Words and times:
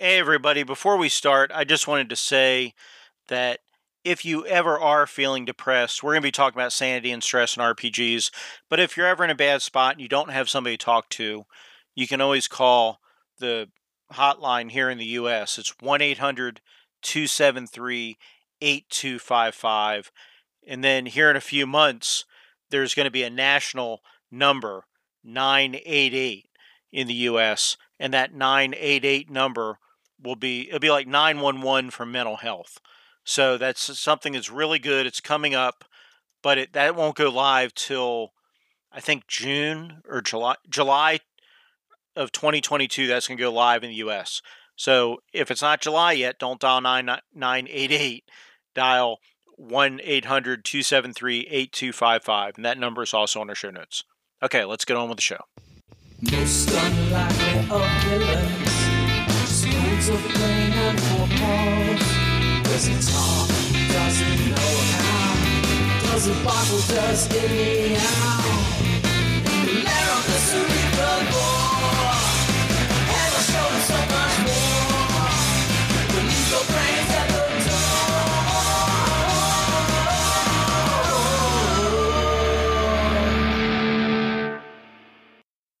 Hey, 0.00 0.20
everybody. 0.20 0.62
Before 0.62 0.96
we 0.96 1.08
start, 1.08 1.50
I 1.52 1.64
just 1.64 1.88
wanted 1.88 2.08
to 2.10 2.14
say 2.14 2.72
that 3.26 3.58
if 4.04 4.24
you 4.24 4.46
ever 4.46 4.78
are 4.78 5.08
feeling 5.08 5.44
depressed, 5.44 6.04
we're 6.04 6.12
going 6.12 6.22
to 6.22 6.28
be 6.28 6.30
talking 6.30 6.56
about 6.56 6.72
sanity 6.72 7.10
and 7.10 7.20
stress 7.20 7.56
and 7.56 7.76
RPGs. 7.76 8.30
But 8.70 8.78
if 8.78 8.96
you're 8.96 9.08
ever 9.08 9.24
in 9.24 9.30
a 9.30 9.34
bad 9.34 9.60
spot 9.60 9.94
and 9.94 10.00
you 10.00 10.06
don't 10.06 10.30
have 10.30 10.48
somebody 10.48 10.76
to 10.76 10.84
talk 10.84 11.08
to, 11.08 11.46
you 11.96 12.06
can 12.06 12.20
always 12.20 12.46
call 12.46 13.00
the 13.40 13.70
hotline 14.12 14.70
here 14.70 14.88
in 14.88 14.98
the 14.98 15.04
US. 15.04 15.58
It's 15.58 15.74
1 15.80 16.00
800 16.00 16.60
273 17.02 18.18
8255. 18.60 20.12
And 20.64 20.84
then 20.84 21.06
here 21.06 21.28
in 21.28 21.34
a 21.34 21.40
few 21.40 21.66
months, 21.66 22.24
there's 22.70 22.94
going 22.94 23.06
to 23.06 23.10
be 23.10 23.24
a 23.24 23.30
national 23.30 24.02
number, 24.30 24.84
988, 25.24 26.50
in 26.92 27.08
the 27.08 27.14
US. 27.14 27.76
And 27.98 28.14
that 28.14 28.32
988 28.32 29.28
number 29.28 29.80
will 30.22 30.36
be, 30.36 30.68
it'll 30.68 30.80
be 30.80 30.90
like 30.90 31.06
911 31.06 31.90
for 31.90 32.06
mental 32.06 32.36
health. 32.36 32.78
So 33.24 33.58
that's 33.58 33.98
something 33.98 34.32
that's 34.32 34.50
really 34.50 34.78
good. 34.78 35.06
It's 35.06 35.20
coming 35.20 35.54
up, 35.54 35.84
but 36.42 36.58
it, 36.58 36.72
that 36.72 36.96
won't 36.96 37.16
go 37.16 37.28
live 37.28 37.74
till 37.74 38.32
I 38.90 39.00
think 39.00 39.26
June 39.26 40.00
or 40.08 40.20
July, 40.22 40.54
July 40.68 41.20
of 42.16 42.32
2022. 42.32 43.06
That's 43.06 43.28
going 43.28 43.36
to 43.36 43.42
go 43.42 43.52
live 43.52 43.84
in 43.84 43.90
the 43.90 43.96
US. 43.96 44.40
So 44.76 45.18
if 45.32 45.50
it's 45.50 45.60
not 45.62 45.80
July 45.80 46.12
yet, 46.12 46.38
don't 46.38 46.60
dial 46.60 46.80
9988. 46.80 48.24
Dial 48.74 49.18
1 49.56 50.00
800 50.02 50.64
273 50.64 51.40
8255. 51.50 52.56
And 52.56 52.64
that 52.64 52.78
number 52.78 53.02
is 53.02 53.12
also 53.12 53.40
on 53.40 53.48
our 53.48 53.54
show 53.54 53.70
notes. 53.70 54.04
Okay, 54.42 54.64
let's 54.64 54.84
get 54.84 54.96
on 54.96 55.08
with 55.08 55.18
the 55.18 55.22
show. 55.22 55.40
And 60.10 60.98
for 61.00 61.28
Does 62.64 62.86
he 62.86 62.94
talk? 62.94 63.48
Does 63.92 64.18
he 64.18 64.50
know 64.50 64.76
how? 64.96 66.12
Does 66.12 66.24
he 66.24 66.32
bottle? 66.42 66.80
Does 66.88 67.28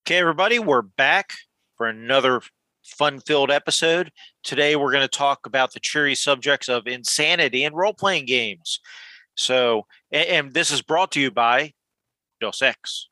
Okay, 0.08 0.18
everybody, 0.18 0.58
we're 0.58 0.80
back 0.80 1.32
for 1.76 1.86
another 1.86 2.40
fun 2.88 3.20
filled 3.20 3.50
episode. 3.50 4.10
Today, 4.42 4.76
we're 4.76 4.92
going 4.92 5.02
to 5.02 5.08
talk 5.08 5.46
about 5.46 5.72
the 5.72 5.80
cheery 5.80 6.14
subjects 6.14 6.68
of 6.68 6.86
insanity 6.86 7.64
and 7.64 7.76
role 7.76 7.94
playing 7.94 8.26
games. 8.26 8.80
So, 9.36 9.86
and, 10.10 10.28
and, 10.28 10.54
this 10.54 10.70
is 10.70 10.82
brought 10.82 11.12
to 11.12 11.20
you 11.20 11.30
by 11.30 11.74
Dos 12.40 12.60
Equis. 12.60 13.04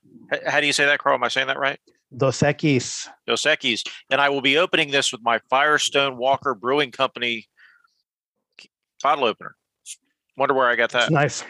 How 0.47 0.61
do 0.61 0.67
you 0.67 0.73
say 0.73 0.87
that, 0.87 0.99
Karl? 0.99 1.15
Am 1.15 1.23
I 1.23 1.29
saying 1.29 1.47
that 1.47 1.59
right? 1.59 1.79
Dos 2.17 2.41
Equis. 2.41 3.09
Dos 3.27 3.43
Equis. 3.43 3.87
And 4.11 4.21
I 4.21 4.29
will 4.29 4.41
be 4.41 4.59
opening 4.59 4.91
this 4.91 5.13
with 5.13 5.23
my 5.23 5.41
Firestone 5.51 6.17
Walker 6.17 6.55
Brewing 6.55 6.91
Company 6.91 7.47
bottle 9.03 9.25
opener. 9.25 9.55
Wonder 10.37 10.55
where 10.55 10.69
I 10.69 10.77
got 10.77 10.91
that. 10.91 11.11
That's 11.11 11.13
nice. 11.13 11.45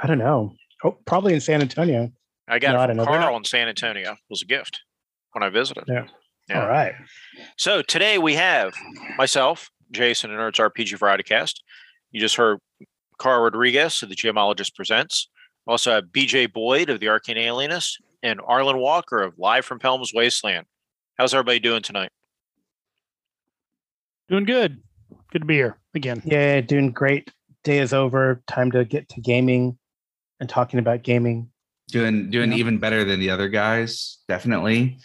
I 0.00 0.06
don't 0.06 0.18
know. 0.18 0.54
Oh, 0.84 0.96
probably 1.04 1.34
in 1.34 1.40
San 1.40 1.60
Antonio. 1.60 2.10
I 2.48 2.58
got 2.58 2.72
no, 2.72 2.82
it 2.82 3.04
from 3.04 3.04
Karl 3.04 3.36
in 3.36 3.44
San 3.44 3.68
Antonio. 3.68 4.12
It 4.12 4.18
was 4.28 4.42
a 4.42 4.46
gift 4.46 4.80
when 5.32 5.42
I 5.42 5.50
visited. 5.50 5.84
Yeah. 5.86 6.06
Yeah. 6.48 6.62
All 6.62 6.68
right. 6.68 6.94
So 7.56 7.82
today 7.82 8.18
we 8.18 8.34
have 8.34 8.74
myself, 9.16 9.70
Jason, 9.90 10.30
and 10.30 10.40
Nerds 10.40 10.58
RPG 10.58 10.98
Variety 10.98 11.22
Cast. 11.22 11.62
You 12.10 12.20
just 12.20 12.36
heard 12.36 12.58
Karl 13.18 13.42
Rodriguez 13.42 14.02
of 14.02 14.08
the 14.08 14.16
GMologist 14.16 14.74
Presents. 14.74 15.28
Also 15.66 15.92
have 15.92 16.04
BJ 16.06 16.52
Boyd 16.52 16.90
of 16.90 17.00
the 17.00 17.08
Arcane 17.08 17.38
Alienist 17.38 18.02
and 18.22 18.40
Arlen 18.44 18.78
Walker 18.78 19.20
of 19.22 19.38
Live 19.38 19.64
from 19.64 19.78
Pellam's 19.78 20.12
Wasteland. 20.14 20.66
How's 21.16 21.34
everybody 21.34 21.60
doing 21.60 21.82
tonight? 21.82 22.10
Doing 24.28 24.44
good. 24.44 24.82
Good 25.32 25.40
to 25.40 25.46
be 25.46 25.54
here 25.54 25.78
again. 25.94 26.22
Yeah, 26.24 26.60
doing 26.60 26.90
great. 26.92 27.30
Day 27.62 27.78
is 27.78 27.92
over. 27.92 28.42
Time 28.46 28.72
to 28.72 28.84
get 28.84 29.08
to 29.10 29.20
gaming 29.20 29.78
and 30.40 30.48
talking 30.48 30.80
about 30.80 31.02
gaming 31.02 31.50
doing 31.90 32.30
doing 32.30 32.52
even 32.52 32.78
better 32.78 33.04
than 33.04 33.20
the 33.20 33.30
other 33.30 33.48
guys 33.48 34.18
definitely 34.28 34.98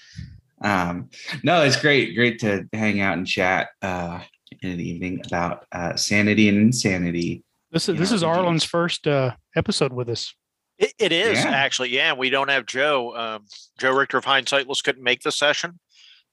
um 0.65 1.09
no 1.43 1.63
it's 1.63 1.79
great 1.79 2.15
great 2.15 2.39
to 2.39 2.67
hang 2.73 2.99
out 2.99 3.17
and 3.17 3.27
chat 3.27 3.69
uh 3.81 4.19
in 4.61 4.77
the 4.77 4.89
evening 4.89 5.21
about 5.25 5.65
uh 5.71 5.95
sanity 5.95 6.49
and 6.49 6.57
insanity 6.57 7.43
this 7.71 7.89
is 7.89 7.97
this 7.97 8.11
is 8.11 8.23
arlen's 8.23 8.63
first 8.63 9.07
uh 9.07 9.31
episode 9.55 9.93
with 9.93 10.09
us. 10.09 10.33
It, 10.77 10.93
it 10.99 11.11
is 11.11 11.43
yeah. 11.43 11.51
actually 11.51 11.89
yeah 11.89 12.13
we 12.13 12.29
don't 12.29 12.49
have 12.49 12.65
joe 12.65 13.15
um 13.15 13.45
joe 13.79 13.91
richter 13.91 14.17
of 14.17 14.25
hindsightless 14.25 14.83
couldn't 14.83 15.03
make 15.03 15.21
the 15.21 15.31
session. 15.31 15.79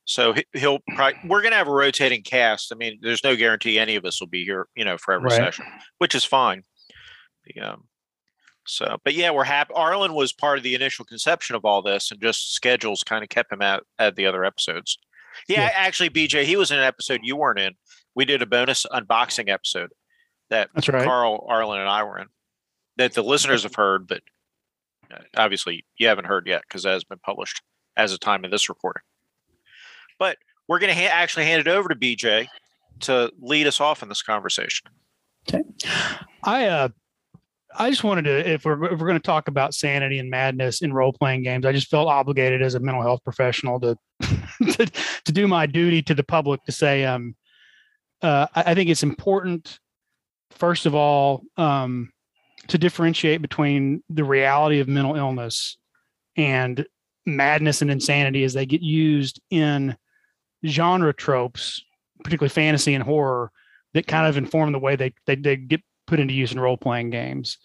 So 0.04 0.34
he'll 0.52 0.80
probably 0.96 1.18
we're 1.26 1.42
gonna 1.42 1.56
have 1.56 1.68
a 1.68 1.72
rotating 1.72 2.22
cast. 2.22 2.72
I 2.72 2.76
mean 2.76 2.98
there's 3.02 3.22
no 3.22 3.36
guarantee 3.36 3.78
any 3.78 3.96
of 3.96 4.04
us 4.04 4.20
will 4.20 4.28
be 4.28 4.44
here 4.44 4.66
you 4.76 4.84
know 4.84 4.98
for 4.98 5.14
every 5.14 5.30
right. 5.30 5.36
session 5.36 5.64
which 5.98 6.14
is 6.14 6.24
fine. 6.24 6.62
The, 7.46 7.60
um 7.60 7.84
so, 8.66 8.96
but 9.04 9.14
yeah, 9.14 9.30
we're 9.30 9.44
happy. 9.44 9.72
Arlen 9.74 10.14
was 10.14 10.32
part 10.32 10.58
of 10.58 10.64
the 10.64 10.74
initial 10.74 11.04
conception 11.04 11.56
of 11.56 11.64
all 11.64 11.82
this, 11.82 12.10
and 12.10 12.20
just 12.20 12.54
schedules 12.54 13.02
kind 13.02 13.22
of 13.22 13.28
kept 13.28 13.52
him 13.52 13.62
at 13.62 13.82
at 13.98 14.16
the 14.16 14.26
other 14.26 14.44
episodes. 14.44 14.98
Yeah, 15.48 15.62
yeah, 15.62 15.70
actually, 15.74 16.10
BJ, 16.10 16.44
he 16.44 16.56
was 16.56 16.70
in 16.70 16.78
an 16.78 16.84
episode 16.84 17.20
you 17.22 17.36
weren't 17.36 17.58
in. 17.58 17.72
We 18.14 18.24
did 18.24 18.42
a 18.42 18.46
bonus 18.46 18.86
unboxing 18.92 19.48
episode 19.48 19.92
that 20.50 20.68
That's 20.74 20.88
right. 20.88 21.04
Karl, 21.04 21.46
Arlen, 21.48 21.80
and 21.80 21.88
I 21.88 22.02
were 22.04 22.18
in 22.18 22.28
that 22.96 23.14
the 23.14 23.22
listeners 23.22 23.62
have 23.62 23.74
heard, 23.74 24.06
but 24.06 24.22
uh, 25.12 25.22
obviously 25.36 25.84
you 25.96 26.06
haven't 26.06 26.26
heard 26.26 26.46
yet 26.46 26.62
because 26.62 26.82
that 26.82 26.92
has 26.92 27.04
been 27.04 27.18
published 27.18 27.62
as 27.96 28.12
of 28.12 28.20
time 28.20 28.44
of 28.44 28.50
this 28.50 28.68
recording. 28.68 29.02
But 30.18 30.38
we're 30.68 30.78
going 30.78 30.94
to 30.94 31.00
ha- 31.00 31.10
actually 31.12 31.46
hand 31.46 31.60
it 31.60 31.68
over 31.68 31.88
to 31.88 31.94
BJ 31.94 32.46
to 33.00 33.32
lead 33.40 33.66
us 33.66 33.80
off 33.80 34.02
in 34.02 34.08
this 34.08 34.22
conversation. 34.22 34.88
Okay. 35.48 35.62
I 36.44 36.66
uh, 36.66 36.88
I 37.78 37.90
just 37.90 38.04
wanted 38.04 38.22
to, 38.22 38.50
if 38.50 38.64
we're 38.64 38.84
if 38.92 38.98
we're 39.00 39.06
going 39.06 39.14
to 39.14 39.20
talk 39.20 39.48
about 39.48 39.74
sanity 39.74 40.18
and 40.18 40.30
madness 40.30 40.82
in 40.82 40.92
role 40.92 41.12
playing 41.12 41.42
games, 41.42 41.64
I 41.64 41.72
just 41.72 41.88
felt 41.88 42.08
obligated 42.08 42.62
as 42.62 42.74
a 42.74 42.80
mental 42.80 43.02
health 43.02 43.22
professional 43.24 43.80
to 43.80 43.96
to, 44.72 44.86
to 45.24 45.32
do 45.32 45.48
my 45.48 45.66
duty 45.66 46.02
to 46.02 46.14
the 46.14 46.22
public 46.22 46.62
to 46.64 46.72
say, 46.72 47.04
um, 47.04 47.34
uh, 48.22 48.46
I, 48.54 48.62
I 48.72 48.74
think 48.74 48.90
it's 48.90 49.02
important, 49.02 49.78
first 50.50 50.86
of 50.86 50.94
all, 50.94 51.42
um, 51.56 52.10
to 52.68 52.78
differentiate 52.78 53.42
between 53.42 54.02
the 54.08 54.24
reality 54.24 54.80
of 54.80 54.88
mental 54.88 55.16
illness 55.16 55.76
and 56.36 56.86
madness 57.26 57.82
and 57.82 57.90
insanity 57.90 58.44
as 58.44 58.52
they 58.52 58.66
get 58.66 58.82
used 58.82 59.40
in 59.50 59.96
genre 60.66 61.12
tropes, 61.12 61.82
particularly 62.22 62.50
fantasy 62.50 62.94
and 62.94 63.02
horror, 63.02 63.50
that 63.94 64.06
kind 64.06 64.26
of 64.26 64.36
inform 64.36 64.72
the 64.72 64.78
way 64.78 64.96
they 64.96 65.12
they, 65.26 65.36
they 65.36 65.56
get 65.56 65.82
put 66.12 66.20
into 66.20 66.34
use 66.34 66.52
in 66.52 66.60
role 66.60 66.76
playing 66.76 67.08
games. 67.08 67.56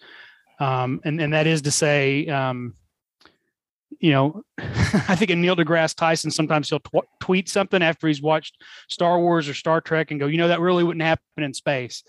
Um, 0.58 1.02
and, 1.04 1.20
and 1.20 1.34
that 1.34 1.46
is 1.46 1.60
to 1.62 1.70
say, 1.70 2.26
um, 2.28 2.72
you 4.00 4.10
know, 4.10 4.42
I 4.58 5.16
think 5.16 5.30
in 5.30 5.42
Neil 5.42 5.54
deGrasse 5.54 5.94
Tyson, 5.94 6.30
sometimes 6.30 6.70
he'll 6.70 6.80
tw- 6.80 7.06
tweet 7.20 7.50
something 7.50 7.82
after 7.82 8.08
he's 8.08 8.22
watched 8.22 8.56
Star 8.88 9.20
Wars 9.20 9.50
or 9.50 9.54
Star 9.54 9.82
Trek 9.82 10.10
and 10.10 10.18
go, 10.18 10.28
you 10.28 10.38
know, 10.38 10.48
that 10.48 10.60
really 10.60 10.82
wouldn't 10.82 11.04
happen 11.04 11.44
in 11.44 11.52
space. 11.52 12.02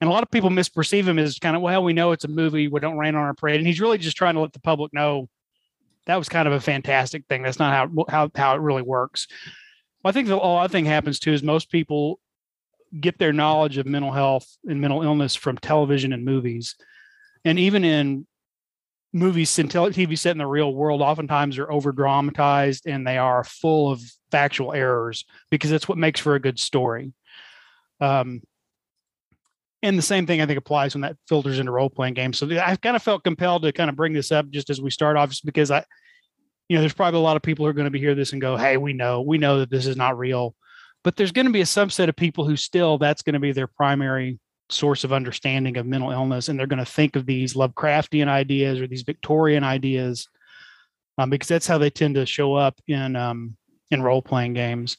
And 0.00 0.08
a 0.08 0.12
lot 0.12 0.22
of 0.22 0.30
people 0.30 0.50
misperceive 0.50 1.02
him 1.02 1.18
as 1.18 1.40
kind 1.40 1.56
of, 1.56 1.62
well, 1.62 1.82
we 1.82 1.92
know 1.92 2.12
it's 2.12 2.24
a 2.24 2.28
movie. 2.28 2.68
We 2.68 2.78
don't 2.78 2.96
rain 2.96 3.16
on 3.16 3.24
our 3.24 3.34
parade. 3.34 3.56
And 3.56 3.66
he's 3.66 3.80
really 3.80 3.98
just 3.98 4.16
trying 4.16 4.34
to 4.34 4.40
let 4.40 4.52
the 4.52 4.60
public 4.60 4.94
know 4.94 5.28
that 6.06 6.14
was 6.14 6.28
kind 6.28 6.46
of 6.46 6.54
a 6.54 6.60
fantastic 6.60 7.26
thing. 7.26 7.42
That's 7.42 7.58
not 7.58 7.72
how, 7.72 8.04
how, 8.08 8.30
how 8.36 8.54
it 8.54 8.60
really 8.60 8.82
works. 8.82 9.26
Well, 10.04 10.10
I 10.10 10.12
think 10.12 10.28
the 10.28 10.38
other 10.38 10.70
thing 10.70 10.84
happens 10.84 11.18
too 11.18 11.32
is 11.32 11.42
most 11.42 11.72
people 11.72 12.20
get 13.00 13.18
their 13.18 13.32
knowledge 13.32 13.78
of 13.78 13.86
mental 13.86 14.12
health 14.12 14.46
and 14.64 14.80
mental 14.80 15.02
illness 15.02 15.34
from 15.34 15.56
television 15.58 16.12
and 16.12 16.24
movies. 16.24 16.76
And 17.44 17.58
even 17.58 17.84
in 17.84 18.26
movies 19.12 19.58
and 19.58 19.70
TV 19.70 20.18
set 20.18 20.32
in 20.32 20.38
the 20.38 20.46
real 20.46 20.74
world, 20.74 21.00
oftentimes 21.00 21.58
are 21.58 21.70
over 21.70 21.92
dramatized 21.92 22.86
and 22.86 23.06
they 23.06 23.18
are 23.18 23.44
full 23.44 23.90
of 23.90 24.02
factual 24.30 24.72
errors 24.72 25.24
because 25.50 25.70
that's 25.70 25.88
what 25.88 25.98
makes 25.98 26.20
for 26.20 26.34
a 26.34 26.40
good 26.40 26.58
story. 26.58 27.12
Um, 28.00 28.42
and 29.82 29.98
the 29.98 30.02
same 30.02 30.26
thing 30.26 30.40
I 30.40 30.46
think 30.46 30.58
applies 30.58 30.94
when 30.94 31.02
that 31.02 31.16
filters 31.28 31.58
into 31.58 31.72
role 31.72 31.90
playing 31.90 32.14
games. 32.14 32.38
So 32.38 32.48
I've 32.58 32.80
kind 32.80 32.94
of 32.94 33.02
felt 33.02 33.24
compelled 33.24 33.62
to 33.62 33.72
kind 33.72 33.90
of 33.90 33.96
bring 33.96 34.12
this 34.12 34.30
up 34.30 34.48
just 34.48 34.70
as 34.70 34.80
we 34.80 34.90
start 34.90 35.16
off, 35.16 35.30
just 35.30 35.44
because 35.44 35.70
I, 35.70 35.84
you 36.68 36.76
know, 36.76 36.82
there's 36.82 36.94
probably 36.94 37.18
a 37.18 37.22
lot 37.22 37.36
of 37.36 37.42
people 37.42 37.64
who 37.64 37.70
are 37.70 37.74
going 37.74 37.86
to 37.86 37.90
be 37.90 37.98
hear 37.98 38.14
this 38.14 38.32
and 38.32 38.40
go, 38.40 38.56
"Hey, 38.56 38.76
we 38.76 38.92
know, 38.92 39.22
we 39.22 39.38
know 39.38 39.58
that 39.58 39.70
this 39.70 39.86
is 39.86 39.96
not 39.96 40.16
real." 40.16 40.54
But 41.04 41.16
there's 41.16 41.32
going 41.32 41.46
to 41.46 41.52
be 41.52 41.60
a 41.60 41.64
subset 41.64 42.08
of 42.08 42.16
people 42.16 42.46
who 42.46 42.56
still 42.56 42.98
that's 42.98 43.22
going 43.22 43.34
to 43.34 43.40
be 43.40 43.52
their 43.52 43.66
primary 43.66 44.38
source 44.70 45.04
of 45.04 45.12
understanding 45.12 45.76
of 45.76 45.86
mental 45.86 46.10
illness 46.10 46.48
and 46.48 46.58
they're 46.58 46.66
going 46.66 46.78
to 46.78 46.84
think 46.84 47.16
of 47.16 47.26
these 47.26 47.54
lovecraftian 47.54 48.28
ideas 48.28 48.80
or 48.80 48.86
these 48.86 49.02
victorian 49.02 49.64
ideas 49.64 50.28
um, 51.18 51.30
because 51.30 51.48
that's 51.48 51.66
how 51.66 51.78
they 51.78 51.90
tend 51.90 52.14
to 52.14 52.26
show 52.26 52.54
up 52.54 52.78
in 52.86 53.16
um, 53.16 53.56
in 53.90 54.02
role-playing 54.02 54.54
games. 54.54 54.96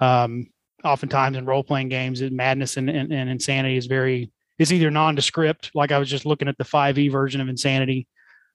Um, 0.00 0.48
oftentimes 0.82 1.36
in 1.36 1.46
role 1.46 1.64
playing 1.64 1.88
games, 1.88 2.20
madness 2.20 2.76
and, 2.76 2.90
and, 2.90 3.12
and 3.12 3.30
insanity 3.30 3.76
is 3.76 3.86
very 3.86 4.30
it's 4.58 4.70
either 4.70 4.90
nondescript, 4.90 5.72
like 5.74 5.90
I 5.90 5.98
was 5.98 6.08
just 6.08 6.26
looking 6.26 6.46
at 6.46 6.56
the 6.58 6.64
5e 6.64 7.10
version 7.10 7.40
of 7.40 7.48
insanity 7.48 8.06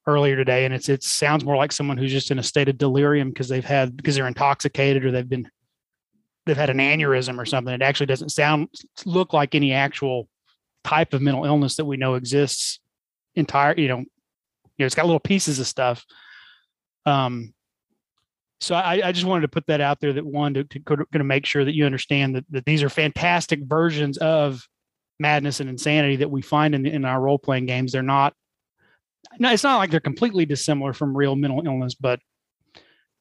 earlier 0.07 0.37
today, 0.37 0.65
and 0.65 0.73
it's 0.73 0.87
it 0.87 1.03
sounds 1.03 1.43
more 1.43 1.57
like 1.57 1.71
someone 1.71 1.97
who's 1.97 2.11
just 2.11 2.31
in 2.31 2.39
a 2.39 2.43
state 2.43 2.69
of 2.69 2.77
delirium 2.77 3.29
because 3.29 3.49
they've 3.49 3.65
had 3.65 3.97
because 3.97 4.15
they're 4.15 4.27
intoxicated 4.27 5.03
or 5.03 5.11
they've 5.11 5.27
been 5.27 5.49
they've 6.49 6.57
had 6.57 6.71
an 6.71 6.77
aneurysm 6.77 7.37
or 7.37 7.45
something. 7.45 7.73
It 7.73 7.81
actually 7.81 8.07
doesn't 8.07 8.29
sound 8.29 8.69
look 9.05 9.33
like 9.33 9.53
any 9.53 9.71
actual 9.71 10.27
type 10.83 11.13
of 11.13 11.21
mental 11.21 11.45
illness 11.45 11.75
that 11.75 11.85
we 11.85 11.95
know 11.95 12.15
exists 12.15 12.79
entire, 13.35 13.75
you 13.77 13.87
know, 13.87 13.99
you 13.99 14.05
know, 14.79 14.85
it's 14.85 14.95
got 14.95 15.05
little 15.05 15.19
pieces 15.19 15.59
of 15.59 15.67
stuff. 15.67 16.05
Um, 17.05 17.53
so 18.61 18.75
I, 18.75 19.07
I 19.07 19.11
just 19.11 19.25
wanted 19.25 19.41
to 19.43 19.47
put 19.49 19.67
that 19.67 19.79
out 19.79 19.99
there 19.99 20.13
that 20.13 20.25
one 20.25 20.53
to, 20.55 20.63
to, 20.63 21.05
to 21.13 21.23
make 21.23 21.45
sure 21.45 21.63
that 21.63 21.75
you 21.75 21.85
understand 21.85 22.35
that, 22.35 22.45
that 22.49 22.65
these 22.65 22.83
are 22.83 22.89
fantastic 22.89 23.61
versions 23.63 24.17
of 24.17 24.67
madness 25.19 25.59
and 25.59 25.69
insanity 25.69 26.17
that 26.17 26.31
we 26.31 26.41
find 26.41 26.75
in, 26.75 26.85
in 26.85 27.05
our 27.05 27.21
role 27.21 27.37
playing 27.37 27.67
games. 27.67 27.91
They're 27.91 28.01
not, 28.01 28.33
no, 29.37 29.51
it's 29.51 29.63
not 29.63 29.77
like 29.77 29.91
they're 29.91 29.99
completely 29.99 30.45
dissimilar 30.45 30.93
from 30.93 31.15
real 31.15 31.35
mental 31.35 31.61
illness, 31.65 31.93
but 31.93 32.19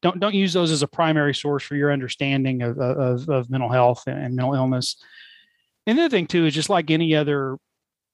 don't 0.03 0.21
don't 0.21 0.35
use 0.35 0.53
those 0.53 0.71
as 0.71 0.83
a 0.83 0.89
primary 0.89 1.35
source 1.35 1.63
for 1.63 1.77
your 1.77 1.93
understanding 1.93 2.63
of 2.63 2.79
of, 2.79 3.29
of 3.29 3.51
mental 3.51 3.71
health 3.71 4.05
and 4.07 4.37
mental 4.37 4.55
illness. 4.55 4.97
And 5.87 5.99
the 5.99 6.03
other 6.03 6.11
thing 6.11 6.27
too 6.27 6.47
is 6.47 6.55
just 6.55 6.69
like 6.71 6.91
any 6.91 7.15
other 7.15 7.57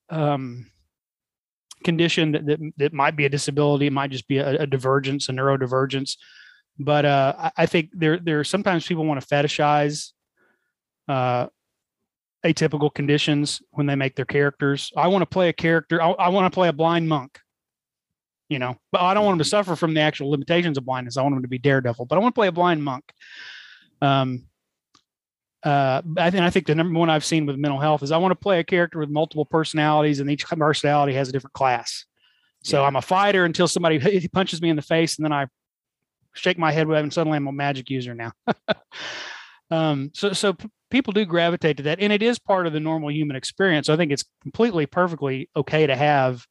um, 0.08 0.70
condition 1.84 2.32
that, 2.32 2.46
that, 2.46 2.72
that 2.76 2.92
might 2.92 3.16
be 3.16 3.25
a 3.25 3.28
disability, 3.28 3.86
it 3.86 3.92
might 3.92 4.10
just 4.10 4.28
be 4.28 4.38
a, 4.38 4.62
a 4.62 4.66
divergence, 4.66 5.28
a 5.28 5.32
neurodivergence. 5.32 6.16
But 6.78 7.04
uh, 7.04 7.34
I, 7.38 7.50
I 7.58 7.66
think 7.66 7.90
there 7.92 8.19
there 8.19 8.42
sometimes 8.44 8.87
people 8.87 9.04
want 9.04 9.20
to 9.20 9.26
fetishize 9.26 10.12
uh, 11.08 11.46
atypical 12.44 12.92
conditions 12.92 13.62
when 13.70 13.87
they 13.87 13.94
make 13.94 14.16
their 14.16 14.25
characters. 14.25 14.92
I 14.96 15.08
want 15.08 15.22
to 15.22 15.26
play 15.26 15.48
a 15.48 15.52
character. 15.52 16.02
I, 16.02 16.10
I 16.10 16.28
want 16.30 16.52
to 16.52 16.54
play 16.54 16.69
a 16.69 16.72
blind 16.72 17.08
monk. 17.08 17.38
You 18.49 18.58
know, 18.58 18.76
but 18.93 19.00
I 19.00 19.14
don't 19.14 19.25
want 19.25 19.35
him 19.35 19.38
to 19.38 19.49
suffer 19.49 19.75
from 19.75 19.94
the 19.94 20.00
actual 20.00 20.31
limitations 20.31 20.76
of 20.76 20.85
blindness. 20.85 21.17
I 21.17 21.23
want 21.23 21.35
him 21.35 21.43
to 21.43 21.49
be 21.49 21.58
daredevil, 21.58 22.06
but 22.06 22.17
I 22.17 22.19
want 22.19 22.35
to 22.35 22.38
play 22.38 22.49
a 22.49 22.52
blind 22.52 22.85
monk. 22.85 23.05
Um, 24.02 24.46
uh, 25.62 26.02
I 26.19 26.31
think 26.31 26.43
I 26.43 26.50
think 26.50 26.67
the 26.67 26.75
number 26.75 26.99
one 26.99 27.08
I've 27.08 27.25
seen 27.25 27.46
with 27.46 27.56
mental 27.56 27.81
health 27.81 28.02
is 28.02 28.12
I 28.12 28.19
want 28.19 28.32
to 28.32 28.37
play 28.37 28.61
a 28.61 28.64
character 28.64 28.99
with 28.99 29.08
multiple 29.08 29.46
personalities, 29.46 30.20
and 30.20 30.31
each 30.31 30.46
personality 30.46 31.14
has 31.14 31.31
a 31.31 31.32
different 31.32 31.55
class. 31.55 32.05
So 32.62 32.81
yeah. 32.81 32.87
I'm 32.87 32.96
a 32.96 33.02
fighter 33.02 33.44
until 33.44 33.67
somebody 33.67 34.29
punches 34.32 34.61
me 34.61 34.69
in 34.69 34.76
the 34.76 34.82
face, 34.82 35.17
and 35.17 35.25
then 35.25 35.32
I 35.32 35.47
shake 36.35 36.58
my 36.58 36.73
head 36.73 36.87
with 36.87 36.99
and 36.99 37.12
suddenly 37.12 37.37
I'm 37.37 37.47
a 37.47 37.52
magic 37.52 37.88
user 37.88 38.14
now. 38.14 38.32
um, 39.70 40.11
so 40.14 40.32
so 40.32 40.52
p- 40.52 40.69
people 40.90 41.14
do 41.14 41.25
gravitate 41.25 41.79
to 41.79 41.85
that, 41.85 42.00
and 42.00 42.12
it 42.12 42.23
is 42.23 42.38
part 42.38 42.67
of 42.67 42.75
the 42.75 42.81
normal 42.81 43.11
human 43.11 43.37
experience. 43.37 43.87
So 43.87 43.94
I 43.94 43.97
think 43.97 44.12
it's 44.12 44.25
completely 44.43 44.85
perfectly 44.85 45.49
okay 45.56 45.87
to 45.87 45.97
have 45.97 46.44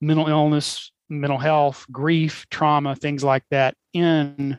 mental 0.00 0.26
illness, 0.26 0.90
mental 1.20 1.38
health, 1.38 1.86
grief, 1.90 2.46
trauma, 2.50 2.94
things 2.96 3.22
like 3.22 3.44
that 3.50 3.74
in 3.92 4.58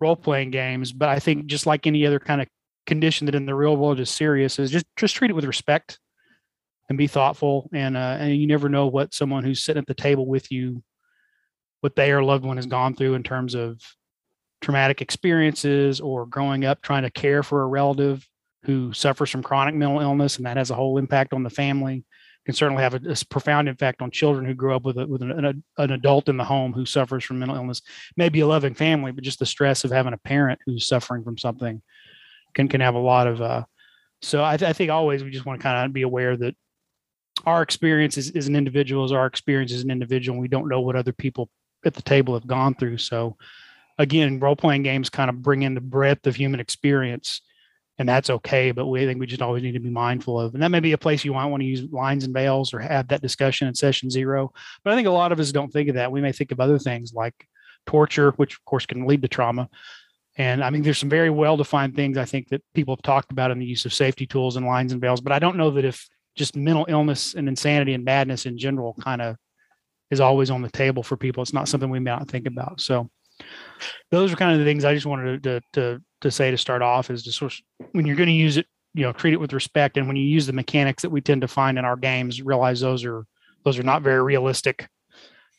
role 0.00 0.16
playing 0.16 0.50
games. 0.50 0.92
But 0.92 1.08
I 1.08 1.18
think 1.18 1.46
just 1.46 1.66
like 1.66 1.86
any 1.86 2.06
other 2.06 2.18
kind 2.18 2.40
of 2.40 2.48
condition 2.86 3.26
that 3.26 3.34
in 3.34 3.46
the 3.46 3.54
real 3.54 3.76
world 3.76 4.00
is 4.00 4.10
serious 4.10 4.58
is 4.58 4.70
just 4.70 4.86
just 4.96 5.14
treat 5.14 5.30
it 5.30 5.34
with 5.34 5.44
respect 5.44 5.98
and 6.88 6.98
be 6.98 7.06
thoughtful 7.06 7.70
and 7.72 7.96
uh, 7.96 8.16
and 8.18 8.36
you 8.36 8.46
never 8.46 8.68
know 8.68 8.86
what 8.86 9.14
someone 9.14 9.44
who's 9.44 9.62
sitting 9.62 9.80
at 9.80 9.86
the 9.86 9.94
table 9.94 10.26
with 10.26 10.50
you 10.50 10.82
what 11.80 11.96
they 11.96 12.10
or 12.12 12.24
loved 12.24 12.44
one 12.44 12.56
has 12.56 12.66
gone 12.66 12.94
through 12.94 13.14
in 13.14 13.22
terms 13.22 13.54
of 13.54 13.80
traumatic 14.60 15.00
experiences 15.00 16.00
or 16.00 16.26
growing 16.26 16.64
up 16.64 16.82
trying 16.82 17.02
to 17.02 17.10
care 17.10 17.42
for 17.42 17.62
a 17.62 17.66
relative 17.66 18.26
who 18.64 18.92
suffers 18.92 19.30
from 19.30 19.42
chronic 19.42 19.74
mental 19.74 20.00
illness 20.00 20.36
and 20.36 20.46
that 20.46 20.56
has 20.56 20.70
a 20.70 20.74
whole 20.74 20.98
impact 20.98 21.32
on 21.32 21.42
the 21.44 21.50
family 21.50 22.04
can 22.44 22.54
certainly 22.54 22.82
have 22.82 22.94
a, 22.94 23.00
a 23.10 23.16
profound 23.30 23.68
impact 23.68 24.02
on 24.02 24.10
children 24.10 24.44
who 24.44 24.54
grow 24.54 24.76
up 24.76 24.84
with, 24.84 24.98
a, 24.98 25.06
with 25.06 25.22
an, 25.22 25.30
an, 25.30 25.62
an, 25.78 25.90
adult 25.90 26.28
in 26.28 26.36
the 26.36 26.44
home 26.44 26.72
who 26.72 26.84
suffers 26.84 27.24
from 27.24 27.38
mental 27.38 27.56
illness 27.56 27.82
maybe 28.16 28.40
a 28.40 28.46
loving 28.46 28.74
family 28.74 29.12
but 29.12 29.24
just 29.24 29.38
the 29.38 29.46
stress 29.46 29.84
of 29.84 29.90
having 29.90 30.12
a 30.12 30.18
parent 30.18 30.60
who's 30.66 30.86
suffering 30.86 31.22
from 31.22 31.38
something 31.38 31.82
can 32.54 32.68
can 32.68 32.80
have 32.80 32.94
a 32.94 32.98
lot 32.98 33.26
of 33.26 33.40
uh 33.40 33.64
so 34.22 34.44
I, 34.44 34.56
th- 34.56 34.68
I 34.68 34.72
think 34.72 34.90
always 34.90 35.24
we 35.24 35.30
just 35.30 35.46
want 35.46 35.60
to 35.60 35.62
kind 35.62 35.84
of 35.84 35.92
be 35.92 36.02
aware 36.02 36.36
that 36.36 36.54
our 37.44 37.62
experience 37.62 38.16
as, 38.16 38.30
as 38.30 38.46
an 38.46 38.54
individual 38.54 39.04
is 39.04 39.12
our 39.12 39.26
experience 39.26 39.72
as 39.72 39.82
an 39.82 39.90
individual 39.90 40.34
and 40.34 40.42
we 40.42 40.48
don't 40.48 40.68
know 40.68 40.80
what 40.80 40.96
other 40.96 41.12
people 41.12 41.50
at 41.84 41.94
the 41.94 42.02
table 42.02 42.34
have 42.34 42.46
gone 42.46 42.74
through. 42.74 42.98
So 42.98 43.36
again 43.98 44.38
role-playing 44.38 44.84
games 44.84 45.10
kind 45.10 45.28
of 45.28 45.42
bring 45.42 45.62
in 45.62 45.74
the 45.74 45.80
breadth 45.80 46.26
of 46.26 46.36
human 46.36 46.60
experience 46.60 47.42
and 47.98 48.08
that's 48.08 48.30
okay 48.30 48.70
but 48.70 48.86
we 48.86 49.04
think 49.06 49.20
we 49.20 49.26
just 49.26 49.42
always 49.42 49.62
need 49.62 49.72
to 49.72 49.80
be 49.80 49.90
mindful 49.90 50.40
of 50.40 50.54
and 50.54 50.62
that 50.62 50.70
may 50.70 50.80
be 50.80 50.92
a 50.92 50.98
place 50.98 51.24
you 51.24 51.32
might 51.32 51.46
want 51.46 51.60
to 51.60 51.66
use 51.66 51.82
lines 51.90 52.24
and 52.24 52.34
veils 52.34 52.72
or 52.72 52.78
have 52.78 53.08
that 53.08 53.22
discussion 53.22 53.68
in 53.68 53.74
session 53.74 54.10
zero 54.10 54.52
but 54.82 54.92
i 54.92 54.96
think 54.96 55.08
a 55.08 55.10
lot 55.10 55.32
of 55.32 55.40
us 55.40 55.52
don't 55.52 55.72
think 55.72 55.88
of 55.88 55.94
that 55.94 56.12
we 56.12 56.20
may 56.20 56.32
think 56.32 56.52
of 56.52 56.60
other 56.60 56.78
things 56.78 57.12
like 57.12 57.46
torture 57.86 58.30
which 58.32 58.54
of 58.54 58.64
course 58.64 58.86
can 58.86 59.06
lead 59.06 59.22
to 59.22 59.28
trauma 59.28 59.68
and 60.36 60.64
I 60.64 60.70
mean, 60.70 60.82
there's 60.82 60.98
some 60.98 61.10
very 61.10 61.30
well 61.30 61.56
defined 61.56 61.94
things 61.94 62.16
I 62.16 62.24
think 62.24 62.48
that 62.48 62.62
people 62.74 62.96
have 62.96 63.02
talked 63.02 63.32
about 63.32 63.50
in 63.50 63.58
the 63.58 63.66
use 63.66 63.84
of 63.84 63.92
safety 63.92 64.26
tools 64.26 64.56
and 64.56 64.66
lines 64.66 64.92
and 64.92 65.00
veils, 65.00 65.20
but 65.20 65.32
I 65.32 65.38
don't 65.38 65.56
know 65.56 65.70
that 65.72 65.84
if 65.84 66.08
just 66.34 66.56
mental 66.56 66.86
illness 66.88 67.34
and 67.34 67.48
insanity 67.48 67.92
and 67.92 68.04
madness 68.04 68.46
in 68.46 68.56
general 68.56 68.94
kind 69.00 69.20
of 69.20 69.36
is 70.10 70.20
always 70.20 70.50
on 70.50 70.62
the 70.62 70.70
table 70.70 71.02
for 71.02 71.16
people. 71.16 71.42
It's 71.42 71.52
not 71.52 71.68
something 71.68 71.90
we 71.90 72.00
may 72.00 72.10
not 72.10 72.28
think 72.28 72.46
about. 72.46 72.80
So 72.80 73.10
those 74.10 74.32
are 74.32 74.36
kind 74.36 74.52
of 74.52 74.58
the 74.58 74.64
things 74.64 74.84
I 74.84 74.94
just 74.94 75.06
wanted 75.06 75.42
to, 75.42 75.60
to, 75.60 75.66
to 75.74 76.02
say 76.30 76.50
to 76.50 76.58
start 76.58 76.82
off 76.82 77.10
is 77.10 77.22
just 77.22 77.38
sort 77.38 77.52
of, 77.52 77.86
when 77.92 78.06
you're 78.06 78.16
going 78.16 78.28
to 78.28 78.32
use 78.32 78.56
it, 78.56 78.66
you 78.94 79.02
know, 79.02 79.12
treat 79.12 79.34
it 79.34 79.40
with 79.40 79.52
respect. 79.52 79.96
And 79.96 80.06
when 80.06 80.16
you 80.16 80.24
use 80.24 80.46
the 80.46 80.52
mechanics 80.52 81.02
that 81.02 81.10
we 81.10 81.20
tend 81.20 81.40
to 81.40 81.48
find 81.48 81.78
in 81.78 81.84
our 81.84 81.96
games, 81.96 82.42
realize 82.42 82.80
those 82.80 83.04
are, 83.04 83.26
those 83.64 83.78
are 83.78 83.82
not 83.82 84.02
very 84.02 84.22
realistic 84.22 84.88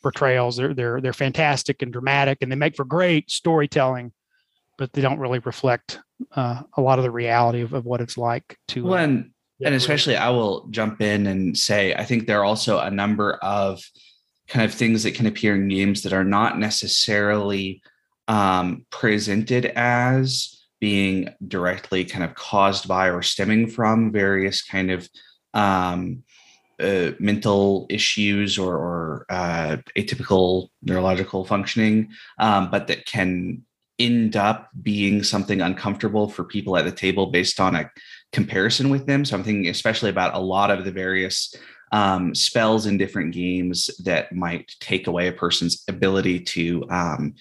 portrayals. 0.02 0.56
They're, 0.56 0.74
they're, 0.74 1.00
they're 1.00 1.12
fantastic 1.12 1.82
and 1.82 1.92
dramatic 1.92 2.38
and 2.40 2.50
they 2.50 2.56
make 2.56 2.76
for 2.76 2.84
great 2.84 3.30
storytelling 3.30 4.12
but 4.76 4.92
they 4.92 5.02
don't 5.02 5.18
really 5.18 5.38
reflect 5.40 6.00
uh, 6.32 6.62
a 6.76 6.80
lot 6.80 6.98
of 6.98 7.04
the 7.04 7.10
reality 7.10 7.60
of, 7.60 7.72
of 7.72 7.84
what 7.84 8.00
it's 8.00 8.18
like 8.18 8.58
to. 8.68 8.84
Well, 8.84 8.94
uh, 8.94 9.04
and, 9.04 9.30
and 9.64 9.74
especially, 9.74 10.16
I 10.16 10.30
will 10.30 10.66
jump 10.70 11.00
in 11.00 11.26
and 11.26 11.56
say, 11.56 11.94
I 11.94 12.04
think 12.04 12.26
there 12.26 12.40
are 12.40 12.44
also 12.44 12.78
a 12.78 12.90
number 12.90 13.34
of 13.34 13.82
kind 14.48 14.64
of 14.64 14.74
things 14.74 15.02
that 15.04 15.14
can 15.14 15.26
appear 15.26 15.54
in 15.54 15.68
games 15.68 16.02
that 16.02 16.12
are 16.12 16.24
not 16.24 16.58
necessarily 16.58 17.82
um, 18.28 18.84
presented 18.90 19.66
as 19.66 20.53
being 20.84 21.30
directly 21.48 22.04
kind 22.04 22.22
of 22.22 22.34
caused 22.34 22.86
by 22.86 23.08
or 23.08 23.22
stemming 23.22 23.66
from 23.66 24.12
various 24.12 24.60
kind 24.60 24.90
of 24.90 25.08
um, 25.54 26.22
uh, 26.78 27.12
mental 27.18 27.86
issues 27.88 28.58
or, 28.58 28.76
or 28.76 29.26
uh, 29.30 29.78
atypical 29.96 30.68
neurological 30.82 31.42
functioning, 31.46 32.10
um, 32.38 32.70
but 32.70 32.86
that 32.86 33.06
can 33.06 33.62
end 33.98 34.36
up 34.36 34.68
being 34.82 35.22
something 35.22 35.62
uncomfortable 35.62 36.28
for 36.28 36.44
people 36.44 36.76
at 36.76 36.84
the 36.84 36.92
table 36.92 37.28
based 37.28 37.60
on 37.60 37.74
a 37.74 37.90
comparison 38.34 38.90
with 38.90 39.06
them. 39.06 39.24
So 39.24 39.38
I'm 39.38 39.42
thinking 39.42 39.70
especially 39.70 40.10
about 40.10 40.34
a 40.34 40.38
lot 40.38 40.70
of 40.70 40.84
the 40.84 40.92
various 40.92 41.54
um, 41.92 42.34
spells 42.34 42.84
in 42.84 42.98
different 42.98 43.32
games 43.32 43.88
that 44.04 44.34
might 44.34 44.70
take 44.80 45.06
away 45.06 45.28
a 45.28 45.32
person's 45.32 45.82
ability 45.88 46.40
to 46.40 46.84
um, 46.90 47.34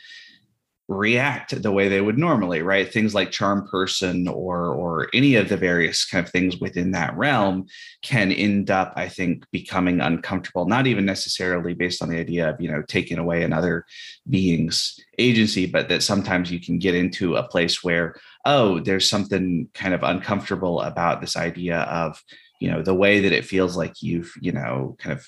react 0.94 1.62
the 1.62 1.72
way 1.72 1.88
they 1.88 2.02
would 2.02 2.18
normally 2.18 2.62
right? 2.62 2.92
Things 2.92 3.14
like 3.14 3.32
charm 3.32 3.68
person 3.68 4.28
or 4.28 4.74
or 4.74 5.10
any 5.14 5.36
of 5.36 5.50
the 5.50 5.58
various 5.58 6.06
kind 6.06 6.26
of 6.26 6.32
things 6.32 6.58
within 6.58 6.92
that 6.92 7.16
realm 7.18 7.66
can 8.02 8.32
end 8.32 8.70
up 8.70 8.94
i 8.96 9.08
think 9.08 9.46
becoming 9.52 10.02
uncomfortable 10.02 10.68
not 10.68 10.88
even 10.88 11.06
necessarily 11.06 11.74
based 11.74 12.02
on 12.02 12.10
the 12.10 12.20
idea 12.20 12.50
of 12.50 12.60
you 12.60 12.70
know 12.70 12.84
taking 12.88 13.18
away 13.18 13.44
another 13.44 13.86
being's 14.30 15.00
agency 15.20 15.66
but 15.66 15.90
that 15.90 16.04
sometimes 16.04 16.52
you 16.52 16.60
can 16.60 16.78
get 16.80 16.96
into 16.96 17.36
a 17.36 17.48
place 17.48 17.84
where 17.84 18.16
oh 18.46 18.80
there's 18.82 19.10
something 19.10 19.68
kind 19.74 19.94
of 19.94 20.04
uncomfortable 20.04 20.82
about 20.82 21.22
this 21.22 21.38
idea 21.38 21.80
of 21.82 22.22
you 22.60 22.70
know 22.70 22.82
the 22.82 22.94
way 22.94 23.20
that 23.20 23.32
it 23.32 23.46
feels 23.46 23.76
like 23.76 24.02
you've 24.02 24.34
you 24.42 24.52
know 24.52 24.96
kind 25.00 25.18
of 25.18 25.26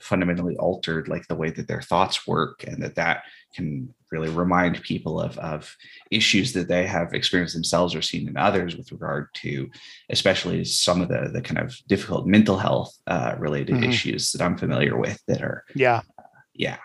fundamentally 0.00 0.56
altered 0.56 1.08
like 1.08 1.26
the 1.26 1.34
way 1.34 1.50
that 1.50 1.68
their 1.68 1.82
thoughts 1.82 2.26
work 2.26 2.64
and 2.64 2.82
that 2.82 2.94
that 2.94 3.22
can 3.54 3.92
really 4.10 4.28
remind 4.28 4.80
people 4.82 5.20
of, 5.20 5.36
of 5.38 5.76
issues 6.10 6.52
that 6.52 6.68
they 6.68 6.86
have 6.86 7.12
experienced 7.12 7.54
themselves 7.54 7.94
or 7.94 8.02
seen 8.02 8.28
in 8.28 8.36
others 8.36 8.76
with 8.76 8.92
regard 8.92 9.28
to 9.34 9.68
especially 10.10 10.64
some 10.64 11.00
of 11.00 11.08
the 11.08 11.30
the 11.32 11.42
kind 11.42 11.58
of 11.58 11.76
difficult 11.86 12.26
mental 12.26 12.58
health 12.58 12.96
uh, 13.06 13.34
related 13.38 13.76
mm-hmm. 13.76 13.90
issues 13.90 14.32
that 14.32 14.42
i'm 14.42 14.56
familiar 14.56 14.96
with 14.96 15.20
that 15.26 15.42
are 15.42 15.64
yeah 15.74 16.00
uh, 16.18 16.22
yeah 16.54 16.78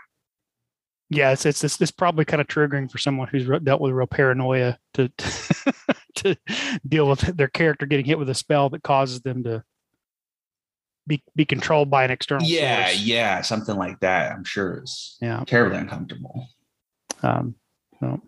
yeah 1.09 1.31
it's, 1.31 1.45
it's 1.45 1.63
it's 1.63 1.79
it's 1.79 1.91
probably 1.91 2.25
kind 2.25 2.41
of 2.41 2.47
triggering 2.47 2.89
for 2.89 2.97
someone 2.97 3.27
who's 3.27 3.47
dealt 3.63 3.81
with 3.81 3.91
real 3.91 4.07
paranoia 4.07 4.77
to 4.93 5.09
to 6.15 6.35
deal 6.87 7.07
with 7.07 7.19
their 7.37 7.47
character 7.47 7.85
getting 7.85 8.05
hit 8.05 8.19
with 8.19 8.29
a 8.29 8.33
spell 8.33 8.69
that 8.69 8.83
causes 8.83 9.21
them 9.21 9.43
to 9.43 9.63
be 11.07 11.21
be 11.35 11.45
controlled 11.45 11.89
by 11.89 12.03
an 12.03 12.11
external 12.11 12.45
yeah 12.47 12.87
source. 12.87 13.01
yeah 13.01 13.41
something 13.41 13.75
like 13.75 13.99
that 13.99 14.31
i'm 14.31 14.43
sure 14.43 14.81
is 14.83 15.17
yeah 15.21 15.43
terribly 15.45 15.77
uncomfortable 15.77 16.47
um 17.23 17.55
so 17.99 18.21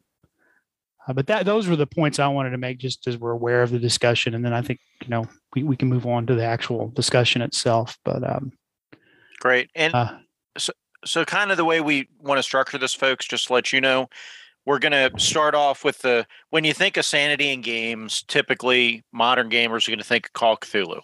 Uh, 1.08 1.14
but 1.14 1.28
that 1.28 1.46
those 1.46 1.68
were 1.68 1.76
the 1.76 1.86
points 1.86 2.18
I 2.18 2.28
wanted 2.28 2.50
to 2.50 2.58
make, 2.58 2.80
just 2.80 3.08
as 3.08 3.16
we're 3.18 3.32
aware 3.32 3.62
of 3.62 3.70
the 3.70 3.78
discussion, 3.80 4.34
and 4.34 4.44
then 4.44 4.54
I 4.54 4.62
think 4.64 4.80
you 5.04 5.10
know 5.10 5.26
we, 5.54 5.64
we 5.64 5.76
can 5.76 5.88
move 5.88 6.06
on 6.08 6.26
to 6.26 6.36
the 6.36 6.44
actual 6.44 6.90
discussion 6.90 7.42
itself. 7.44 7.98
But 8.04 8.24
um, 8.28 8.52
great, 9.40 9.70
and 9.76 9.94
uh, 9.94 10.18
so 10.58 10.74
so 11.06 11.24
kind 11.24 11.52
of 11.52 11.58
the 11.58 11.66
way 11.66 11.80
we 11.80 12.10
want 12.20 12.40
to 12.40 12.44
structure 12.44 12.80
this, 12.80 12.96
folks, 12.96 13.28
just 13.28 13.48
to 13.48 13.54
let 13.54 13.72
you 13.72 13.82
know, 13.82 14.10
we're 14.66 14.80
going 14.80 14.92
to 14.94 15.12
start 15.20 15.54
off 15.54 15.84
with 15.84 16.00
the 16.00 16.26
when 16.50 16.64
you 16.64 16.74
think 16.74 16.98
of 16.98 17.06
sanity 17.06 17.52
in 17.52 17.62
games, 17.62 18.24
typically 18.28 19.04
modern 19.12 19.50
gamers 19.50 19.88
are 19.88 19.92
going 19.92 20.00
to 20.00 20.04
think 20.04 20.26
of 20.26 20.34
Call 20.34 20.54
of 20.54 20.62
Cthulhu. 20.62 21.02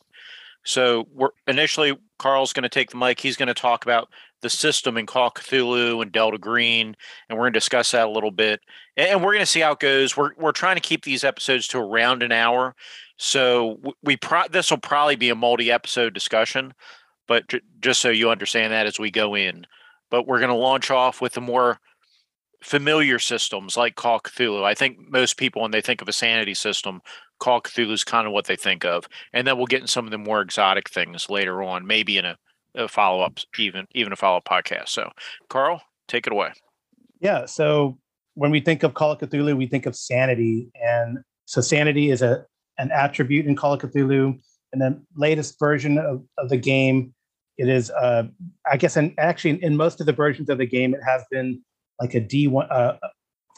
So 0.64 1.08
we're 1.14 1.30
initially 1.48 1.98
Karl's 2.20 2.54
going 2.54 2.64
to 2.64 2.70
take 2.70 2.92
the 2.92 2.98
mic. 2.98 3.20
He's 3.20 3.38
going 3.38 3.48
to 3.48 3.54
talk 3.54 3.84
about 3.84 4.10
the 4.42 4.50
system 4.50 4.98
in 4.98 5.06
Call 5.06 5.32
Cthulhu 5.32 6.02
and 6.02 6.12
Delta 6.12 6.38
Green, 6.38 6.96
and 7.30 7.38
we're 7.38 7.46
going 7.46 7.54
to 7.54 7.60
discuss 7.60 7.92
that 7.92 8.08
a 8.08 8.12
little 8.12 8.32
bit. 8.32 8.60
And 8.98 9.24
we're 9.24 9.34
going 9.34 9.40
to 9.40 9.46
see 9.46 9.62
how 9.62 9.74
it 9.74 9.80
goes. 9.80 10.16
We're 10.16 10.32
we're 10.38 10.52
trying 10.52 10.76
to 10.76 10.82
keep 10.82 11.04
these 11.04 11.24
episodes 11.24 11.68
to 11.70 11.80
around 11.80 12.24
an 12.24 12.32
hour, 12.32 12.76
so 13.18 13.80
we 14.04 14.18
pro- 14.18 14.48
this 14.50 14.70
will 14.70 14.78
probably 14.78 15.16
be 15.16 15.30
a 15.30 15.36
multi-episode 15.36 16.14
discussion. 16.14 16.74
But 17.28 17.48
j- 17.50 17.62
just 17.80 18.02
so 18.02 18.10
you 18.10 18.30
understand 18.30 18.74
that 18.74 18.88
as 18.88 19.00
we 19.00 19.12
go 19.12 19.36
in, 19.36 19.66
but 20.10 20.28
we're 20.28 20.40
going 20.40 20.50
to 20.50 20.56
launch 20.56 20.92
off 20.92 21.22
with 21.22 21.34
the 21.34 21.42
more 21.42 21.80
familiar 22.64 23.18
systems 23.18 23.76
like 23.76 23.96
Call 23.96 24.20
Cthulhu. 24.20 24.64
I 24.64 24.76
think 24.76 24.98
most 25.10 25.38
people, 25.38 25.62
when 25.62 25.72
they 25.72 25.82
think 25.82 26.02
of 26.02 26.10
a 26.10 26.14
sanity 26.14 26.54
system, 26.54 27.02
Call 27.42 27.60
Cthulhu 27.62 27.92
is 27.92 28.06
kind 28.06 28.26
of 28.28 28.34
what 28.34 28.46
they 28.46 28.56
think 28.56 28.86
of, 28.86 29.06
and 29.34 29.46
then 29.46 29.58
we'll 29.58 29.66
get 29.66 29.82
in 29.82 29.88
some 29.88 30.06
of 30.06 30.12
the 30.12 30.18
more 30.18 30.42
exotic 30.42 30.90
things 30.90 31.30
later 31.30 31.62
on, 31.62 31.86
maybe 31.86 32.18
in 32.18 32.26
a, 32.26 32.38
a 32.76 32.88
follow 32.88 33.22
up, 33.22 33.40
even 33.58 33.86
even 33.94 34.14
a 34.14 34.16
follow 34.16 34.38
up 34.38 34.46
podcast. 34.46 34.90
So, 34.90 35.10
Karl, 35.50 35.82
take 36.08 36.28
it 36.28 36.34
away. 36.34 36.52
Yeah. 37.20 37.46
So 37.46 37.98
when 38.36 38.52
we 38.52 38.62
think 38.62 38.84
of 38.84 38.94
Call 38.94 39.12
of 39.12 39.20
Cthulhu, 39.20 39.58
we 39.58 39.68
think 39.68 39.86
of 39.86 39.96
sanity, 39.96 40.72
and 40.82 41.20
so 41.46 41.60
sanity 41.60 42.12
is 42.12 42.22
a 42.22 42.46
an 42.78 42.90
attribute 42.92 43.46
in 43.46 43.56
Call 43.56 43.74
of 43.74 43.82
Cthulhu. 43.82 44.40
And 44.74 44.82
the 44.82 45.02
latest 45.18 45.60
version 45.60 45.98
of, 45.98 46.24
of 46.38 46.48
the 46.48 46.56
game, 46.56 47.14
it 47.58 47.68
is, 47.68 47.92
uh, 47.92 48.24
I 48.72 48.78
guess, 48.78 48.96
and 48.96 49.14
actually 49.18 49.62
in 49.62 49.76
most 49.76 50.00
of 50.00 50.06
the 50.06 50.14
versions 50.14 50.48
of 50.48 50.60
the 50.60 50.66
game, 50.66 50.96
it 50.96 51.02
has 51.06 51.26
been 51.30 51.62
like 52.00 52.14
a 52.14 52.22
D 52.22 52.48
one, 52.48 52.72
uh, 52.72 52.96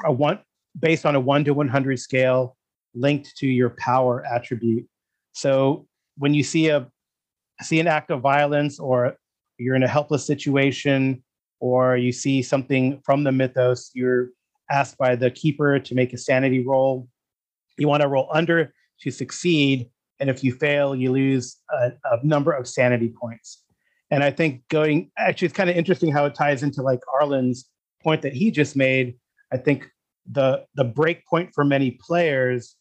a 0.03 0.11
one 0.11 0.39
based 0.79 1.05
on 1.05 1.13
a 1.15 1.19
one 1.19 1.43
to 1.45 1.53
one 1.53 1.67
hundred 1.67 1.99
scale 1.99 2.57
linked 2.93 3.35
to 3.37 3.47
your 3.47 3.71
power 3.71 4.25
attribute. 4.25 4.87
So 5.33 5.87
when 6.17 6.33
you 6.33 6.43
see 6.43 6.69
a 6.69 6.87
see 7.61 7.79
an 7.79 7.87
act 7.87 8.11
of 8.11 8.21
violence 8.21 8.79
or 8.79 9.15
you're 9.57 9.75
in 9.75 9.83
a 9.83 9.87
helpless 9.87 10.25
situation 10.25 11.23
or 11.59 11.97
you 11.97 12.11
see 12.11 12.41
something 12.41 13.01
from 13.05 13.23
the 13.23 13.31
mythos, 13.31 13.91
you're 13.93 14.29
asked 14.69 14.97
by 14.97 15.15
the 15.15 15.31
keeper 15.31 15.79
to 15.79 15.95
make 15.95 16.13
a 16.13 16.17
sanity 16.17 16.65
roll. 16.65 17.07
You 17.77 17.87
want 17.87 18.01
to 18.01 18.07
roll 18.07 18.29
under 18.33 18.73
to 19.01 19.11
succeed. 19.11 19.89
And 20.19 20.29
if 20.29 20.43
you 20.43 20.53
fail, 20.53 20.95
you 20.95 21.11
lose 21.11 21.57
a, 21.71 21.91
a 22.11 22.25
number 22.25 22.51
of 22.51 22.67
sanity 22.67 23.13
points. 23.19 23.63
And 24.11 24.23
I 24.23 24.31
think 24.31 24.61
going 24.69 25.09
actually, 25.17 25.47
it's 25.47 25.55
kind 25.55 25.69
of 25.69 25.75
interesting 25.75 26.11
how 26.11 26.25
it 26.25 26.35
ties 26.35 26.63
into 26.63 26.81
like 26.81 26.99
Arlen's 27.19 27.69
point 28.01 28.21
that 28.21 28.33
he 28.33 28.51
just 28.51 28.75
made. 28.75 29.15
I 29.51 29.57
think 29.57 29.89
the 30.29 30.65
the 30.75 30.83
break 30.83 31.25
point 31.25 31.51
for 31.53 31.65
many 31.65 31.91
players 31.91 32.75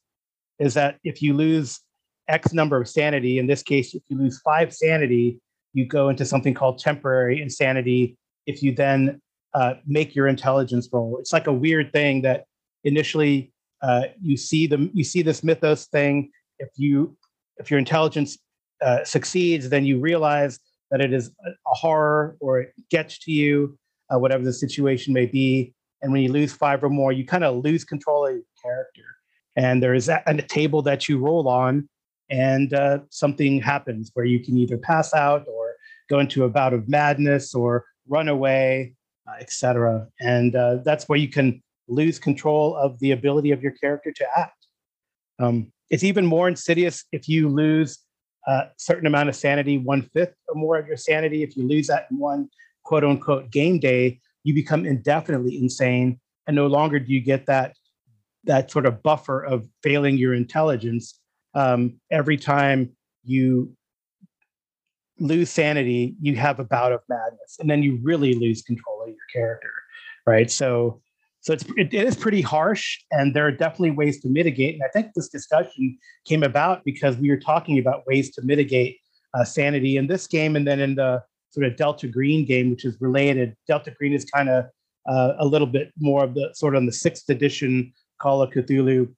is 0.58 0.74
that 0.74 0.98
if 1.04 1.22
you 1.22 1.34
lose 1.34 1.80
X 2.28 2.52
number 2.52 2.80
of 2.80 2.88
sanity, 2.88 3.38
in 3.38 3.46
this 3.46 3.62
case, 3.62 3.94
if 3.94 4.02
you 4.08 4.16
lose 4.16 4.40
five 4.40 4.72
sanity, 4.72 5.40
you 5.72 5.86
go 5.86 6.08
into 6.08 6.24
something 6.24 6.54
called 6.54 6.78
temporary 6.78 7.40
insanity. 7.40 8.16
If 8.46 8.62
you 8.62 8.74
then 8.74 9.20
uh, 9.54 9.74
make 9.86 10.14
your 10.14 10.28
intelligence 10.28 10.88
roll, 10.92 11.18
it's 11.18 11.32
like 11.32 11.46
a 11.46 11.52
weird 11.52 11.92
thing 11.92 12.22
that 12.22 12.44
initially 12.84 13.52
uh, 13.82 14.04
you 14.20 14.36
see 14.36 14.66
the 14.66 14.90
you 14.94 15.04
see 15.04 15.22
this 15.22 15.42
mythos 15.42 15.86
thing. 15.86 16.30
If 16.58 16.68
you 16.76 17.16
if 17.58 17.70
your 17.70 17.78
intelligence 17.78 18.38
uh, 18.82 19.04
succeeds, 19.04 19.68
then 19.68 19.84
you 19.84 19.98
realize 20.00 20.58
that 20.90 21.00
it 21.00 21.12
is 21.12 21.30
a 21.40 21.74
horror 21.74 22.36
or 22.40 22.60
it 22.60 22.74
gets 22.90 23.18
to 23.20 23.32
you, 23.32 23.78
uh, 24.12 24.18
whatever 24.18 24.44
the 24.44 24.52
situation 24.52 25.12
may 25.14 25.26
be. 25.26 25.72
And 26.02 26.12
when 26.12 26.22
you 26.22 26.30
lose 26.32 26.52
five 26.52 26.82
or 26.82 26.90
more, 26.90 27.12
you 27.12 27.24
kind 27.24 27.44
of 27.44 27.64
lose 27.64 27.84
control 27.84 28.26
of 28.26 28.36
and 29.56 29.82
there 29.82 29.94
is 29.94 30.08
a, 30.08 30.22
a 30.26 30.42
table 30.42 30.82
that 30.82 31.08
you 31.08 31.18
roll 31.18 31.48
on 31.48 31.88
and 32.30 32.72
uh, 32.72 32.98
something 33.10 33.60
happens 33.60 34.10
where 34.14 34.24
you 34.24 34.40
can 34.40 34.56
either 34.56 34.78
pass 34.78 35.12
out 35.12 35.44
or 35.48 35.74
go 36.08 36.18
into 36.18 36.44
a 36.44 36.48
bout 36.48 36.72
of 36.72 36.88
madness 36.88 37.54
or 37.54 37.84
run 38.08 38.28
away 38.28 38.94
uh, 39.28 39.36
etc 39.40 40.06
and 40.20 40.56
uh, 40.56 40.76
that's 40.84 41.08
where 41.08 41.18
you 41.18 41.28
can 41.28 41.62
lose 41.88 42.18
control 42.18 42.76
of 42.76 42.98
the 43.00 43.12
ability 43.12 43.50
of 43.50 43.62
your 43.62 43.72
character 43.72 44.12
to 44.12 44.26
act. 44.36 44.66
Um, 45.38 45.72
it's 45.90 46.04
even 46.04 46.24
more 46.26 46.48
insidious 46.48 47.04
if 47.12 47.28
you 47.28 47.48
lose 47.48 47.98
a 48.46 48.64
certain 48.76 49.06
amount 49.06 49.28
of 49.28 49.36
sanity 49.36 49.78
one 49.78 50.02
fifth 50.14 50.34
or 50.48 50.54
more 50.54 50.78
of 50.78 50.86
your 50.86 50.96
sanity. 50.96 51.42
If 51.42 51.56
you 51.56 51.66
lose 51.66 51.86
that 51.88 52.06
in 52.10 52.18
one 52.18 52.48
quote 52.84 53.04
unquote 53.04 53.50
game 53.50 53.78
day 53.78 54.20
you 54.44 54.54
become 54.54 54.84
indefinitely 54.84 55.56
insane 55.58 56.18
and 56.46 56.56
no 56.56 56.66
longer 56.66 56.98
do 56.98 57.12
you 57.12 57.20
get 57.20 57.46
that 57.46 57.76
that 58.44 58.70
sort 58.70 58.86
of 58.86 59.02
buffer 59.02 59.42
of 59.44 59.66
failing 59.82 60.16
your 60.16 60.34
intelligence 60.34 61.18
um, 61.54 61.94
every 62.10 62.36
time 62.36 62.90
you 63.24 63.72
lose 65.18 65.50
sanity 65.50 66.16
you 66.20 66.34
have 66.34 66.58
a 66.58 66.64
bout 66.64 66.92
of 66.92 67.00
madness 67.08 67.56
and 67.60 67.70
then 67.70 67.82
you 67.82 67.98
really 68.02 68.34
lose 68.34 68.62
control 68.62 69.02
of 69.02 69.08
your 69.08 69.16
character 69.32 69.70
right? 70.26 70.50
So 70.50 71.00
so 71.40 71.52
it's 71.52 71.64
it, 71.76 71.92
it 71.92 72.06
is 72.06 72.16
pretty 72.16 72.40
harsh 72.40 72.98
and 73.10 73.34
there 73.34 73.46
are 73.46 73.52
definitely 73.52 73.90
ways 73.90 74.20
to 74.20 74.28
mitigate 74.28 74.74
and 74.74 74.82
i 74.84 74.88
think 74.88 75.12
this 75.14 75.28
discussion 75.28 75.98
came 76.24 76.44
about 76.44 76.84
because 76.84 77.16
we 77.16 77.30
were 77.30 77.36
talking 77.36 77.80
about 77.80 78.06
ways 78.06 78.30
to 78.34 78.42
mitigate 78.42 78.96
uh, 79.34 79.42
sanity 79.42 79.96
in 79.96 80.06
this 80.06 80.28
game 80.28 80.54
and 80.54 80.66
then 80.66 80.78
in 80.78 80.94
the 80.94 81.20
sort 81.50 81.66
of 81.66 81.76
delta 81.76 82.08
green 82.08 82.44
game 82.44 82.70
which 82.70 82.84
is 82.84 82.96
related. 83.00 83.54
Delta 83.66 83.90
green 83.90 84.12
is 84.12 84.24
kind 84.24 84.48
of 84.48 84.66
uh, 85.08 85.34
a 85.38 85.46
little 85.46 85.66
bit 85.66 85.92
more 85.98 86.24
of 86.24 86.34
the 86.34 86.50
sort 86.54 86.74
of 86.74 86.80
on 86.80 86.86
the 86.86 86.92
sixth 86.92 87.28
edition 87.28 87.92
Call 88.22 88.40
of 88.42 88.50
Cthulhu, 88.50 89.12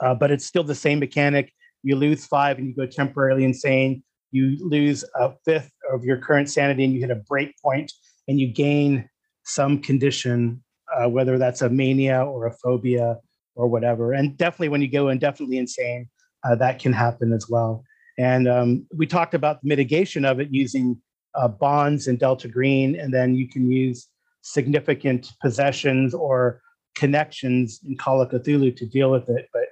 uh, 0.00 0.14
but 0.14 0.30
it's 0.30 0.44
still 0.44 0.64
the 0.64 0.74
same 0.74 0.98
mechanic. 0.98 1.52
You 1.82 1.94
lose 1.94 2.26
five 2.26 2.58
and 2.58 2.66
you 2.66 2.74
go 2.74 2.86
temporarily 2.86 3.44
insane. 3.44 4.02
You 4.32 4.56
lose 4.60 5.04
a 5.14 5.32
fifth 5.44 5.70
of 5.92 6.02
your 6.02 6.18
current 6.18 6.50
sanity 6.50 6.84
and 6.84 6.92
you 6.92 7.00
hit 7.00 7.10
a 7.10 7.22
break 7.28 7.54
point 7.62 7.92
and 8.26 8.40
you 8.40 8.52
gain 8.52 9.08
some 9.44 9.80
condition, 9.80 10.62
uh, 10.94 11.08
whether 11.08 11.38
that's 11.38 11.62
a 11.62 11.70
mania 11.70 12.24
or 12.24 12.46
a 12.46 12.52
phobia 12.52 13.16
or 13.54 13.68
whatever. 13.68 14.12
And 14.12 14.36
definitely 14.36 14.70
when 14.70 14.82
you 14.82 14.88
go 14.88 15.08
indefinitely 15.08 15.58
insane, 15.58 16.08
uh, 16.44 16.56
that 16.56 16.80
can 16.80 16.92
happen 16.92 17.32
as 17.32 17.48
well. 17.48 17.84
And 18.18 18.48
um, 18.48 18.86
we 18.92 19.06
talked 19.06 19.34
about 19.34 19.62
the 19.62 19.68
mitigation 19.68 20.24
of 20.24 20.40
it 20.40 20.48
using 20.50 21.00
uh, 21.36 21.48
bonds 21.48 22.08
and 22.08 22.18
Delta 22.18 22.48
Green, 22.48 22.98
and 22.98 23.12
then 23.12 23.34
you 23.34 23.48
can 23.48 23.70
use 23.70 24.08
significant 24.42 25.32
possessions 25.40 26.14
or 26.14 26.60
connections 26.96 27.80
in 27.86 27.96
Call 27.96 28.20
of 28.20 28.30
Cthulhu 28.30 28.76
to 28.76 28.86
deal 28.86 29.10
with 29.10 29.28
it. 29.28 29.48
But 29.52 29.66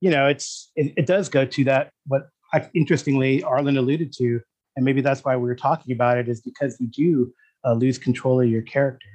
you 0.00 0.10
know, 0.10 0.26
it's 0.26 0.70
it, 0.76 0.94
it 0.96 1.06
does 1.06 1.28
go 1.28 1.44
to 1.44 1.64
that 1.64 1.90
what 2.06 2.28
I, 2.54 2.68
interestingly 2.74 3.42
Arlen 3.42 3.76
alluded 3.76 4.12
to, 4.14 4.40
and 4.76 4.84
maybe 4.84 5.02
that's 5.02 5.24
why 5.24 5.36
we 5.36 5.42
were 5.42 5.56
talking 5.56 5.92
about 5.92 6.16
it 6.16 6.28
is 6.28 6.40
because 6.40 6.80
you 6.80 6.86
do 6.86 7.34
uh, 7.64 7.74
lose 7.74 7.98
control 7.98 8.40
of 8.40 8.48
your 8.48 8.62
character 8.62 9.08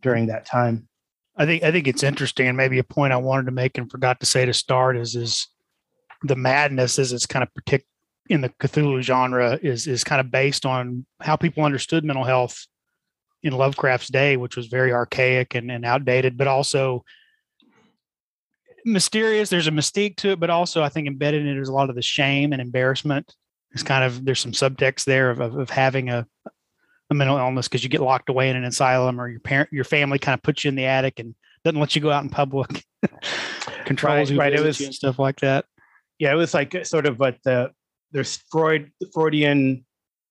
during 0.00 0.26
that 0.26 0.46
time. 0.46 0.88
I 1.36 1.46
think 1.46 1.62
I 1.62 1.70
think 1.70 1.86
it's 1.86 2.02
interesting, 2.02 2.48
and 2.48 2.56
maybe 2.56 2.78
a 2.78 2.84
point 2.84 3.12
I 3.12 3.18
wanted 3.18 3.46
to 3.46 3.52
make 3.52 3.76
and 3.76 3.90
forgot 3.90 4.20
to 4.20 4.26
say 4.26 4.46
to 4.46 4.54
start 4.54 4.96
is 4.96 5.14
is 5.14 5.48
the 6.22 6.36
madness 6.36 6.98
is 6.98 7.12
it's 7.12 7.26
kind 7.26 7.42
of 7.42 7.52
particular 7.54 7.86
in 8.28 8.42
the 8.42 8.48
Cthulhu 8.48 9.02
genre 9.02 9.58
is 9.60 9.86
is 9.86 10.04
kind 10.04 10.20
of 10.20 10.30
based 10.30 10.64
on 10.64 11.04
how 11.20 11.36
people 11.36 11.64
understood 11.64 12.04
mental 12.04 12.24
health 12.24 12.66
in 13.42 13.52
Lovecraft's 13.52 14.08
day, 14.08 14.36
which 14.36 14.56
was 14.56 14.66
very 14.66 14.92
archaic 14.92 15.54
and, 15.54 15.70
and 15.70 15.84
outdated, 15.84 16.36
but 16.36 16.46
also 16.46 17.04
mysterious. 18.84 19.48
There's 19.48 19.66
a 19.66 19.72
mystique 19.72 20.16
to 20.16 20.30
it, 20.30 20.40
but 20.40 20.50
also 20.50 20.82
I 20.82 20.88
think 20.88 21.06
embedded 21.06 21.42
in 21.42 21.56
it 21.56 21.60
is 21.60 21.68
a 21.68 21.72
lot 21.72 21.90
of 21.90 21.96
the 21.96 22.02
shame 22.02 22.52
and 22.52 22.60
embarrassment. 22.60 23.34
It's 23.72 23.82
kind 23.82 24.04
of 24.04 24.24
there's 24.24 24.40
some 24.40 24.52
subtext 24.52 25.04
there 25.04 25.30
of, 25.30 25.40
of, 25.40 25.56
of 25.56 25.70
having 25.70 26.10
a, 26.10 26.26
a 27.10 27.14
mental 27.14 27.38
illness 27.38 27.68
because 27.68 27.82
you 27.82 27.88
get 27.88 28.00
locked 28.00 28.28
away 28.28 28.50
in 28.50 28.56
an 28.56 28.64
asylum 28.64 29.20
or 29.20 29.28
your 29.28 29.40
parent 29.40 29.72
your 29.72 29.84
family 29.84 30.18
kind 30.18 30.34
of 30.34 30.42
puts 30.42 30.64
you 30.64 30.68
in 30.68 30.74
the 30.74 30.86
attic 30.86 31.18
and 31.18 31.34
doesn't 31.64 31.80
let 31.80 31.94
you 31.94 32.02
go 32.02 32.10
out 32.10 32.22
in 32.22 32.30
public, 32.30 32.84
controls 33.84 34.30
right, 34.30 34.38
right. 34.38 34.52
It 34.54 34.64
was, 34.64 34.80
and 34.80 34.94
stuff 34.94 35.18
like 35.18 35.40
that. 35.40 35.66
Yeah, 36.18 36.32
it 36.32 36.36
was 36.36 36.54
like 36.54 36.74
uh, 36.74 36.84
sort 36.84 37.06
of 37.06 37.18
what 37.18 37.36
the 37.44 37.70
there's 38.12 38.42
Freud 38.50 38.90
Freudian 39.12 39.84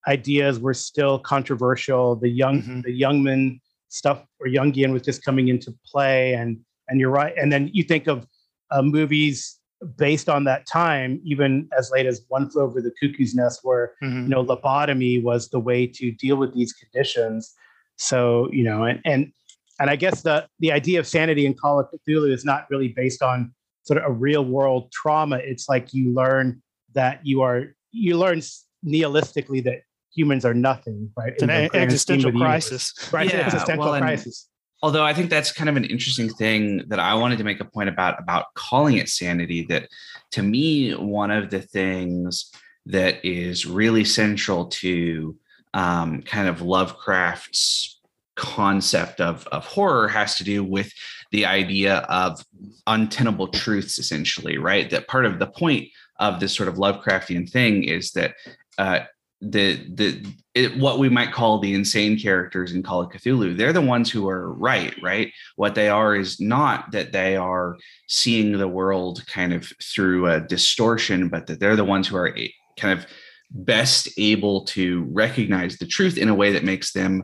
ideas 0.07 0.59
were 0.59 0.73
still 0.73 1.19
controversial. 1.19 2.15
The 2.15 2.29
young 2.29 2.61
mm-hmm. 2.61 2.81
the 2.81 3.01
Jungmann 3.01 3.59
stuff 3.89 4.23
or 4.39 4.47
Jungian 4.47 4.93
was 4.93 5.01
just 5.01 5.23
coming 5.23 5.47
into 5.47 5.73
play, 5.85 6.33
and 6.33 6.59
and 6.87 6.99
you're 6.99 7.09
right. 7.09 7.33
And 7.37 7.51
then 7.51 7.69
you 7.73 7.83
think 7.83 8.07
of 8.07 8.27
uh, 8.71 8.81
movies 8.81 9.59
based 9.97 10.27
on 10.27 10.43
that 10.43 10.67
time, 10.67 11.21
even 11.23 11.69
as 11.77 11.89
late 11.91 12.05
as 12.05 12.25
One 12.27 12.49
Flew 12.49 12.63
Over 12.63 12.81
the 12.81 12.91
Cuckoo's 13.01 13.33
Nest, 13.33 13.61
where 13.63 13.93
mm-hmm. 14.03 14.23
you 14.23 14.29
know 14.29 14.43
lobotomy 14.43 15.21
was 15.21 15.49
the 15.49 15.59
way 15.59 15.87
to 15.87 16.11
deal 16.11 16.37
with 16.37 16.53
these 16.53 16.73
conditions. 16.73 17.53
So 17.97 18.49
you 18.51 18.63
know, 18.63 18.83
and 18.83 18.99
and 19.05 19.31
and 19.79 19.89
I 19.89 19.95
guess 19.95 20.21
the 20.21 20.47
the 20.59 20.71
idea 20.71 20.99
of 20.99 21.07
sanity 21.07 21.45
in 21.45 21.53
Call 21.53 21.79
of 21.79 21.87
Cthulhu 21.91 22.31
is 22.31 22.45
not 22.45 22.67
really 22.69 22.89
based 22.89 23.21
on 23.21 23.53
sort 23.83 24.01
of 24.01 24.09
a 24.09 24.13
real 24.13 24.45
world 24.45 24.91
trauma. 24.91 25.37
It's 25.37 25.69
like 25.69 25.93
you 25.93 26.13
learn 26.13 26.61
that 26.93 27.25
you 27.25 27.41
are 27.41 27.75
you 27.91 28.17
learn 28.17 28.41
nihilistically 28.85 29.63
that 29.63 29.81
humans 30.13 30.45
are 30.45 30.53
nothing, 30.53 31.11
right? 31.15 31.33
It's 31.33 31.43
an 31.43 31.49
existential 31.49 32.31
crisis. 32.31 32.93
Right, 33.11 33.31
yeah, 33.31 33.41
existential 33.41 33.91
well, 33.91 33.99
crisis. 33.99 34.47
Although 34.81 35.03
I 35.03 35.13
think 35.13 35.29
that's 35.29 35.51
kind 35.51 35.69
of 35.69 35.75
an 35.75 35.83
interesting 35.83 36.29
thing 36.29 36.83
that 36.87 36.99
I 36.99 37.13
wanted 37.13 37.37
to 37.39 37.43
make 37.43 37.59
a 37.59 37.65
point 37.65 37.89
about 37.89 38.19
about 38.19 38.45
calling 38.53 38.97
it 38.97 39.09
sanity. 39.09 39.65
That 39.69 39.87
to 40.31 40.41
me, 40.41 40.91
one 40.91 41.31
of 41.31 41.49
the 41.49 41.61
things 41.61 42.51
that 42.85 43.23
is 43.25 43.65
really 43.65 44.05
central 44.05 44.67
to 44.67 45.35
um, 45.73 46.21
kind 46.23 46.47
of 46.47 46.61
Lovecraft's 46.61 47.99
concept 48.35 49.19
of, 49.19 49.45
of 49.47 49.65
horror 49.65 50.07
has 50.07 50.35
to 50.37 50.43
do 50.43 50.63
with 50.63 50.91
the 51.31 51.45
idea 51.45 51.97
of 52.09 52.43
untenable 52.87 53.49
truths, 53.49 53.99
essentially, 53.99 54.57
right? 54.57 54.89
That 54.89 55.07
part 55.07 55.25
of 55.25 55.39
the 55.39 55.47
point 55.47 55.89
of 56.19 56.39
this 56.39 56.55
sort 56.55 56.69
of 56.69 56.75
Lovecraftian 56.75 57.49
thing 57.49 57.83
is 57.83 58.11
that 58.11 58.33
uh, 58.77 59.01
the 59.41 59.75
the 59.93 60.25
it, 60.53 60.77
what 60.77 60.99
we 60.99 61.07
might 61.07 61.31
call 61.31 61.59
the 61.59 61.73
insane 61.73 62.19
characters 62.19 62.73
in 62.73 62.83
Call 62.83 63.01
of 63.01 63.09
Cthulhu, 63.09 63.55
they're 63.55 63.71
the 63.71 63.81
ones 63.81 64.11
who 64.11 64.27
are 64.27 64.51
right, 64.53 64.93
right? 65.01 65.31
What 65.55 65.75
they 65.75 65.87
are 65.87 66.15
is 66.15 66.39
not 66.41 66.91
that 66.91 67.13
they 67.13 67.37
are 67.37 67.77
seeing 68.07 68.57
the 68.57 68.67
world 68.67 69.25
kind 69.27 69.53
of 69.53 69.71
through 69.81 70.27
a 70.27 70.41
distortion, 70.41 71.29
but 71.29 71.47
that 71.47 71.59
they're 71.59 71.77
the 71.77 71.85
ones 71.85 72.07
who 72.07 72.17
are 72.17 72.35
kind 72.77 72.97
of 72.97 73.05
best 73.51 74.09
able 74.17 74.65
to 74.65 75.07
recognize 75.11 75.77
the 75.77 75.87
truth 75.87 76.17
in 76.17 76.29
a 76.29 76.35
way 76.35 76.51
that 76.51 76.63
makes 76.63 76.91
them 76.91 77.23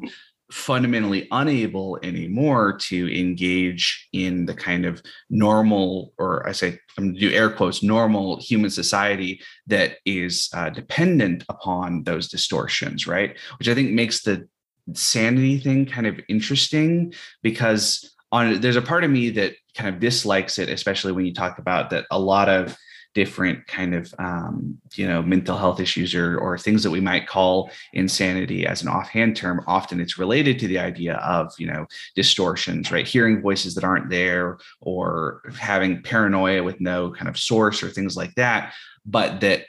fundamentally 0.51 1.27
unable 1.31 1.97
anymore 2.03 2.77
to 2.77 3.19
engage 3.19 4.07
in 4.13 4.45
the 4.45 4.53
kind 4.53 4.85
of 4.85 5.01
normal, 5.29 6.13
or 6.17 6.47
I 6.47 6.51
say, 6.51 6.79
I'm 6.97 7.05
going 7.05 7.15
to 7.15 7.19
do 7.19 7.35
air 7.35 7.49
quotes, 7.49 7.81
normal 7.81 8.39
human 8.39 8.69
society 8.69 9.41
that 9.67 9.97
is 10.05 10.49
uh, 10.53 10.69
dependent 10.69 11.43
upon 11.49 12.03
those 12.03 12.27
distortions, 12.27 13.07
right? 13.07 13.37
Which 13.57 13.67
I 13.67 13.73
think 13.73 13.91
makes 13.91 14.21
the 14.21 14.47
sanity 14.93 15.57
thing 15.57 15.85
kind 15.85 16.05
of 16.05 16.19
interesting 16.29 17.13
because 17.41 18.15
on 18.31 18.61
there's 18.61 18.75
a 18.75 18.81
part 18.81 19.03
of 19.03 19.11
me 19.11 19.31
that 19.31 19.53
kind 19.75 19.93
of 19.93 19.99
dislikes 19.99 20.59
it, 20.59 20.69
especially 20.69 21.11
when 21.11 21.25
you 21.25 21.33
talk 21.33 21.57
about 21.57 21.89
that 21.89 22.05
a 22.11 22.19
lot 22.19 22.49
of 22.49 22.77
different 23.15 23.65
kind 23.65 23.95
of 23.95 24.13
um, 24.19 24.77
you 24.93 25.07
know 25.07 25.21
mental 25.23 25.57
health 25.57 25.79
issues 25.79 26.13
or 26.13 26.37
or 26.37 26.57
things 26.57 26.83
that 26.83 26.91
we 26.91 26.99
might 26.99 27.27
call 27.27 27.71
insanity 27.93 28.67
as 28.67 28.81
an 28.81 28.89
offhand 28.89 29.35
term 29.35 29.63
often 29.65 29.99
it's 29.99 30.19
related 30.19 30.59
to 30.59 30.67
the 30.67 30.77
idea 30.77 31.15
of 31.15 31.51
you 31.57 31.65
know 31.65 31.87
distortions 32.15 32.91
right? 32.91 33.07
Hearing 33.07 33.41
voices 33.41 33.73
that 33.75 33.83
aren't 33.83 34.09
there 34.09 34.57
or 34.81 35.41
having 35.57 36.03
paranoia 36.03 36.61
with 36.61 36.79
no 36.79 37.11
kind 37.11 37.29
of 37.29 37.39
source 37.39 37.81
or 37.81 37.89
things 37.89 38.15
like 38.15 38.35
that 38.35 38.73
but 39.05 39.39
that 39.41 39.65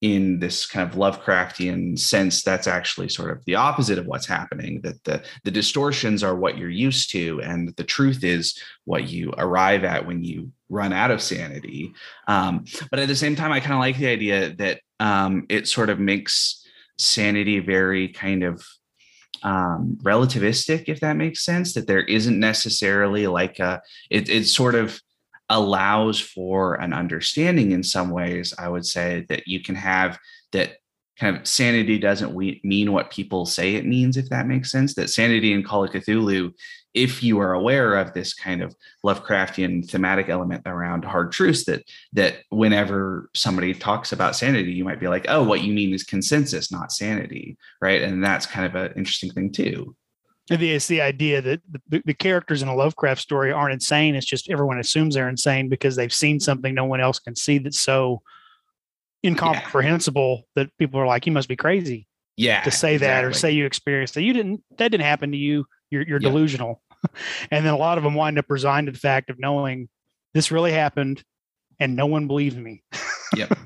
in 0.00 0.38
this 0.38 0.66
kind 0.66 0.88
of 0.88 0.96
Lovecraftian 0.96 1.98
sense, 1.98 2.42
that's 2.42 2.66
actually 2.66 3.08
sort 3.08 3.30
of 3.30 3.44
the 3.44 3.54
opposite 3.54 3.98
of 3.98 4.06
what's 4.06 4.26
happening. 4.26 4.80
That 4.82 5.02
the 5.04 5.22
the 5.44 5.50
distortions 5.50 6.22
are 6.22 6.34
what 6.34 6.56
you're 6.56 6.70
used 6.70 7.10
to, 7.10 7.40
and 7.42 7.74
the 7.76 7.84
truth 7.84 8.24
is 8.24 8.58
what 8.84 9.08
you 9.08 9.32
arrive 9.36 9.84
at 9.84 10.06
when 10.06 10.24
you 10.24 10.52
run 10.70 10.92
out 10.92 11.10
of 11.10 11.20
sanity. 11.20 11.92
Um, 12.28 12.64
but 12.90 12.98
at 12.98 13.08
the 13.08 13.16
same 13.16 13.36
time, 13.36 13.52
I 13.52 13.60
kind 13.60 13.74
of 13.74 13.80
like 13.80 13.98
the 13.98 14.08
idea 14.08 14.54
that 14.56 14.80
um, 15.00 15.44
it 15.48 15.68
sort 15.68 15.90
of 15.90 16.00
makes 16.00 16.66
sanity 16.98 17.58
very 17.58 18.08
kind 18.08 18.42
of 18.42 18.64
um, 19.42 19.98
relativistic, 20.02 20.84
if 20.86 21.00
that 21.00 21.16
makes 21.16 21.44
sense. 21.44 21.74
That 21.74 21.86
there 21.86 22.04
isn't 22.04 22.38
necessarily 22.38 23.26
like 23.26 23.58
a 23.58 23.82
it, 24.08 24.30
it's 24.30 24.50
sort 24.50 24.74
of 24.74 25.00
allows 25.50 26.18
for 26.18 26.74
an 26.76 26.92
understanding 26.94 27.72
in 27.72 27.82
some 27.82 28.10
ways 28.10 28.54
i 28.58 28.68
would 28.68 28.86
say 28.86 29.26
that 29.28 29.46
you 29.46 29.62
can 29.62 29.74
have 29.74 30.18
that 30.52 30.76
kind 31.20 31.36
of 31.36 31.46
sanity 31.46 31.98
doesn't 31.98 32.32
we- 32.32 32.60
mean 32.64 32.92
what 32.92 33.10
people 33.10 33.44
say 33.44 33.74
it 33.74 33.86
means 33.86 34.16
if 34.16 34.30
that 34.30 34.46
makes 34.46 34.70
sense. 34.70 34.94
That 34.94 35.10
sanity 35.10 35.52
in 35.52 35.62
call 35.62 35.84
of 35.84 35.90
cthulhu 35.90 36.52
if 36.94 37.22
you 37.22 37.38
are 37.38 37.52
aware 37.52 37.94
of 37.96 38.12
this 38.14 38.34
kind 38.34 38.62
of 38.62 38.74
lovecraftian 39.04 39.88
thematic 39.88 40.28
element 40.28 40.62
around 40.66 41.04
hard 41.04 41.30
truths 41.30 41.64
that 41.66 41.84
that 42.14 42.38
whenever 42.48 43.30
somebody 43.34 43.74
talks 43.74 44.12
about 44.12 44.34
sanity 44.34 44.72
you 44.72 44.84
might 44.84 44.98
be 44.98 45.08
like 45.08 45.26
oh 45.28 45.42
what 45.42 45.62
you 45.62 45.72
mean 45.72 45.94
is 45.94 46.02
consensus 46.02 46.72
not 46.72 46.90
sanity 46.90 47.56
right? 47.82 48.02
And 48.02 48.24
that's 48.24 48.46
kind 48.46 48.66
of 48.66 48.74
an 48.74 48.92
interesting 48.96 49.30
thing 49.30 49.52
too 49.52 49.94
it's 50.50 50.88
the 50.88 51.00
idea 51.00 51.40
that 51.40 51.60
the, 51.88 52.02
the, 52.04 52.14
characters 52.14 52.60
in 52.60 52.68
a 52.68 52.74
Lovecraft 52.74 53.20
story 53.20 53.52
aren't 53.52 53.72
insane. 53.72 54.16
It's 54.16 54.26
just 54.26 54.50
everyone 54.50 54.80
assumes 54.80 55.14
they're 55.14 55.28
insane 55.28 55.68
because 55.68 55.94
they've 55.94 56.12
seen 56.12 56.40
something 56.40 56.74
no 56.74 56.84
one 56.84 57.00
else 57.00 57.20
can 57.20 57.36
see 57.36 57.58
that's 57.58 57.80
so 57.80 58.22
incomprehensible 59.24 60.46
yeah. 60.56 60.64
that 60.64 60.76
people 60.78 60.98
are 61.00 61.06
like, 61.06 61.26
"You 61.26 61.32
must 61.32 61.48
be 61.48 61.56
crazy." 61.56 62.06
Yeah, 62.36 62.62
to 62.62 62.70
say 62.70 62.94
exactly. 62.94 63.06
that 63.06 63.24
or 63.24 63.32
say 63.32 63.52
you 63.52 63.64
experienced 63.64 64.14
that. 64.14 64.22
You 64.22 64.32
didn't. 64.32 64.62
That 64.78 64.88
didn't 64.88 65.04
happen 65.04 65.30
to 65.32 65.38
you. 65.38 65.66
You're 65.90 66.02
you're 66.02 66.20
yep. 66.20 66.32
delusional. 66.32 66.82
and 67.50 67.64
then 67.64 67.72
a 67.72 67.78
lot 67.78 67.98
of 67.98 68.04
them 68.04 68.14
wind 68.14 68.38
up 68.38 68.46
resigned 68.48 68.86
to 68.86 68.92
the 68.92 68.98
fact 68.98 69.30
of 69.30 69.38
knowing 69.38 69.88
this 70.34 70.50
really 70.50 70.72
happened, 70.72 71.22
and 71.78 71.94
no 71.94 72.06
one 72.06 72.26
believes 72.26 72.56
me. 72.56 72.82
yep. 73.36 73.56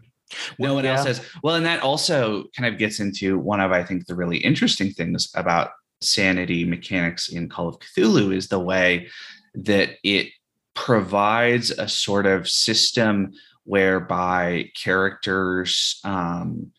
No 0.58 0.74
one 0.74 0.84
yeah. 0.84 0.96
else 0.96 1.04
says. 1.04 1.20
Well, 1.42 1.54
and 1.54 1.64
that 1.64 1.82
also 1.82 2.44
kind 2.56 2.72
of 2.72 2.78
gets 2.78 3.00
into 3.00 3.38
one 3.38 3.60
of 3.60 3.72
I 3.72 3.84
think 3.84 4.06
the 4.06 4.14
really 4.14 4.38
interesting 4.38 4.90
things 4.90 5.30
about 5.34 5.70
sanity 6.04 6.64
mechanics 6.64 7.28
in 7.28 7.48
Call 7.48 7.68
of 7.68 7.78
Cthulhu 7.78 8.34
is 8.34 8.48
the 8.48 8.58
way 8.58 9.08
that 9.54 9.96
it 10.02 10.28
provides 10.74 11.70
a 11.70 11.88
sort 11.88 12.26
of 12.26 12.48
system 12.48 13.32
whereby 13.64 14.70
characters, 14.76 16.00
um, 16.04 16.70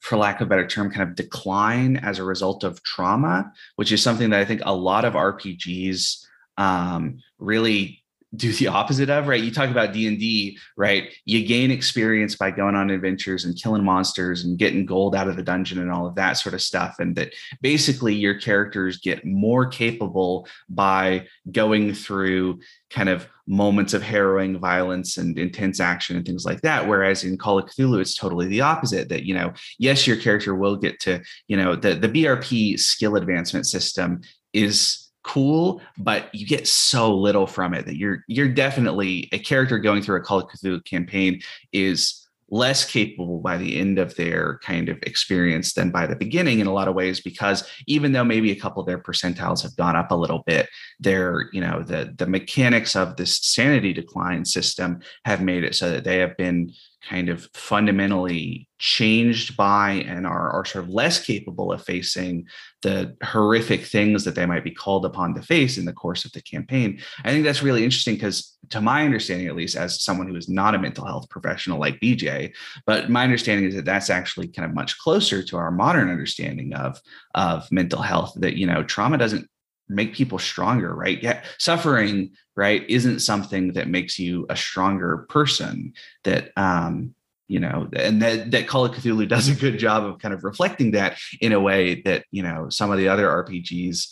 for 0.00 0.16
lack 0.16 0.40
of 0.40 0.46
a 0.46 0.50
better 0.50 0.66
term, 0.66 0.90
kind 0.90 1.08
of 1.08 1.16
decline 1.16 1.96
as 1.96 2.18
a 2.18 2.24
result 2.24 2.64
of 2.64 2.82
trauma, 2.82 3.52
which 3.76 3.92
is 3.92 4.02
something 4.02 4.30
that 4.30 4.40
I 4.40 4.44
think 4.44 4.62
a 4.64 4.74
lot 4.74 5.04
of 5.04 5.14
RPGs 5.14 6.24
um, 6.56 7.18
really 7.38 8.02
do 8.34 8.52
the 8.52 8.66
opposite 8.66 9.08
of 9.08 9.28
right? 9.28 9.42
You 9.42 9.50
talk 9.50 9.70
about 9.70 9.92
d&d 9.92 10.58
right? 10.76 11.14
You 11.24 11.46
gain 11.46 11.70
experience 11.70 12.34
by 12.36 12.50
going 12.50 12.74
on 12.74 12.90
adventures 12.90 13.44
and 13.44 13.56
killing 13.60 13.84
monsters 13.84 14.44
and 14.44 14.58
getting 14.58 14.84
gold 14.84 15.14
out 15.14 15.28
of 15.28 15.36
the 15.36 15.42
dungeon 15.42 15.78
and 15.78 15.92
all 15.92 16.06
of 16.06 16.16
that 16.16 16.34
sort 16.34 16.54
of 16.54 16.60
stuff 16.60 16.96
and 16.98 17.14
that 17.16 17.32
basically 17.62 18.14
your 18.14 18.34
characters 18.34 18.98
get 18.98 19.24
more 19.24 19.66
capable 19.66 20.48
by 20.68 21.26
going 21.52 21.94
through 21.94 22.58
kind 22.90 23.08
of 23.08 23.26
moments 23.46 23.94
of 23.94 24.02
harrowing 24.02 24.58
violence 24.58 25.18
and 25.18 25.38
intense 25.38 25.78
action 25.78 26.16
and 26.16 26.26
things 26.26 26.44
like 26.44 26.60
that. 26.62 26.88
Whereas 26.88 27.22
in 27.22 27.38
call 27.38 27.58
of 27.58 27.66
cthulhu 27.66 28.00
it's 28.00 28.16
totally 28.16 28.48
the 28.48 28.60
opposite 28.60 29.08
that 29.08 29.24
you 29.24 29.34
know 29.34 29.52
yes 29.78 30.06
your 30.06 30.16
character 30.16 30.54
will 30.54 30.76
get 30.76 30.98
to 31.00 31.22
you 31.46 31.56
know 31.56 31.76
the 31.76 31.94
the 31.94 32.08
brp 32.08 32.78
skill 32.78 33.16
advancement 33.16 33.66
system 33.66 34.20
is 34.52 35.05
cool, 35.26 35.82
but 35.98 36.32
you 36.34 36.46
get 36.46 36.68
so 36.68 37.14
little 37.14 37.46
from 37.46 37.74
it 37.74 37.84
that 37.86 37.96
you're 37.96 38.24
you're 38.28 38.48
definitely 38.48 39.28
a 39.32 39.38
character 39.38 39.78
going 39.78 40.02
through 40.02 40.16
a 40.16 40.22
Call 40.22 40.38
of 40.38 40.48
Cthulhu 40.48 40.84
campaign 40.84 41.40
is 41.72 42.22
less 42.48 42.88
capable 42.88 43.40
by 43.40 43.56
the 43.56 43.76
end 43.76 43.98
of 43.98 44.14
their 44.14 44.60
kind 44.62 44.88
of 44.88 44.96
experience 45.02 45.74
than 45.74 45.90
by 45.90 46.06
the 46.06 46.14
beginning 46.14 46.60
in 46.60 46.68
a 46.68 46.72
lot 46.72 46.86
of 46.86 46.94
ways 46.94 47.20
because 47.20 47.68
even 47.88 48.12
though 48.12 48.22
maybe 48.22 48.52
a 48.52 48.60
couple 48.60 48.80
of 48.80 48.86
their 48.86 49.00
percentiles 49.00 49.62
have 49.62 49.74
gone 49.74 49.96
up 49.96 50.12
a 50.12 50.14
little 50.14 50.44
bit 50.46 50.68
they're 51.00 51.48
you 51.52 51.60
know 51.60 51.82
the 51.82 52.14
the 52.18 52.26
mechanics 52.26 52.94
of 52.94 53.16
this 53.16 53.38
sanity 53.38 53.92
decline 53.92 54.44
system 54.44 55.00
have 55.24 55.42
made 55.42 55.64
it 55.64 55.74
so 55.74 55.90
that 55.90 56.04
they 56.04 56.18
have 56.18 56.36
been 56.36 56.70
kind 57.02 57.28
of 57.28 57.48
fundamentally 57.54 58.68
changed 58.78 59.56
by 59.56 60.04
and 60.06 60.26
are, 60.26 60.50
are 60.50 60.64
sort 60.64 60.84
of 60.84 60.90
less 60.90 61.24
capable 61.24 61.72
of 61.72 61.82
facing 61.82 62.46
the 62.82 63.16
horrific 63.22 63.82
things 63.82 64.24
that 64.24 64.34
they 64.34 64.46
might 64.46 64.64
be 64.64 64.70
called 64.70 65.04
upon 65.04 65.34
to 65.34 65.42
face 65.42 65.78
in 65.78 65.84
the 65.84 65.92
course 65.92 66.24
of 66.24 66.32
the 66.32 66.42
campaign. 66.42 67.00
I 67.24 67.30
think 67.30 67.44
that's 67.44 67.62
really 67.62 67.84
interesting 67.84 68.14
because, 68.14 68.56
to 68.70 68.80
my 68.80 69.04
understanding, 69.04 69.46
at 69.46 69.56
least 69.56 69.76
as 69.76 70.02
someone 70.02 70.28
who 70.28 70.36
is 70.36 70.48
not 70.48 70.74
a 70.74 70.78
mental 70.78 71.06
health 71.06 71.28
professional 71.28 71.78
like 71.78 72.00
BJ, 72.00 72.52
but 72.86 73.08
my 73.08 73.22
understanding 73.24 73.66
is 73.66 73.74
that 73.76 73.84
that's 73.84 74.10
actually 74.10 74.48
kind 74.48 74.68
of 74.68 74.74
much 74.74 74.98
closer 74.98 75.42
to 75.42 75.56
our 75.56 75.70
modern 75.70 76.10
understanding 76.10 76.74
of, 76.74 77.00
of 77.34 77.70
mental 77.70 78.02
health, 78.02 78.32
that, 78.36 78.56
you 78.56 78.66
know, 78.66 78.82
trauma 78.82 79.16
doesn't 79.16 79.48
make 79.88 80.14
people 80.14 80.38
stronger, 80.38 80.94
right? 80.94 81.22
Yeah, 81.22 81.42
suffering, 81.58 82.32
right, 82.56 82.84
isn't 82.88 83.20
something 83.20 83.72
that 83.74 83.88
makes 83.88 84.18
you 84.18 84.46
a 84.48 84.56
stronger 84.56 85.26
person. 85.28 85.92
That 86.24 86.50
um, 86.56 87.14
you 87.48 87.60
know, 87.60 87.88
and 87.94 88.20
that 88.22 88.50
that 88.50 88.68
Call 88.68 88.84
of 88.84 88.94
Cthulhu 88.94 89.28
does 89.28 89.48
a 89.48 89.54
good 89.54 89.78
job 89.78 90.04
of 90.04 90.18
kind 90.18 90.34
of 90.34 90.44
reflecting 90.44 90.92
that 90.92 91.18
in 91.40 91.52
a 91.52 91.60
way 91.60 92.02
that 92.02 92.24
you 92.30 92.42
know 92.42 92.68
some 92.68 92.90
of 92.90 92.98
the 92.98 93.08
other 93.08 93.28
RPGs 93.28 94.08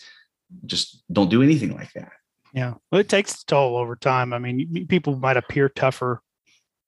just 0.66 1.02
don't 1.12 1.30
do 1.30 1.42
anything 1.42 1.74
like 1.74 1.92
that. 1.94 2.12
Yeah, 2.52 2.74
well, 2.90 3.00
it 3.00 3.08
takes 3.08 3.42
toll 3.42 3.76
over 3.76 3.96
time. 3.96 4.32
I 4.32 4.38
mean, 4.38 4.86
people 4.88 5.16
might 5.16 5.36
appear 5.36 5.68
tougher 5.68 6.22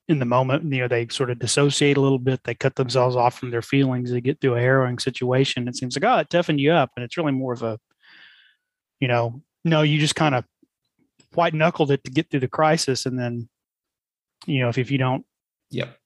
in 0.08 0.18
the 0.20 0.24
moment. 0.24 0.72
You 0.72 0.82
know, 0.82 0.88
they 0.88 1.08
sort 1.08 1.30
of 1.30 1.38
dissociate 1.38 1.96
a 1.96 2.00
little 2.00 2.18
bit. 2.18 2.44
They 2.44 2.54
cut 2.54 2.76
themselves 2.76 3.16
off 3.16 3.38
from 3.38 3.50
their 3.50 3.62
feelings. 3.62 4.10
They 4.10 4.20
get 4.20 4.40
through 4.40 4.54
a 4.54 4.60
harrowing 4.60 4.98
situation. 4.98 5.66
It 5.66 5.76
seems 5.76 5.96
like, 5.96 6.04
oh, 6.04 6.18
it 6.20 6.30
toughened 6.30 6.60
you 6.60 6.72
up. 6.72 6.90
And 6.96 7.04
it's 7.04 7.16
really 7.16 7.32
more 7.32 7.52
of 7.52 7.62
a 7.62 7.78
you 9.00 9.08
know, 9.08 9.42
No, 9.64 9.82
you 9.82 9.98
just 9.98 10.14
kind 10.14 10.34
of 10.34 10.44
white 11.34 11.54
knuckled 11.54 11.90
it 11.90 12.04
to 12.04 12.10
get 12.10 12.30
through 12.30 12.40
the 12.40 12.48
crisis, 12.48 13.06
and 13.06 13.18
then 13.18 13.48
you 14.46 14.60
know 14.60 14.68
if 14.68 14.78
if 14.78 14.90
you 14.90 14.98
don't 14.98 15.24
Yep. 15.70 15.96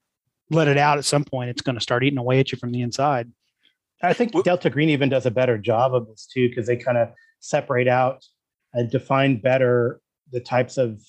let 0.50 0.68
it 0.68 0.78
out 0.78 0.98
at 0.98 1.04
some 1.04 1.24
point, 1.24 1.50
it's 1.50 1.62
going 1.62 1.76
to 1.76 1.82
start 1.82 2.02
eating 2.02 2.18
away 2.18 2.40
at 2.40 2.50
you 2.52 2.58
from 2.58 2.72
the 2.72 2.80
inside. 2.80 3.30
I 4.02 4.14
think 4.14 4.32
Delta 4.44 4.70
Green 4.70 4.88
even 4.88 5.10
does 5.10 5.26
a 5.26 5.30
better 5.30 5.58
job 5.58 5.94
of 5.94 6.06
this 6.08 6.26
too, 6.26 6.48
because 6.48 6.66
they 6.66 6.76
kind 6.76 6.96
of 6.96 7.10
separate 7.40 7.86
out 7.88 8.24
and 8.72 8.90
define 8.90 9.36
better 9.40 10.00
the 10.32 10.40
types 10.40 10.78
of 10.78 11.02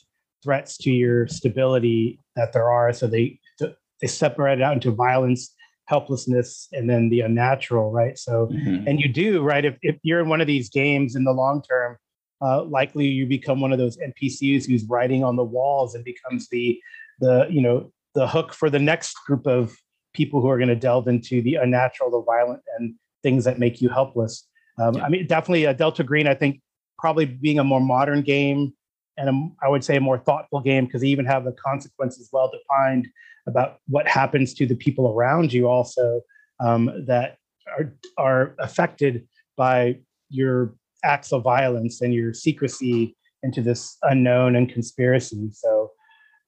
threats 0.44 0.78
to 0.80 0.91
your 0.91 1.28
stability 1.28 2.20
that 2.36 2.52
there 2.54 2.70
are. 2.70 2.91
So 2.91 3.08
they 3.08 3.39
they 3.60 4.08
separate 4.08 4.60
it 4.60 4.63
out 4.63 4.74
into 4.74 4.91
violence, 4.91 5.54
helplessness, 5.91 6.49
and 6.71 6.89
then 6.89 7.10
the 7.10 7.19
unnatural, 7.27 7.91
right? 7.91 8.17
So 8.17 8.34
Mhm. 8.47 8.88
and 8.88 8.99
you 9.01 9.10
do 9.23 9.30
right 9.51 9.65
if, 9.65 9.75
if 9.82 9.97
you're 10.08 10.21
in 10.23 10.30
one 10.30 10.41
of 10.41 10.47
these 10.47 10.69
games 10.69 11.15
in 11.17 11.23
the 11.30 11.36
long 11.43 11.62
term 11.62 11.97
uh, 12.45 12.63
likely 12.63 13.06
you 13.17 13.25
become 13.38 13.58
one 13.65 13.71
of 13.75 13.80
those 13.84 13.97
npcs 14.12 14.65
who's 14.67 14.84
writing 14.93 15.21
on 15.23 15.36
the 15.36 15.43
walls 15.58 15.93
and 15.95 16.04
becomes 16.04 16.41
the 16.49 16.65
the 17.23 17.34
you 17.56 17.62
know 17.65 17.77
the 18.15 18.27
hook 18.36 18.49
for 18.60 18.69
the 18.75 18.80
next 18.91 19.13
group 19.27 19.45
of 19.58 19.63
people 20.19 20.38
who 20.41 20.49
are 20.54 20.58
going 20.58 20.75
to 20.77 20.82
delve 20.88 21.08
into 21.08 21.36
the 21.47 21.56
unnatural 21.63 22.10
the 22.17 22.23
violent 22.34 22.62
and 22.77 22.95
things 23.25 23.43
that 23.47 23.60
make 23.60 23.75
you 23.82 23.89
helpless 23.89 24.34
um, 24.82 24.95
Yeah. 24.95 25.06
i 25.06 25.10
mean 25.13 25.23
definitely 25.27 25.65
a 25.65 25.73
delta 25.84 26.04
green 26.12 26.27
i 26.27 26.36
think 26.41 26.54
probably 27.04 27.25
being 27.25 27.60
a 27.60 27.63
more 27.71 27.84
modern 27.95 28.21
game 28.36 28.60
and 29.17 29.30
a, 29.30 29.65
I 29.65 29.69
would 29.69 29.84
say 29.84 29.97
a 29.97 30.02
more 30.02 30.17
thoughtful 30.17 30.62
game 30.62 30.86
because 30.86 31.02
they 31.02 31.08
even 31.08 31.26
have 31.26 31.43
the 31.43 31.52
consequences 31.54 32.30
well 32.32 32.52
defined 32.52 33.08
about 33.47 33.78
what 33.88 34.08
happens 34.08 34.54
to 34.56 34.65
the 34.65 34.76
people 34.76 35.08
around 35.08 35.52
you 35.52 35.67
also 35.67 36.21
um, 36.60 36.91
that 37.08 37.38
are 37.78 37.93
are 38.17 38.56
affected 38.60 39.28
by 39.58 39.97
your 40.30 40.74
acts 41.04 41.34
of 41.34 41.43
violence 41.43 42.02
and 42.02 42.13
your 42.13 42.34
secrecy 42.34 43.15
into 43.43 43.62
this 43.62 43.97
unknown 44.04 44.56
and 44.56 44.71
conspiracy. 44.71 45.50
So, 45.52 45.91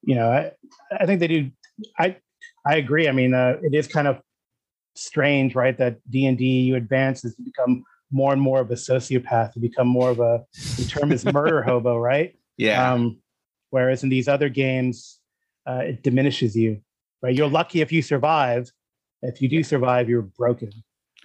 you 0.03 0.15
know, 0.15 0.31
I, 0.31 0.51
I 0.99 1.05
think 1.05 1.19
they 1.19 1.27
do. 1.27 1.51
I 1.97 2.17
I 2.65 2.75
agree. 2.75 3.07
I 3.07 3.11
mean, 3.11 3.33
uh, 3.33 3.57
it 3.61 3.73
is 3.73 3.87
kind 3.87 4.07
of 4.07 4.21
strange, 4.95 5.55
right? 5.55 5.77
That 5.77 5.97
D 6.09 6.25
and 6.25 6.37
D 6.37 6.45
you 6.61 6.75
advance 6.75 7.25
is 7.25 7.35
to 7.35 7.41
become 7.41 7.83
more 8.11 8.31
and 8.31 8.41
more 8.41 8.61
of 8.61 8.69
a 8.69 8.75
sociopath, 8.75 9.53
to 9.53 9.59
become 9.59 9.87
more 9.87 10.11
of 10.11 10.19
a 10.19 10.43
the 10.77 10.85
term 10.87 11.11
is 11.11 11.25
murder 11.25 11.63
hobo, 11.67 11.97
right? 11.97 12.35
Yeah. 12.57 12.91
Um, 12.93 13.19
whereas 13.69 14.03
in 14.03 14.09
these 14.09 14.27
other 14.27 14.49
games, 14.49 15.19
uh, 15.67 15.81
it 15.83 16.03
diminishes 16.03 16.55
you, 16.55 16.81
right? 17.21 17.33
You're 17.35 17.49
lucky 17.49 17.81
if 17.81 17.91
you 17.91 18.01
survive. 18.01 18.71
If 19.21 19.41
you 19.41 19.49
do 19.49 19.63
survive, 19.63 20.09
you're 20.09 20.21
broken. 20.21 20.71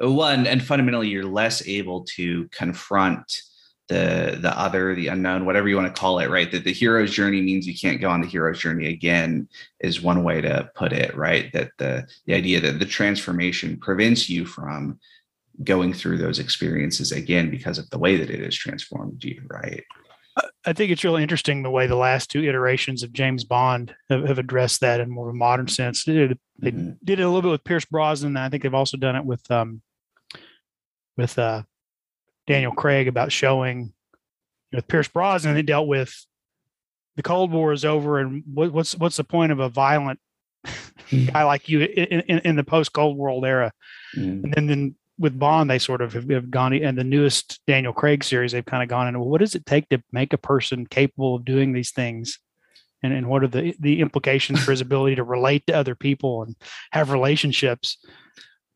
one 0.01 0.47
and 0.47 0.63
fundamentally 0.63 1.09
you're 1.09 1.25
less 1.25 1.67
able 1.67 2.05
to 2.17 2.49
confront 2.49 3.43
the 3.89 4.39
the 4.41 4.57
other 4.59 4.95
the 4.95 5.09
unknown 5.09 5.47
whatever 5.47 5.67
you 5.67 5.75
want 5.75 5.93
to 5.93 6.01
call 6.01 6.19
it 6.19 6.29
right 6.31 6.53
that 6.53 6.63
the 6.63 6.73
hero's 6.73 7.13
journey 7.13 7.41
means 7.41 7.67
you 7.67 7.75
can't 7.77 8.01
go 8.01 8.09
on 8.11 8.21
the 8.21 8.27
hero's 8.27 8.59
journey 8.59 8.87
again 8.87 9.49
is 9.81 10.03
one 10.03 10.23
way 10.23 10.41
to 10.41 10.71
put 10.75 10.93
it 10.93 11.17
right 11.17 11.51
that 11.53 11.71
the 11.79 12.07
the 12.27 12.35
idea 12.35 12.61
that 12.61 12.79
the 12.79 12.85
transformation 12.85 13.79
prevents 13.79 14.29
you 14.29 14.45
from 14.45 14.99
going 15.65 15.93
through 15.93 16.19
those 16.19 16.39
experiences 16.39 17.11
again 17.13 17.51
because 17.51 17.79
of 17.79 17.89
the 17.91 17.99
way 17.99 18.17
that 18.17 18.31
it 18.31 18.41
has 18.41 18.55
transformed 18.55 19.25
you 19.25 19.41
right 19.49 19.85
I 20.67 20.73
think 20.73 20.91
it's 20.91 21.05
really 21.05 21.23
interesting 21.23 21.63
the 21.63 21.71
way 21.71 21.87
the 21.87 21.97
last 21.97 22.31
two 22.31 22.43
iterations 22.45 23.03
of 23.03 23.13
James 23.13 23.45
Bond 23.45 23.95
have, 24.11 24.25
have 24.27 24.39
addressed 24.39 24.81
that 24.81 25.01
in 25.01 25.11
more 25.11 25.29
of 25.29 25.35
a 25.35 25.39
modern 25.39 25.69
sense. 25.69 26.05
They 26.05 26.13
did, 26.15 26.39
they 26.59 26.73
Mhm. 26.73 26.99
did 27.05 27.21
it 27.21 27.23
a 27.23 27.27
little 27.27 27.43
bit 27.43 27.51
with 27.51 27.65
Pierce 27.65 27.85
Brosnan. 27.85 28.37
and 28.37 28.39
I 28.39 28.49
think 28.49 28.63
they've 28.63 28.75
also 28.75 28.97
done 28.97 29.17
it 29.17 29.25
with 29.25 29.49
um, 29.51 29.81
with 31.17 31.39
uh, 31.39 31.63
Daniel 32.47 32.73
Craig 32.73 33.09
about 33.09 33.33
showing 33.33 33.93
with 34.73 34.87
Pierce 34.89 35.09
Brosnan. 35.09 35.55
They 35.55 35.63
dealt 35.63 35.89
with 35.89 36.27
the 37.17 37.23
Cold 37.23 37.51
War 37.51 37.73
is 37.73 37.85
over, 37.85 38.19
and 38.21 38.43
what, 38.53 38.73
what's 38.73 38.95
what's 38.97 39.17
the 39.17 39.25
point 39.25 39.51
of 39.53 39.59
a 39.61 39.69
violent 39.69 40.21
guy 41.33 41.43
like 41.45 41.69
you 41.69 41.81
in, 41.81 42.21
in, 42.21 42.39
in 42.41 42.57
the 42.57 42.65
post 42.65 42.93
Cold 42.93 43.17
World 43.17 43.45
era? 43.45 43.73
Mhm. 44.17 44.45
And 44.45 44.55
then, 44.55 44.67
then 44.67 44.95
with 45.19 45.39
Bond, 45.39 45.69
they 45.69 45.79
sort 45.79 46.01
of 46.01 46.13
have, 46.13 46.51
gone, 46.51 46.73
and 46.73 46.97
the 46.97 47.05
newest 47.05 47.61
Daniel 47.67 47.93
Craig 47.93 48.23
series, 48.23 48.53
they've 48.53 48.65
kind 48.65 48.83
of 48.83 48.89
gone 48.89 49.09
into 49.09 49.19
well, 49.19 49.29
what 49.29 49.41
does 49.41 49.55
it 49.55 49.67
take 49.67 49.89
to 49.89 50.03
make 50.13 50.33
a 50.33 50.39
person 50.39 50.87
capable 50.87 51.35
of 51.37 51.45
doing 51.45 51.73
these 51.73 51.91
things? 51.91 52.39
And, 53.03 53.13
and 53.13 53.29
what 53.29 53.45
are 53.45 53.49
the, 53.49 53.75
the 53.79 54.01
implications 54.01 54.63
for 54.63 54.71
his 54.71 54.81
ability 54.89 55.17
to 55.17 55.25
relate 55.25 55.67
to 55.67 55.73
other 55.73 55.95
people 55.95 56.43
and 56.43 56.57
have 56.93 57.11
relationships? 57.11 57.99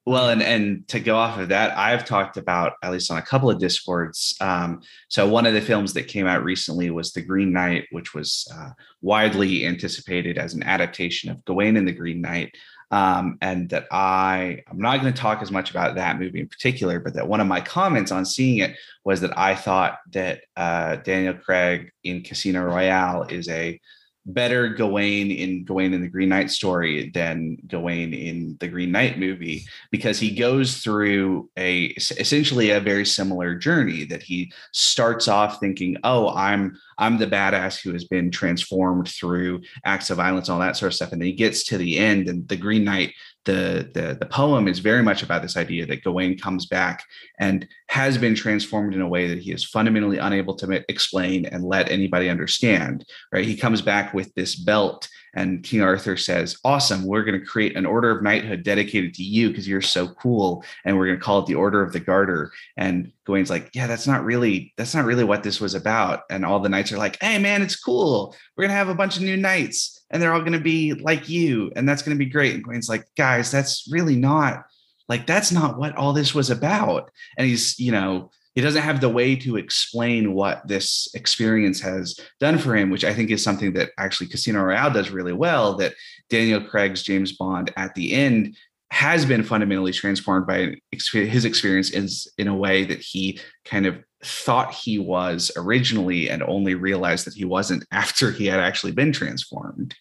Well, 0.04 0.30
and 0.30 0.42
and 0.42 0.88
to 0.88 0.98
go 0.98 1.14
off 1.14 1.38
of 1.38 1.50
that, 1.50 1.78
I've 1.78 2.04
talked 2.04 2.36
about 2.36 2.72
at 2.82 2.90
least 2.90 3.08
on 3.12 3.18
a 3.18 3.22
couple 3.22 3.48
of 3.48 3.60
discords. 3.60 4.36
Um, 4.40 4.82
so 5.08 5.28
one 5.28 5.46
of 5.46 5.54
the 5.54 5.60
films 5.60 5.92
that 5.92 6.08
came 6.08 6.26
out 6.26 6.42
recently 6.42 6.90
was 6.90 7.12
The 7.12 7.22
Green 7.22 7.52
Knight, 7.52 7.84
which 7.92 8.12
was 8.12 8.50
uh, 8.52 8.70
widely 9.00 9.64
anticipated 9.64 10.38
as 10.38 10.54
an 10.54 10.64
adaptation 10.64 11.30
of 11.30 11.44
Gawain 11.44 11.76
and 11.76 11.86
the 11.86 11.92
Green 11.92 12.20
Knight. 12.20 12.52
Um, 12.92 13.38
and 13.40 13.70
that 13.70 13.86
I 13.90 14.62
I'm 14.68 14.78
not 14.78 15.00
going 15.00 15.12
to 15.12 15.18
talk 15.18 15.40
as 15.40 15.50
much 15.50 15.70
about 15.70 15.94
that 15.94 16.20
movie 16.20 16.40
in 16.40 16.46
particular, 16.46 17.00
but 17.00 17.14
that 17.14 17.26
one 17.26 17.40
of 17.40 17.46
my 17.46 17.60
comments 17.62 18.12
on 18.12 18.26
seeing 18.26 18.58
it 18.58 18.76
was 19.02 19.22
that 19.22 19.36
I 19.36 19.54
thought 19.54 19.98
that 20.12 20.42
uh, 20.58 20.96
Daniel 20.96 21.32
Craig 21.32 21.90
in 22.04 22.22
Casino 22.22 22.62
Royale 22.62 23.22
is 23.22 23.48
a 23.48 23.80
better 24.24 24.68
Gawain 24.68 25.30
in 25.30 25.64
Gawain 25.64 25.94
in 25.94 26.00
the 26.00 26.08
Green 26.08 26.28
Knight 26.28 26.50
story 26.50 27.10
than 27.12 27.56
Gawain 27.66 28.14
in 28.14 28.56
the 28.60 28.68
Green 28.68 28.92
Knight 28.92 29.18
movie 29.18 29.64
because 29.90 30.18
he 30.18 30.34
goes 30.34 30.78
through 30.78 31.50
a 31.56 31.86
essentially 31.96 32.70
a 32.70 32.80
very 32.80 33.04
similar 33.04 33.54
journey 33.54 34.04
that 34.04 34.22
he 34.22 34.52
starts 34.72 35.28
off 35.28 35.58
thinking 35.58 35.96
oh 36.04 36.28
i'm 36.34 36.78
i'm 36.98 37.18
the 37.18 37.26
badass 37.26 37.80
who 37.80 37.92
has 37.92 38.04
been 38.04 38.30
transformed 38.30 39.08
through 39.08 39.60
acts 39.84 40.10
of 40.10 40.16
violence 40.16 40.48
all 40.48 40.58
that 40.58 40.76
sort 40.76 40.88
of 40.88 40.94
stuff 40.94 41.12
and 41.12 41.20
then 41.20 41.26
he 41.26 41.32
gets 41.32 41.64
to 41.64 41.78
the 41.78 41.98
end 41.98 42.28
and 42.28 42.48
the 42.48 42.56
green 42.56 42.84
knight 42.84 43.12
the 43.44 43.90
the, 43.94 44.16
the 44.18 44.26
poem 44.26 44.68
is 44.68 44.78
very 44.78 45.02
much 45.02 45.22
about 45.22 45.42
this 45.42 45.56
idea 45.56 45.86
that 45.86 46.02
gawain 46.02 46.38
comes 46.38 46.66
back 46.66 47.04
and 47.38 47.66
has 47.88 48.18
been 48.18 48.34
transformed 48.34 48.94
in 48.94 49.00
a 49.00 49.08
way 49.08 49.26
that 49.28 49.38
he 49.38 49.52
is 49.52 49.64
fundamentally 49.64 50.18
unable 50.18 50.54
to 50.56 50.84
explain 50.88 51.46
and 51.46 51.64
let 51.64 51.90
anybody 51.90 52.28
understand 52.28 53.04
right? 53.32 53.44
He 53.44 53.56
comes 53.56 53.82
back 53.82 54.14
with 54.14 54.34
this 54.34 54.54
belt 54.54 55.08
and 55.34 55.62
King 55.62 55.82
Arthur 55.82 56.16
says, 56.16 56.58
Awesome, 56.64 57.04
we're 57.06 57.24
going 57.24 57.38
to 57.38 57.46
create 57.46 57.76
an 57.76 57.86
order 57.86 58.10
of 58.10 58.22
knighthood 58.22 58.62
dedicated 58.62 59.14
to 59.14 59.22
you 59.22 59.48
because 59.48 59.66
you're 59.66 59.80
so 59.80 60.08
cool. 60.08 60.64
And 60.84 60.96
we're 60.96 61.06
going 61.06 61.18
to 61.18 61.24
call 61.24 61.40
it 61.40 61.46
the 61.46 61.54
Order 61.54 61.82
of 61.82 61.92
the 61.92 62.00
Garter. 62.00 62.52
And 62.76 63.12
Gawain's 63.24 63.50
like, 63.50 63.70
Yeah, 63.74 63.86
that's 63.86 64.06
not 64.06 64.24
really, 64.24 64.72
that's 64.76 64.94
not 64.94 65.04
really 65.04 65.24
what 65.24 65.42
this 65.42 65.60
was 65.60 65.74
about. 65.74 66.22
And 66.30 66.44
all 66.44 66.60
the 66.60 66.68
knights 66.68 66.92
are 66.92 66.98
like, 66.98 67.20
Hey 67.22 67.38
man, 67.38 67.62
it's 67.62 67.76
cool. 67.76 68.36
We're 68.56 68.62
going 68.62 68.72
to 68.72 68.76
have 68.76 68.88
a 68.88 68.94
bunch 68.94 69.16
of 69.16 69.22
new 69.22 69.36
knights 69.36 70.04
and 70.10 70.20
they're 70.20 70.34
all 70.34 70.40
going 70.40 70.52
to 70.52 70.60
be 70.60 70.92
like 70.94 71.28
you. 71.28 71.72
And 71.76 71.88
that's 71.88 72.02
going 72.02 72.16
to 72.16 72.24
be 72.24 72.30
great. 72.30 72.54
And 72.54 72.62
Gawain's 72.62 72.88
like, 72.88 73.06
guys, 73.16 73.50
that's 73.50 73.88
really 73.90 74.16
not 74.16 74.64
like 75.08 75.26
that's 75.26 75.52
not 75.52 75.78
what 75.78 75.96
all 75.96 76.12
this 76.12 76.34
was 76.34 76.50
about. 76.50 77.10
And 77.36 77.46
he's, 77.46 77.78
you 77.78 77.92
know, 77.92 78.30
he 78.54 78.60
doesn't 78.60 78.82
have 78.82 79.00
the 79.00 79.08
way 79.08 79.34
to 79.36 79.56
explain 79.56 80.34
what 80.34 80.66
this 80.68 81.08
experience 81.14 81.80
has 81.80 82.18
done 82.38 82.58
for 82.58 82.76
him, 82.76 82.90
which 82.90 83.04
I 83.04 83.14
think 83.14 83.30
is 83.30 83.42
something 83.42 83.72
that 83.74 83.90
actually 83.98 84.28
Casino 84.28 84.62
Royale 84.62 84.92
does 84.92 85.10
really 85.10 85.32
well. 85.32 85.76
That 85.76 85.94
Daniel 86.28 86.60
Craig's 86.60 87.02
James 87.02 87.32
Bond 87.32 87.72
at 87.76 87.94
the 87.94 88.12
end 88.12 88.56
has 88.90 89.24
been 89.24 89.42
fundamentally 89.42 89.92
transformed 89.92 90.46
by 90.46 90.76
his 90.92 91.46
experience 91.46 91.90
is 91.90 92.30
in 92.36 92.46
a 92.46 92.54
way 92.54 92.84
that 92.84 93.00
he 93.00 93.40
kind 93.64 93.86
of 93.86 93.96
thought 94.22 94.74
he 94.74 94.98
was 94.98 95.50
originally 95.56 96.28
and 96.28 96.42
only 96.42 96.74
realized 96.74 97.26
that 97.26 97.32
he 97.32 97.46
wasn't 97.46 97.84
after 97.92 98.30
he 98.30 98.46
had 98.46 98.60
actually 98.60 98.92
been 98.92 99.12
transformed. 99.12 99.94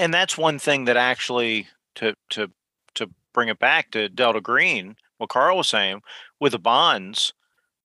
And 0.00 0.12
that's 0.12 0.36
one 0.36 0.58
thing 0.58 0.86
that 0.86 0.96
actually 0.96 1.68
to 1.96 2.14
to 2.30 2.50
to 2.96 3.08
bring 3.32 3.48
it 3.48 3.60
back 3.60 3.92
to 3.92 4.08
Delta 4.08 4.40
Green, 4.40 4.96
what 5.18 5.30
Karl 5.30 5.56
was 5.56 5.68
saying 5.68 6.00
with 6.40 6.52
the 6.52 6.58
bonds, 6.58 7.32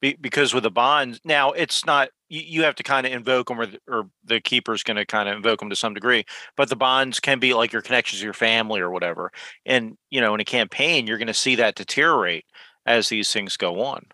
be, 0.01 0.15
because 0.19 0.53
with 0.53 0.63
the 0.63 0.71
bonds 0.71 1.19
now 1.23 1.51
it's 1.51 1.85
not 1.85 2.09
you, 2.29 2.41
you 2.41 2.63
have 2.63 2.75
to 2.75 2.83
kind 2.83 3.05
of 3.05 3.13
invoke 3.13 3.47
them 3.47 3.59
or 3.59 3.65
the, 3.65 3.79
or 3.87 4.09
the 4.25 4.41
keeper's 4.41 4.83
going 4.83 4.97
to 4.97 5.05
kind 5.05 5.29
of 5.29 5.35
invoke 5.35 5.59
them 5.59 5.69
to 5.69 5.75
some 5.75 5.93
degree, 5.93 6.25
but 6.57 6.69
the 6.69 6.75
bonds 6.75 7.19
can 7.19 7.39
be 7.39 7.53
like 7.53 7.71
your 7.71 7.81
connections 7.81 8.19
to 8.19 8.25
your 8.25 8.33
family 8.33 8.81
or 8.81 8.89
whatever. 8.89 9.31
And 9.65 9.97
you 10.09 10.21
know, 10.21 10.33
in 10.33 10.39
a 10.39 10.45
campaign, 10.45 11.07
you're 11.07 11.17
going 11.17 11.27
to 11.27 11.33
see 11.33 11.55
that 11.55 11.75
deteriorate 11.75 12.45
as 12.85 13.09
these 13.09 13.31
things 13.31 13.55
go 13.57 13.81
on, 13.81 14.05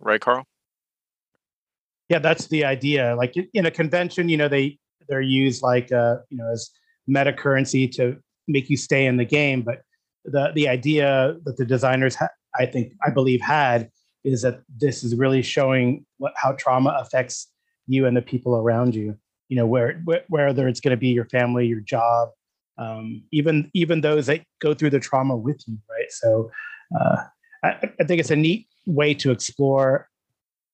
right, 0.00 0.20
Karl? 0.20 0.46
Yeah, 2.08 2.20
that's 2.20 2.46
the 2.46 2.64
idea. 2.64 3.14
Like 3.16 3.34
in- 3.36 3.66
a 3.66 3.70
convention, 3.70 4.28
you 4.28 4.36
know, 4.36 4.48
they 4.48 4.78
they're 5.08 5.20
used 5.20 5.62
like 5.62 5.92
uh, 5.92 6.16
you 6.30 6.38
know 6.38 6.50
as 6.52 6.70
meta 7.06 7.32
currency 7.32 7.88
to 7.88 8.16
make 8.48 8.70
you 8.70 8.76
stay 8.76 9.06
in 9.06 9.16
the 9.16 9.24
game. 9.24 9.62
But 9.62 9.82
the 10.24 10.52
the 10.54 10.68
idea 10.68 11.36
that 11.44 11.56
the 11.56 11.64
designers, 11.64 12.14
ha- 12.14 12.28
I 12.58 12.66
think, 12.66 12.92
I 13.06 13.10
believe, 13.10 13.40
had 13.40 13.90
is 14.24 14.42
that 14.42 14.62
this 14.78 15.04
is 15.04 15.14
really 15.14 15.42
showing 15.42 16.04
what 16.18 16.32
how 16.36 16.52
trauma 16.52 16.96
affects 17.00 17.48
you 17.86 18.06
and 18.06 18.16
the 18.16 18.22
people 18.22 18.56
around 18.56 18.94
you. 18.94 19.16
You 19.48 19.56
know, 19.56 19.66
where, 19.66 20.00
where 20.04 20.24
whether 20.28 20.66
it's 20.66 20.80
going 20.80 20.90
to 20.90 20.96
be 20.96 21.08
your 21.08 21.26
family, 21.26 21.66
your 21.66 21.80
job, 21.80 22.30
um, 22.78 23.22
even 23.32 23.70
even 23.74 24.00
those 24.00 24.26
that 24.26 24.42
go 24.60 24.74
through 24.74 24.90
the 24.90 25.00
trauma 25.00 25.36
with 25.36 25.62
you, 25.68 25.78
right? 25.88 26.10
So, 26.10 26.50
uh, 26.98 27.16
I, 27.62 27.68
I 28.00 28.04
think 28.04 28.20
it's 28.20 28.30
a 28.32 28.36
neat 28.36 28.66
way 28.86 29.14
to 29.14 29.30
explore 29.30 30.08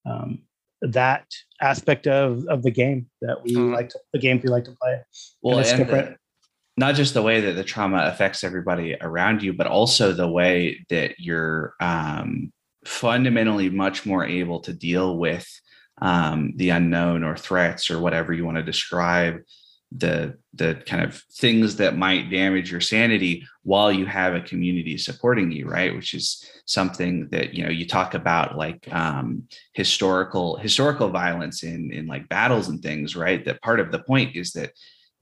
um, 0.07 0.41
that 0.81 1.27
aspect 1.61 2.07
of 2.07 2.47
of 2.49 2.63
the 2.63 2.71
game 2.71 3.09
that 3.21 3.43
we 3.43 3.55
Mhm. 3.55 3.75
like 3.75 3.91
to 3.91 3.99
the 4.13 4.19
games 4.19 4.43
we 4.43 4.49
like 4.51 4.65
to 4.65 4.73
play. 4.81 5.01
Well, 5.43 5.59
it's 5.59 5.73
and 5.73 5.89
the- 5.89 6.17
not 6.77 6.95
just 6.95 7.15
the 7.15 7.23
way 7.23 7.41
that 7.43 7.53
the 7.53 7.65
trauma 7.65 8.05
affects 8.07 8.45
everybody 8.45 8.97
around 9.01 9.43
you, 9.43 9.53
but 9.53 9.67
also 9.67 10.13
the 10.13 10.29
way 10.29 10.85
that 10.89 11.19
you're 11.19 11.75
um, 11.81 12.53
fundamentally 12.87 13.69
much 13.69 14.07
more 14.07 14.25
able 14.25 14.61
to 14.61 14.73
deal 14.73 15.19
with 15.19 15.47
um, 16.01 16.55
the 16.57 16.71
unknown 16.71 17.23
or 17.25 17.37
threats 17.37 17.91
or 17.91 18.01
whatever 18.01 18.33
you 18.33 18.45
want 18.45 18.57
to 18.57 18.63
describe 18.63 19.41
the 19.97 20.39
the 20.55 20.75
kind 20.87 21.03
of 21.05 21.23
things 21.35 21.77
that 21.77 21.97
might 21.97 22.31
damage 22.31 22.71
your 22.71 22.81
sanity 22.81 23.47
while 23.63 23.93
you 23.93 24.07
have 24.07 24.35
a 24.35 24.41
community 24.41 24.97
supporting 24.97 25.53
you 25.53 25.69
right? 25.69 25.95
Which 25.95 26.15
is 26.15 26.49
something 26.65 27.29
that 27.31 27.53
you 27.53 27.65
know 27.65 27.71
you 27.71 27.87
talk 27.87 28.15
about 28.15 28.57
like 28.57 28.91
um 28.93 29.45
historical 29.75 30.57
historical 30.57 31.11
violence 31.11 31.63
in 31.63 31.93
in 31.93 32.07
like 32.07 32.29
battles 32.29 32.69
and 32.69 32.83
things 32.83 33.15
right? 33.15 33.45
That 33.45 33.61
part 33.61 33.81
of 33.81 33.93
the 33.93 33.99
point 33.99 34.35
is 34.35 34.53
that 34.53 34.73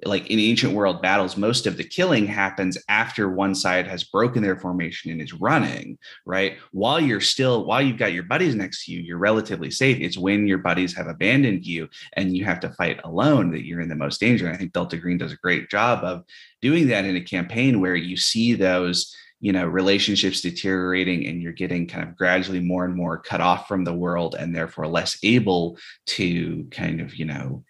like 0.05 0.31
in 0.31 0.39
ancient 0.39 0.73
world 0.73 1.03
battles 1.03 1.37
most 1.37 1.67
of 1.67 1.77
the 1.77 1.85
killing 1.85 2.27
happens 2.27 2.79
after 2.89 3.29
one 3.29 3.55
side 3.55 3.87
has 3.87 4.05
broken 4.05 4.43
their 4.43 4.57
formation 4.57 5.11
and 5.11 5.21
is 5.21 5.35
running 5.35 5.99
right? 6.27 6.57
While 6.73 7.01
you're 7.01 7.21
still 7.21 7.65
while 7.65 7.83
you've 7.83 7.99
got 7.99 8.13
your 8.13 8.23
buddies 8.23 8.55
next 8.55 8.85
to 8.85 8.93
you 8.93 9.01
you're 9.01 9.19
relatively 9.19 9.71
safe. 9.71 9.99
It's 10.01 10.19
when 10.19 10.47
your 10.47 10.59
buddies 10.59 10.97
have 10.97 11.07
abandoned 11.07 11.67
you 11.67 11.89
and 12.15 12.37
you 12.37 12.45
have 12.45 12.61
to 12.61 12.71
fight 12.71 13.01
alone 13.05 13.51
that 13.53 13.65
you're 13.65 13.81
in 13.81 13.89
the 13.89 13.95
most 13.95 14.21
danger. 14.21 14.47
And 14.47 14.55
i 14.55 14.59
think 14.59 14.73
delta 14.73 14.97
green 14.97 15.19
does 15.19 15.33
a 15.33 15.37
great 15.37 15.71
job 15.71 16.05
of 16.05 16.25
doing 16.61 16.89
that 16.89 17.05
in 17.05 17.17
a 17.17 17.21
campaign 17.21 17.81
where 17.81 17.97
you 17.97 18.17
see 18.17 18.55
those 18.55 19.15
you 19.41 19.53
know 19.53 19.67
relationships 19.67 20.41
deteriorating 20.43 21.27
and 21.27 21.43
you're 21.43 21.53
getting 21.53 21.87
kind 21.87 22.07
of 22.07 22.17
gradually 22.17 22.61
more 22.61 22.85
and 22.85 22.95
more 22.95 23.19
cut 23.19 23.41
off 23.41 23.67
from 23.67 23.85
the 23.85 23.93
world 23.93 24.37
and 24.39 24.55
therefore 24.55 24.87
less 24.87 25.19
able 25.23 25.79
to 26.07 26.67
kind 26.71 27.01
of 27.01 27.15
you 27.15 27.25
know 27.25 27.65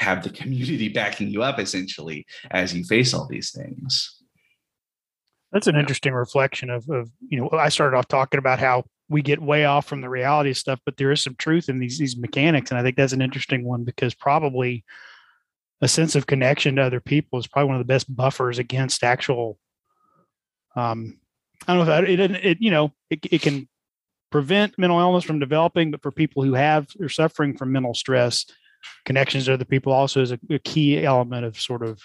have 0.00 0.22
the 0.22 0.30
community 0.30 0.88
backing 1.00 1.28
you 1.28 1.42
up 1.42 1.58
essentially 1.58 2.26
as 2.50 2.74
you 2.74 2.84
face 2.84 3.14
all 3.14 3.28
these 3.28 3.52
things 3.52 4.16
That's 5.52 5.66
an 5.66 5.76
interesting 5.76 6.12
reflection 6.12 6.70
of, 6.70 6.88
of, 6.88 7.10
you 7.28 7.40
know, 7.40 7.50
I 7.52 7.68
started 7.68 7.96
off 7.96 8.08
talking 8.08 8.38
about 8.38 8.58
how 8.58 8.84
we 9.10 9.22
get 9.22 9.42
way 9.42 9.64
off 9.64 9.86
from 9.86 10.00
the 10.00 10.08
reality 10.08 10.50
of 10.50 10.56
stuff, 10.56 10.78
but 10.86 10.96
there 10.96 11.10
is 11.10 11.20
some 11.20 11.34
truth 11.34 11.68
in 11.68 11.80
these 11.80 11.98
these 11.98 12.16
mechanics, 12.16 12.70
and 12.70 12.78
I 12.78 12.82
think 12.82 12.96
that's 12.96 13.12
an 13.12 13.20
interesting 13.20 13.64
one 13.64 13.82
because 13.84 14.14
probably 14.14 14.84
a 15.82 15.88
sense 15.88 16.14
of 16.14 16.28
connection 16.28 16.76
to 16.76 16.82
other 16.82 17.00
people 17.00 17.38
is 17.38 17.48
probably 17.48 17.68
one 17.68 17.76
of 17.76 17.86
the 17.86 17.92
best 17.92 18.14
buffers 18.14 18.58
against 18.58 19.02
actual. 19.02 19.58
Um, 20.76 21.18
I 21.66 21.74
don't 21.74 21.84
know 21.84 21.92
if 21.92 22.06
that, 22.06 22.08
it. 22.08 22.44
It 22.44 22.62
you 22.62 22.70
know 22.70 22.92
it 23.10 23.26
it 23.30 23.42
can 23.42 23.68
prevent 24.30 24.78
mental 24.78 25.00
illness 25.00 25.24
from 25.24 25.40
developing, 25.40 25.90
but 25.90 26.02
for 26.02 26.12
people 26.12 26.44
who 26.44 26.54
have 26.54 26.86
are 27.00 27.08
suffering 27.08 27.56
from 27.56 27.72
mental 27.72 27.94
stress, 27.94 28.46
connections 29.04 29.46
to 29.46 29.54
other 29.54 29.64
people 29.64 29.92
also 29.92 30.20
is 30.20 30.32
a, 30.32 30.38
a 30.50 30.58
key 30.58 31.04
element 31.04 31.44
of 31.44 31.58
sort 31.58 31.82
of 31.82 32.00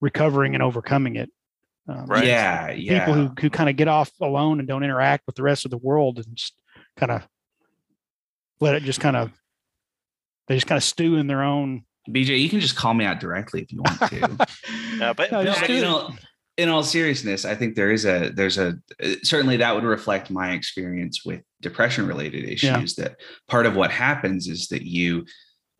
recovering 0.00 0.54
and 0.54 0.62
overcoming 0.62 1.16
it. 1.16 1.30
Um, 1.86 2.06
Right. 2.06 2.24
yeah 2.24 2.70
yeah 2.70 3.00
people 3.00 3.12
who, 3.12 3.34
who 3.38 3.50
kind 3.50 3.68
of 3.68 3.76
get 3.76 3.88
off 3.88 4.10
alone 4.22 4.58
and 4.58 4.66
don't 4.66 4.82
interact 4.82 5.24
with 5.26 5.36
the 5.36 5.42
rest 5.42 5.66
of 5.66 5.70
the 5.70 5.76
world 5.76 6.16
and 6.16 6.34
just 6.34 6.54
kind 6.96 7.12
of 7.12 7.28
let 8.58 8.74
it 8.74 8.84
just 8.84 9.00
kind 9.00 9.16
of 9.16 9.32
they 10.48 10.54
just 10.54 10.66
kind 10.66 10.78
of 10.78 10.82
stew 10.82 11.16
in 11.16 11.26
their 11.26 11.42
own 11.42 11.84
bj 12.08 12.40
you 12.40 12.48
can 12.48 12.58
just 12.58 12.74
call 12.74 12.94
me 12.94 13.04
out 13.04 13.20
directly 13.20 13.60
if 13.60 13.70
you 13.70 13.82
want 13.82 14.00
to 14.00 14.46
No, 14.98 15.12
but, 15.12 15.30
No, 15.30 15.38
but 15.40 15.44
just 15.44 15.60
but, 15.60 15.66
do 15.66 15.74
you 15.74 15.82
know, 15.82 16.14
in 16.56 16.68
all 16.68 16.82
seriousness, 16.82 17.44
I 17.44 17.54
think 17.54 17.74
there 17.74 17.90
is 17.90 18.04
a 18.06 18.30
there's 18.30 18.58
a 18.58 18.78
uh, 19.02 19.14
certainly 19.22 19.56
that 19.58 19.74
would 19.74 19.84
reflect 19.84 20.30
my 20.30 20.52
experience 20.52 21.24
with 21.24 21.42
depression 21.60 22.06
related 22.06 22.44
issues. 22.44 22.94
That 22.94 23.16
part 23.48 23.66
of 23.66 23.74
what 23.74 23.90
happens 23.90 24.46
is 24.46 24.68
that 24.68 24.82
you 24.82 25.26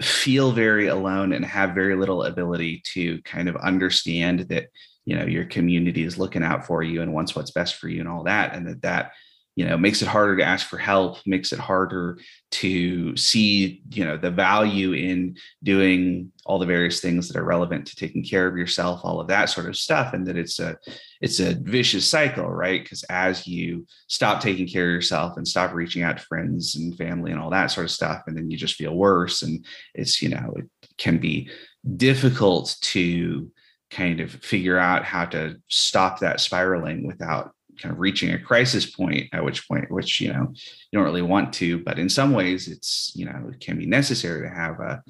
feel 0.03 0.53
very 0.53 0.89
alone 0.89 1.33
and 1.33 1.45
have 1.45 1.75
very 1.75 1.97
little 1.97 2.25
ability 2.25 2.83
to 2.93 3.23
kind 3.23 3.49
of 3.49 3.57
understand 3.57 4.41
that 4.41 4.67
you 5.05 5.17
know 5.17 5.25
your 5.25 5.45
community 5.45 6.03
is 6.03 6.19
looking 6.19 6.43
out 6.43 6.67
for 6.67 6.83
you 6.83 7.03
and 7.03 7.13
wants 7.13 7.37
what's 7.37 7.51
best 7.51 7.77
for 7.77 7.89
you 7.89 8.01
and 8.01 8.09
all 8.09 8.25
that, 8.25 8.55
and 8.55 8.67
that 8.67 8.83
that 8.83 9.13
you 9.57 9.65
know 9.65 9.77
makes 9.77 10.03
it 10.03 10.09
harder 10.09 10.37
to 10.37 10.45
ask 10.45 10.67
for 10.67 10.79
help, 10.79 11.19
makes 11.27 11.53
it 11.53 11.59
harder 11.59 12.19
to 12.53 13.17
see 13.17 13.83
you 13.91 14.05
know 14.05 14.17
the 14.17 14.31
value 14.31 14.93
in 14.93 15.37
doing 15.63 16.33
all 16.45 16.59
the 16.59 16.67
various 16.67 17.01
things 17.01 17.29
that 17.29 17.37
are 17.37 17.45
relevant 17.45 17.87
to 17.87 17.97
taking 17.97 18.23
care 18.23 18.47
of 18.47 18.57
yourself 18.57 19.01
all 19.03 19.19
of 19.19 19.29
that 19.29 19.47
sort 19.47 19.67
of 19.67 19.77
stuff 19.77 20.13
and 20.13 20.27
that 20.27 20.37
it's 20.37 20.59
a 20.59 20.77
it's 21.21 21.41
a 21.41 21.55
vicious 21.55 22.07
cycle 22.07 22.49
right? 22.49 22.83
Because 22.83 23.05
as 23.05 23.47
you 23.47 23.87
stop 24.09 24.41
taking 24.41 24.67
care 24.67 24.89
of 24.89 24.95
yourself 24.95 25.37
and 25.37 25.47
stop 25.47 25.73
reaching 25.73 26.03
out 26.03 26.19
to 26.19 26.25
friends 26.25 26.77
and 26.77 26.97
family 26.97 27.31
and 27.31 27.41
all 27.41 27.51
that 27.51 27.69
sort 27.69 27.85
of 27.85 27.91
stuff 27.91 28.23
and 28.27 28.37
then 28.37 28.51
you 28.51 28.57
just 28.57 28.77
feel 28.77 28.95
worse 28.95 29.43
and 29.43 29.65
it's 29.95 30.21
you 30.21 30.29
know 30.29 30.55
it 30.57 30.69
can 30.99 31.19
be 31.19 31.49
difficult 31.97 32.77
to 32.81 33.51
kind 33.91 34.21
of 34.21 34.31
figure 34.31 34.79
out 34.79 35.05
how 35.05 35.25
to 35.25 35.57
stop 35.69 36.19
that 36.21 36.41
spiraling 36.41 37.07
without 37.07 37.53
kind 37.81 37.93
of 37.93 37.99
reaching 37.99 38.33
a 38.33 38.39
crisis 38.39 38.91
point 38.91 39.29
at 39.33 39.45
which 39.45 39.67
point 39.69 39.91
which 39.91 40.21
you 40.21 40.33
know 40.33 40.53
you 40.53 40.99
don't 40.99 41.05
really 41.05 41.23
want 41.23 41.53
to 41.53 41.79
but 41.79 41.99
in 41.99 42.09
some 42.09 42.33
ways 42.33 42.69
it's 42.69 43.13
you 43.15 43.25
know 43.25 43.51
it 43.51 43.61
can 43.61 43.79
be 43.79 43.87
necessary 43.87 44.49
to 44.49 44.55
have 44.55 44.81
a 44.81 45.03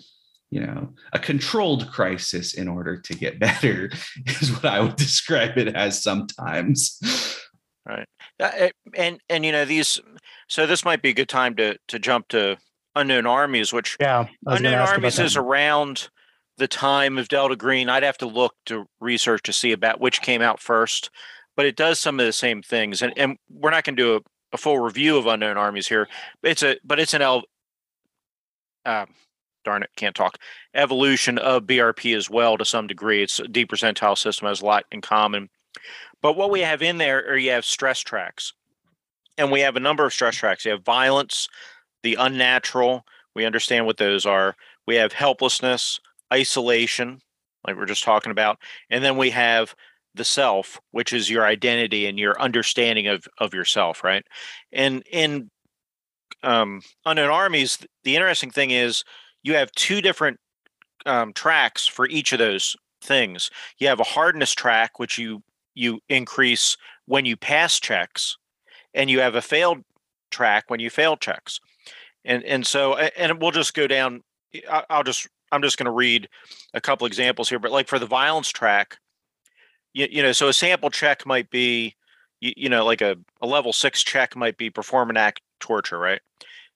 you 0.50 0.60
know 0.60 0.92
a 1.12 1.18
controlled 1.18 1.90
crisis 1.90 2.54
in 2.54 2.68
order 2.68 3.00
to 3.00 3.14
get 3.14 3.38
better 3.48 3.90
is 4.26 4.52
what 4.52 4.66
i 4.66 4.80
would 4.80 4.96
describe 4.96 5.58
it 5.58 5.74
as 5.74 6.02
sometimes. 6.02 7.00
Right. 7.86 8.08
Uh, 8.40 8.70
and 8.96 9.20
and 9.28 9.44
you 9.44 9.52
know 9.52 9.64
these 9.64 10.00
so 10.48 10.66
this 10.66 10.84
might 10.84 11.02
be 11.02 11.10
a 11.10 11.14
good 11.14 11.28
time 11.28 11.54
to 11.56 11.76
to 11.88 11.98
jump 11.98 12.28
to 12.28 12.56
unknown 12.96 13.26
armies 13.26 13.72
which 13.72 13.96
Yeah, 14.00 14.20
I 14.20 14.22
was 14.22 14.60
gonna 14.62 14.68
unknown 14.70 14.88
armies 14.88 15.18
is 15.18 15.36
around 15.36 16.08
the 16.56 16.68
time 16.68 17.18
of 17.18 17.28
delta 17.28 17.56
green. 17.56 17.88
I'd 17.88 18.02
have 18.02 18.18
to 18.18 18.26
look 18.26 18.54
to 18.66 18.86
research 19.00 19.42
to 19.44 19.52
see 19.52 19.72
about 19.72 20.00
which 20.00 20.22
came 20.22 20.40
out 20.40 20.60
first 20.60 21.10
but 21.56 21.66
it 21.66 21.76
does 21.76 22.00
some 22.00 22.18
of 22.20 22.26
the 22.26 22.32
same 22.32 22.62
things 22.62 23.02
and, 23.02 23.12
and 23.16 23.38
we're 23.50 23.70
not 23.70 23.84
going 23.84 23.96
to 23.96 24.02
do 24.02 24.16
a, 24.16 24.20
a 24.52 24.56
full 24.56 24.78
review 24.78 25.16
of 25.16 25.26
unknown 25.26 25.56
armies 25.56 25.88
here 25.88 26.08
it's 26.42 26.62
a 26.62 26.76
but 26.84 26.98
it's 26.98 27.14
an 27.14 27.22
el 27.22 27.42
uh, 28.84 29.06
darn 29.64 29.82
it 29.82 29.90
can't 29.96 30.14
talk 30.14 30.38
evolution 30.74 31.38
of 31.38 31.64
brp 31.64 32.16
as 32.16 32.30
well 32.30 32.56
to 32.58 32.64
some 32.64 32.86
degree. 32.86 33.22
It's 33.22 33.38
a 33.38 33.48
d 33.48 33.66
percentile 33.66 34.16
system 34.16 34.48
has 34.48 34.60
a 34.60 34.66
lot 34.66 34.84
in 34.92 35.00
common. 35.00 35.48
But 36.22 36.36
what 36.36 36.50
we 36.50 36.60
have 36.60 36.82
in 36.82 36.98
there 36.98 37.26
are 37.26 37.36
you 37.36 37.50
have 37.50 37.64
stress 37.64 38.00
tracks 38.00 38.52
and 39.36 39.50
we 39.50 39.60
have 39.60 39.76
a 39.76 39.80
number 39.80 40.04
of 40.04 40.12
stress 40.12 40.36
tracks. 40.36 40.64
You 40.64 40.72
have 40.72 40.84
violence 40.84 41.48
the 42.02 42.16
unnatural 42.16 43.04
we 43.34 43.44
understand 43.44 43.86
what 43.86 43.96
those 43.96 44.24
are. 44.24 44.54
We 44.86 44.94
have 44.96 45.12
helplessness 45.12 45.98
isolation 46.32 47.20
like 47.66 47.76
we're 47.76 47.86
just 47.86 48.04
talking 48.04 48.30
about 48.32 48.58
and 48.90 49.02
then 49.02 49.16
we 49.16 49.30
have 49.30 49.74
the 50.14 50.24
self 50.24 50.80
which 50.92 51.12
is 51.12 51.28
your 51.30 51.44
identity 51.44 52.06
and 52.06 52.18
your 52.18 52.40
understanding 52.40 53.06
of 53.06 53.26
of 53.38 53.54
yourself 53.54 54.04
right? 54.04 54.24
And 54.72 55.02
in 55.10 55.50
um 56.42 56.82
unknown 57.06 57.30
armies 57.30 57.78
the 58.04 58.16
interesting 58.16 58.50
thing 58.50 58.70
is 58.70 59.04
you 59.42 59.54
have 59.54 59.70
two 59.72 60.00
different 60.00 60.38
um, 61.06 61.32
tracks 61.32 61.86
for 61.86 62.08
each 62.08 62.32
of 62.32 62.38
those 62.38 62.76
things. 63.02 63.50
You 63.78 63.88
have 63.88 64.00
a 64.00 64.04
hardness 64.04 64.52
track 64.52 64.98
which 64.98 65.18
you 65.18 65.42
you 65.74 66.00
increase 66.08 66.76
when 67.06 67.24
you 67.24 67.36
pass 67.36 67.78
checks 67.78 68.36
and 68.94 69.10
you 69.10 69.20
have 69.20 69.34
a 69.34 69.42
failed 69.42 69.82
track 70.30 70.64
when 70.68 70.80
you 70.80 70.90
fail 70.90 71.16
checks. 71.16 71.60
And 72.24 72.42
and 72.44 72.66
so 72.66 72.96
and 72.96 73.40
we'll 73.40 73.50
just 73.50 73.74
go 73.74 73.86
down 73.86 74.22
i'll 74.90 75.02
just 75.02 75.28
i'm 75.52 75.62
just 75.62 75.78
going 75.78 75.86
to 75.86 75.90
read 75.90 76.28
a 76.74 76.80
couple 76.80 77.06
examples 77.06 77.48
here 77.48 77.58
but 77.58 77.72
like 77.72 77.88
for 77.88 77.98
the 77.98 78.06
violence 78.06 78.50
track 78.50 78.98
you, 79.94 80.06
you 80.10 80.22
know 80.22 80.32
so 80.32 80.48
a 80.48 80.52
sample 80.52 80.90
check 80.90 81.24
might 81.24 81.50
be 81.50 81.94
you, 82.40 82.52
you 82.56 82.68
know 82.68 82.84
like 82.84 83.00
a, 83.00 83.16
a 83.40 83.46
level 83.46 83.72
six 83.72 84.02
check 84.02 84.36
might 84.36 84.58
be 84.58 84.70
perform 84.70 85.10
an 85.10 85.16
act 85.16 85.40
torture 85.60 85.98
right? 85.98 86.20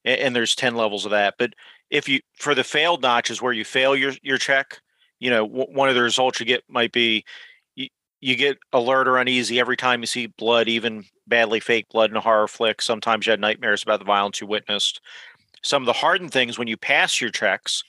And, 0.04 0.20
and 0.20 0.37
there's 0.37 0.54
10 0.54 0.74
levels 0.74 1.04
of 1.04 1.11
that 1.11 1.35
but 1.38 1.52
if 1.90 2.09
you 2.09 2.20
for 2.35 2.54
the 2.54 2.64
failed 2.64 3.02
notches 3.02 3.42
where 3.42 3.52
you 3.52 3.64
fail 3.64 3.94
your 3.94 4.12
your 4.22 4.38
check 4.38 4.81
you 5.20 5.31
know 5.31 5.46
w- 5.46 5.76
one 5.76 5.88
of 5.88 5.94
the 5.94 6.02
results 6.02 6.40
you 6.40 6.46
get 6.46 6.62
might 6.68 6.92
be 6.92 7.24
you, 7.76 7.88
you 8.20 8.37
get 8.37 8.59
alert 8.72 9.07
or 9.09 9.18
uneasy 9.18 9.61
every 9.61 9.76
time 9.76 10.00
you 10.00 10.07
see 10.07 10.26
blood 10.26 10.68
even 10.68 11.04
badly 11.28 11.61
fake 11.61 11.88
blood 11.90 12.11
in 12.11 12.16
a 12.16 12.20
horror 12.20 12.48
flick. 12.48 12.83
Sometimes 12.83 13.26
you 13.26 13.31
had 13.31 13.40
nightmares 13.40 13.83
about 13.83 14.00
the 14.00 14.04
violence 14.04 14.40
you 14.40 14.46
witnessed. 14.46 15.00
Some 15.62 15.83
of 15.83 15.87
the 15.87 15.92
hardened 15.92 16.33
things 16.33 16.59
when 16.59 16.68
you 16.68 16.76
pass 16.76 17.20
your 17.20 17.31
checks 17.31 17.83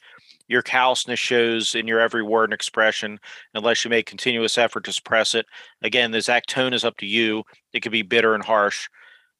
your 0.50 0.62
callousness 0.62 1.20
shows 1.20 1.76
in 1.76 1.88
your 1.88 2.02
every 2.02 2.24
word 2.24 2.46
and 2.46 2.54
expression 2.54 3.20
unless 3.54 3.86
you 3.86 3.90
make 3.90 4.06
continuous 4.06 4.58
effort 4.58 4.84
to 4.84 4.92
suppress 4.92 5.34
it. 5.34 5.46
Again 5.82 6.12
the 6.12 6.18
exact 6.18 6.50
tone 6.50 6.74
is 6.74 6.84
up 6.84 6.98
to 6.98 7.06
you. 7.06 7.44
It 7.72 7.80
could 7.80 7.94
be 7.94 8.02
bitter 8.02 8.36
and 8.36 8.44
harsh 8.44 8.90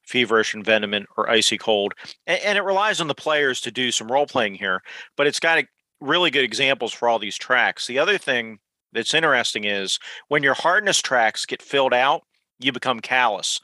feverish 0.06 0.54
and 0.54 0.64
venomous 0.64 1.04
or 1.16 1.30
icy 1.30 1.58
cold. 1.58 1.92
And, 2.26 2.40
and 2.40 2.58
it 2.58 2.62
relies 2.62 3.00
on 3.00 3.06
the 3.06 3.14
players 3.14 3.60
to 3.60 3.70
do 3.70 3.92
some 3.92 4.10
role 4.10 4.26
playing 4.26 4.54
here 4.54 4.80
but 5.16 5.26
it's 5.26 5.40
got 5.40 5.58
a, 5.58 5.66
really 6.00 6.30
good 6.30 6.44
examples 6.44 6.94
for 6.94 7.08
all 7.08 7.18
these 7.18 7.36
tracks. 7.36 7.86
The 7.86 7.98
other 7.98 8.16
thing 8.16 8.58
that's 8.92 9.12
interesting 9.12 9.64
is 9.64 9.98
when 10.28 10.42
your 10.42 10.54
hardness 10.54 11.02
tracks 11.02 11.44
get 11.44 11.60
filled 11.60 11.92
out 11.92 12.22
you 12.60 12.72
become 12.72 13.00
callous. 13.00 13.60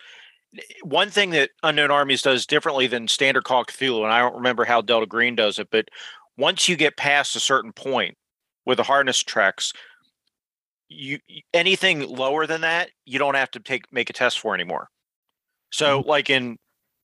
One 0.83 1.11
thing 1.11 1.31
that 1.31 1.51
Unknown 1.63 1.91
Armies 1.91 2.23
does 2.23 2.47
differently 2.47 2.87
than 2.87 3.09
standard 3.09 3.45
Call 3.45 3.65
Cthulhu, 3.65 4.05
and 4.05 4.13
I 4.13 4.21
don't 4.21 4.37
remember 4.37 4.65
how 4.65 4.81
Delta 4.81 5.07
Green 5.07 5.37
does 5.37 5.59
it, 5.59 5.69
but 5.71 5.89
once 6.37 6.69
you 6.69 6.77
get 6.77 6.97
past 6.97 7.37
a 7.37 7.41
certain 7.41 7.73
point 7.73 8.17
with 8.65 8.77
the 8.77 8.83
harness 8.83 9.23
treks, 9.23 9.73
you 10.89 11.19
anything 11.53 12.01
lower 12.01 12.47
than 12.47 12.61
that, 12.61 12.91
you 13.05 13.19
don't 13.19 13.35
have 13.35 13.51
to 13.53 13.61
take 13.61 13.93
make 13.93 14.11
a 14.11 14.13
test 14.13 14.39
for 14.39 14.55
anymore. 14.55 14.89
So, 15.73 16.01
mm-hmm. 16.01 16.09
like 16.09 16.31
in 16.31 16.59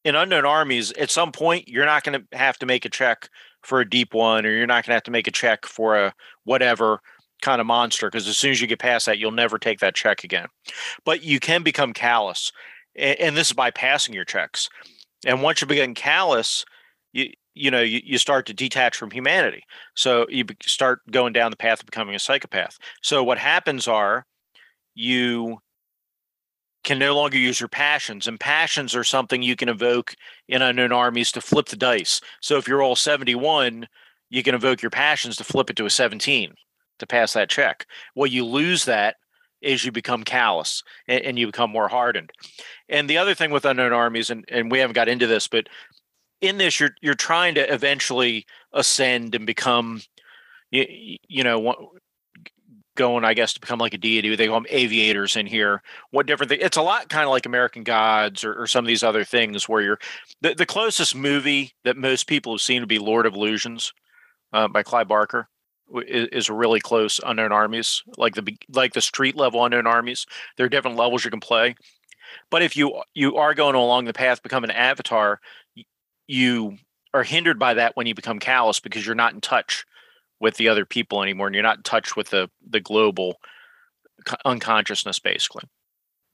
in 0.05 0.15
Unknown 0.15 0.45
Armies, 0.45 0.93
at 0.93 1.11
some 1.11 1.33
point, 1.33 1.69
you're 1.69 1.87
not 1.87 2.03
going 2.03 2.21
to 2.21 2.37
have 2.37 2.59
to 2.59 2.67
make 2.67 2.85
a 2.85 2.89
check 2.91 3.29
for 3.63 3.81
a 3.81 3.89
deep 3.89 4.15
one, 4.15 4.45
or 4.45 4.51
you're 4.51 4.67
not 4.67 4.85
going 4.85 4.91
to 4.91 4.95
have 4.95 5.03
to 5.05 5.11
make 5.13 5.29
a 5.29 5.33
check 5.33 5.65
for 5.67 5.97
a 5.97 6.15
whatever 6.45 7.01
kind 7.41 7.61
of 7.61 7.67
monster 7.67 8.09
because 8.09 8.29
as 8.29 8.37
soon 8.37 8.53
as 8.53 8.61
you 8.61 8.67
get 8.67 8.79
past 8.79 9.07
that, 9.07 9.19
you'll 9.19 9.31
never 9.31 9.59
take 9.59 9.81
that 9.81 9.95
check 9.95 10.25
again. 10.25 10.47
But 11.05 11.23
you 11.23 11.41
can 11.41 11.63
become 11.63 11.93
callous, 11.93 12.53
and, 12.97 13.19
and 13.21 13.37
this 13.37 13.49
is 13.49 13.53
by 13.53 13.71
passing 13.71 14.15
your 14.15 14.25
checks. 14.25 14.69
And 15.25 15.43
once 15.43 15.61
you 15.61 15.67
begin 15.67 15.95
callous, 15.95 16.65
you 17.13 17.31
you 17.55 17.71
know 17.71 17.81
you, 17.81 18.01
you 18.05 18.19
start 18.19 18.47
to 18.47 18.55
detach 18.55 18.97
from 18.97 19.11
humanity. 19.11 19.63
So 19.95 20.27
you 20.29 20.45
start 20.63 21.01
going 21.11 21.33
down 21.33 21.51
the 21.51 21.57
path 21.57 21.81
of 21.81 21.87
becoming 21.87 22.15
a 22.15 22.19
psychopath. 22.19 22.79
So 23.03 23.23
what 23.23 23.39
happens 23.39 23.89
are 23.89 24.27
you 24.95 25.59
can 26.85 26.99
no 26.99 27.15
longer 27.15 27.39
use 27.39 27.61
your 27.61 27.69
passions 27.69 28.27
and 28.27 28.41
passions 28.41 28.95
are 28.95 29.05
something 29.05 29.43
you 29.43 29.57
can 29.57 29.69
evoke 29.69 30.15
in 30.49 30.63
unknown 30.63 30.93
armies 30.93 31.31
to 31.33 31.41
flip 31.41 31.67
the 31.67 31.77
dice 31.77 32.21
so 32.41 32.57
if 32.57 32.67
you're 32.67 32.83
all 32.83 32.97
71 32.97 33.87
you 34.31 34.43
can 34.43 34.55
evoke 34.55 34.83
your 34.83 34.91
passions 34.91 35.37
to 35.37 35.45
flip 35.45 35.71
it 35.71 35.77
to 35.77 35.87
a 35.87 35.91
17 35.91 36.55
to 36.99 37.07
pass 37.07 37.35
that 37.35 37.51
check. 37.51 37.87
Well, 38.15 38.27
you 38.27 38.45
lose 38.47 38.87
that 38.87 39.17
is 39.61 39.85
you 39.85 39.93
become 39.93 40.25
callous 40.25 40.83
and, 41.07 41.23
and, 41.23 41.39
you 41.39 41.47
become 41.47 41.71
more 41.71 41.87
hardened. 41.87 42.31
And 42.89 43.09
the 43.09 43.19
other 43.19 43.35
thing 43.35 43.51
with 43.51 43.65
unknown 43.65 43.93
armies, 43.93 44.31
and, 44.31 44.45
and 44.49 44.73
we 44.73 44.79
haven't 44.79 44.95
got 44.95 45.09
into 45.09 45.27
this, 45.27 45.47
but 45.47 45.69
in 46.43 46.59
this, 46.59 46.79
you're 46.79 46.95
you're 47.01 47.15
trying 47.15 47.55
to 47.55 47.73
eventually 47.73 48.45
ascend 48.75 49.35
and 49.35 49.47
become, 49.47 50.03
you, 50.71 51.17
you 51.29 51.45
know, 51.45 51.93
going, 52.95 53.25
I 53.25 53.33
guess, 53.33 53.55
to 53.55 53.61
become 53.61 53.79
like 53.79 53.95
a 53.95 53.99
deity. 53.99 54.35
They 54.35 54.49
call 54.49 54.61
them 54.61 54.67
avatars 54.71 55.37
in 55.37 55.47
here. 55.47 55.83
What 56.11 56.27
different 56.27 56.51
thing? 56.51 56.59
It's 56.61 56.77
a 56.77 56.83
lot 56.83 57.09
kind 57.09 57.25
of 57.25 57.31
like 57.31 57.47
American 57.47 57.85
Gods 57.85 58.45
or, 58.45 58.55
or 58.55 58.67
some 58.67 58.85
of 58.85 58.89
these 58.89 59.03
other 59.03 59.25
things 59.25 59.69
where 59.69 59.81
you're 59.81 59.99
the, 60.43 60.55
the 60.55 60.67
closest 60.67 61.15
movie 61.15 61.73
that 61.85 61.97
most 61.97 62.27
people 62.27 62.53
have 62.53 62.61
seen 62.61 62.83
to 62.83 62.87
be 62.87 62.99
Lord 62.99 63.25
of 63.25 63.35
Illusions 63.35 63.95
uh, 64.53 64.69
by 64.69 64.83
Clive 64.83 65.09
Barker 65.09 65.49
is, 66.07 66.51
really 66.51 66.81
close 66.81 67.21
unknown 67.25 67.53
armies 67.53 68.03
like 68.17 68.35
the 68.35 68.57
like 68.71 68.93
the 68.93 69.01
street 69.01 69.37
level 69.37 69.65
unknown 69.65 69.87
armies 69.87 70.27
there 70.57 70.67
are 70.67 70.71
different 70.71 70.97
levels 70.97 71.25
you 71.25 71.31
can 71.31 71.41
play 71.41 71.75
but 72.51 72.63
if 72.63 72.77
you 72.77 73.03
you 73.15 73.37
are 73.37 73.55
going 73.55 73.75
along 73.75 74.05
the 74.05 74.13
path 74.13 74.43
become 74.43 74.65
an 74.65 74.71
avatar 74.71 75.41
you 76.27 76.77
are 77.15 77.23
hindered 77.23 77.59
by 77.59 77.75
that 77.75 77.97
when 77.97 78.07
you 78.07 78.15
become 78.15 78.39
callous 78.39 78.81
because 78.81 79.05
you're 79.05 79.15
not 79.15 79.35
in 79.35 79.41
touch 79.41 79.85
with 80.41 80.57
the 80.57 80.69
other 80.69 80.85
people 80.85 81.23
anymore 81.23 81.47
and 81.47 81.55
you're 81.55 81.63
not 81.63 81.79
in 81.79 81.83
touch 81.83 82.17
with 82.17 82.31
the 82.31 82.49
the 82.69 82.81
global 82.81 83.37
unconsciousness 84.45 85.19
basically. 85.19 85.65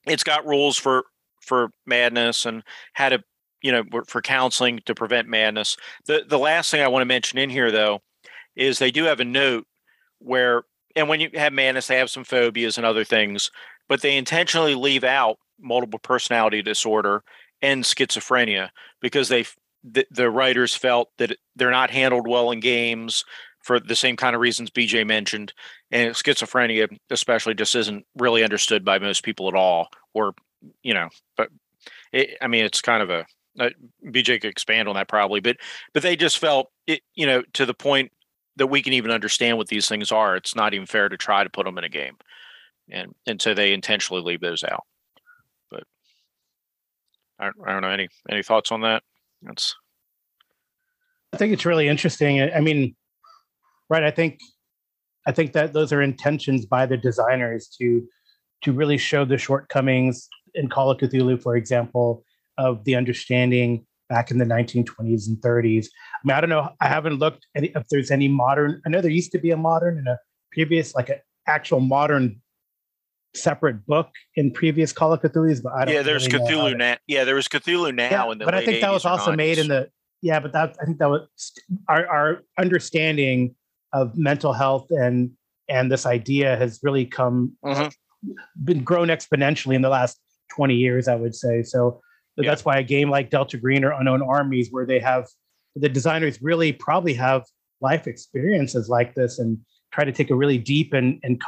It's 0.07 0.25
got 0.25 0.47
rules 0.47 0.77
for 0.77 1.05
for 1.43 1.71
madness 1.87 2.47
and 2.47 2.63
how 2.93 3.09
to 3.11 3.23
you 3.63 3.73
know 3.73 3.85
for 4.07 4.23
counseling 4.23 4.81
to 4.87 4.95
prevent 4.95 5.29
madness. 5.29 5.77
The 6.07 6.25
the 6.27 6.39
last 6.39 6.71
thing 6.71 6.81
i 6.81 6.89
want 6.89 7.03
to 7.03 7.07
mention 7.07 7.39
in 7.39 7.51
here 7.51 7.71
though 7.71 8.01
is 8.59 8.79
they 8.79 8.91
do 8.91 9.05
have 9.05 9.21
a 9.21 9.25
note 9.25 9.67
where, 10.19 10.65
and 10.97 11.09
when 11.09 11.21
you 11.21 11.31
have 11.35 11.53
madness, 11.53 11.87
they 11.87 11.97
have 11.97 12.11
some 12.11 12.25
phobias 12.25 12.77
and 12.77 12.85
other 12.85 13.05
things, 13.05 13.51
but 13.89 14.03
they 14.03 14.17
intentionally 14.17 14.75
leave 14.75 15.05
out 15.05 15.39
multiple 15.61 16.01
personality 16.01 16.61
disorder 16.61 17.23
and 17.63 17.85
schizophrenia 17.85 18.71
because 19.01 19.29
they 19.29 19.45
the, 19.85 20.07
the 20.11 20.31
writers 20.31 20.75
felt 20.75 21.11
that 21.19 21.37
they're 21.57 21.71
not 21.71 21.91
handled 21.91 22.27
well 22.27 22.51
in 22.51 22.61
games 22.61 23.25
for 23.63 23.79
the 23.79 23.97
same 23.97 24.17
kind 24.17 24.35
of 24.35 24.41
reasons 24.41 24.71
BJ 24.71 25.07
mentioned, 25.07 25.53
and 25.91 26.15
schizophrenia 26.15 26.89
especially 27.11 27.55
just 27.55 27.75
isn't 27.75 28.05
really 28.17 28.43
understood 28.43 28.85
by 28.85 28.99
most 28.99 29.23
people 29.23 29.49
at 29.49 29.55
all, 29.55 29.89
or 30.15 30.35
you 30.83 30.95
know, 30.95 31.09
but 31.37 31.51
it, 32.13 32.39
I 32.41 32.47
mean 32.47 32.65
it's 32.65 32.81
kind 32.81 33.03
of 33.03 33.11
a 33.11 33.27
uh, 33.61 33.71
BJ 34.07 34.41
could 34.41 34.51
expand 34.51 34.89
on 34.89 34.95
that 34.95 35.09
probably, 35.09 35.41
but 35.41 35.57
but 35.93 36.03
they 36.03 36.17
just 36.17 36.39
felt 36.39 36.71
it, 36.87 37.03
you 37.15 37.27
know, 37.27 37.43
to 37.55 37.67
the 37.67 37.75
point 37.75 38.13
that 38.57 38.69
we 38.69 38.83
can 38.83 38.93
even 38.93 39.11
understand 39.11 39.57
what 39.57 39.69
these 39.69 39.89
things 39.89 40.11
are. 40.13 40.37
It's 40.37 40.57
not 40.57 40.75
even 40.75 40.87
fair 40.87 41.09
to 41.09 41.17
try 41.17 41.45
to 41.45 41.51
put 41.51 41.65
them 41.65 41.79
in 41.79 41.85
a 41.85 41.89
game, 41.89 42.17
and 42.91 43.15
and 43.27 43.43
so 43.43 43.55
they 43.55 43.73
intentionally 43.73 44.23
leave 44.23 44.41
those 44.41 44.65
out. 44.65 44.85
But 45.71 45.85
I, 47.39 47.49
I 47.67 47.73
don't 47.73 47.83
know 47.83 47.91
any 47.91 48.09
any 48.31 48.43
thoughts 48.43 48.73
on 48.73 48.83
that. 48.83 49.03
That's. 49.43 49.75
I 51.33 51.37
think 51.37 51.53
it's 51.53 51.67
really 51.67 51.89
interesting. 51.89 52.41
I 52.41 52.61
mean, 52.61 52.97
right? 53.91 54.03
I 54.03 54.11
think 54.11 54.39
I 55.27 55.33
think 55.33 55.53
that 55.53 55.73
those 55.73 55.93
are 55.93 56.03
intentions 56.03 56.65
by 56.65 56.87
the 56.87 56.97
designers 56.97 57.69
to 57.81 58.07
to 58.63 58.73
really 58.73 58.99
show 58.99 59.25
the 59.25 59.39
shortcomings 59.39 60.29
in 60.55 60.69
Call 60.69 60.91
of 60.91 60.99
Cthulhu, 60.99 61.41
for 61.41 61.57
example, 61.57 62.25
of 62.57 62.83
the 62.85 62.97
understanding 62.97 63.87
back 64.09 64.31
in 64.31 64.39
the 64.39 64.45
1920s 64.45 65.29
and 65.29 65.37
30s. 65.39 65.87
I 65.87 66.19
mean, 66.25 66.37
I 66.37 66.41
don't 66.41 66.51
know. 66.51 66.71
I 66.81 66.89
haven't 66.89 67.19
looked 67.19 67.47
at 67.55 67.65
if 67.65 67.87
there's 67.91 68.11
any 68.11 68.27
modern. 68.27 68.81
I 68.87 68.89
know 68.89 69.01
there 69.01 69.11
used 69.11 69.33
to 69.33 69.39
be 69.39 69.51
a 69.51 69.57
modern 69.57 69.99
and 69.99 70.09
a 70.09 70.19
previous, 70.51 70.95
like 70.95 71.11
an 71.11 71.19
actual 71.47 71.81
modern 71.81 72.41
separate 73.35 73.87
book 73.87 74.11
in 74.37 74.51
previous 74.51 74.93
Call 74.93 75.13
of 75.13 75.21
Cthulhu's, 75.21 75.61
but 75.61 75.73
I 75.73 75.85
don't. 75.85 75.95
Yeah, 75.95 76.03
there's 76.03 76.27
really 76.27 76.51
Cthulhu 76.51 76.77
now. 76.77 76.97
Yeah, 77.07 77.25
there 77.25 77.35
was 77.35 77.49
Cthulhu 77.49 77.95
now. 77.95 78.11
Yeah, 78.11 78.33
in 78.33 78.39
the 78.39 78.45
but 78.45 78.55
I 78.55 78.65
think 78.65 78.81
that 78.81 78.93
was 78.93 79.05
also 79.05 79.33
90s. 79.33 79.37
made 79.37 79.59
in 79.59 79.69
the. 79.69 79.91
Yeah, 80.21 80.41
but 80.41 80.53
that 80.53 80.77
I 80.81 80.85
think 80.85 80.99
that 80.99 81.09
was 81.09 81.53
our 81.89 82.07
our 82.07 82.43
understanding 82.59 83.55
of 83.93 84.17
mental 84.17 84.53
health 84.53 84.87
and 84.91 85.31
and 85.69 85.91
this 85.91 86.07
idea 86.07 86.57
has 86.57 86.81
really 86.83 87.07
come 87.07 87.53
mm-hmm. 87.65 87.89
been 88.65 88.83
grown 88.83 89.09
exponentially 89.09 89.75
in 89.75 89.81
the 89.81 89.89
last 89.89 90.19
20 90.51 90.75
years 90.75 91.09
i 91.09 91.15
would 91.15 91.35
say 91.35 91.63
so 91.63 92.03
yeah. 92.45 92.51
That's 92.51 92.65
why 92.65 92.79
a 92.79 92.83
game 92.83 93.11
like 93.11 93.31
Delta 93.31 93.57
Green 93.59 93.85
or 93.85 93.93
Unknown 93.93 94.23
Armies, 94.23 94.69
where 94.71 94.87
they 94.87 95.01
have 95.01 95.27
the 95.75 95.89
designers 95.89 96.41
really 96.41 96.73
probably 96.73 97.15
have 97.15 97.45
life 97.81 98.07
experiences 98.07 98.89
like 98.89 99.15
this 99.15 99.39
and 99.39 99.59
try 99.93 100.05
to 100.05 100.13
take 100.13 100.31
a 100.31 100.35
really 100.35 100.59
deep 100.59 100.93
and, 100.93 101.19
and 101.23 101.41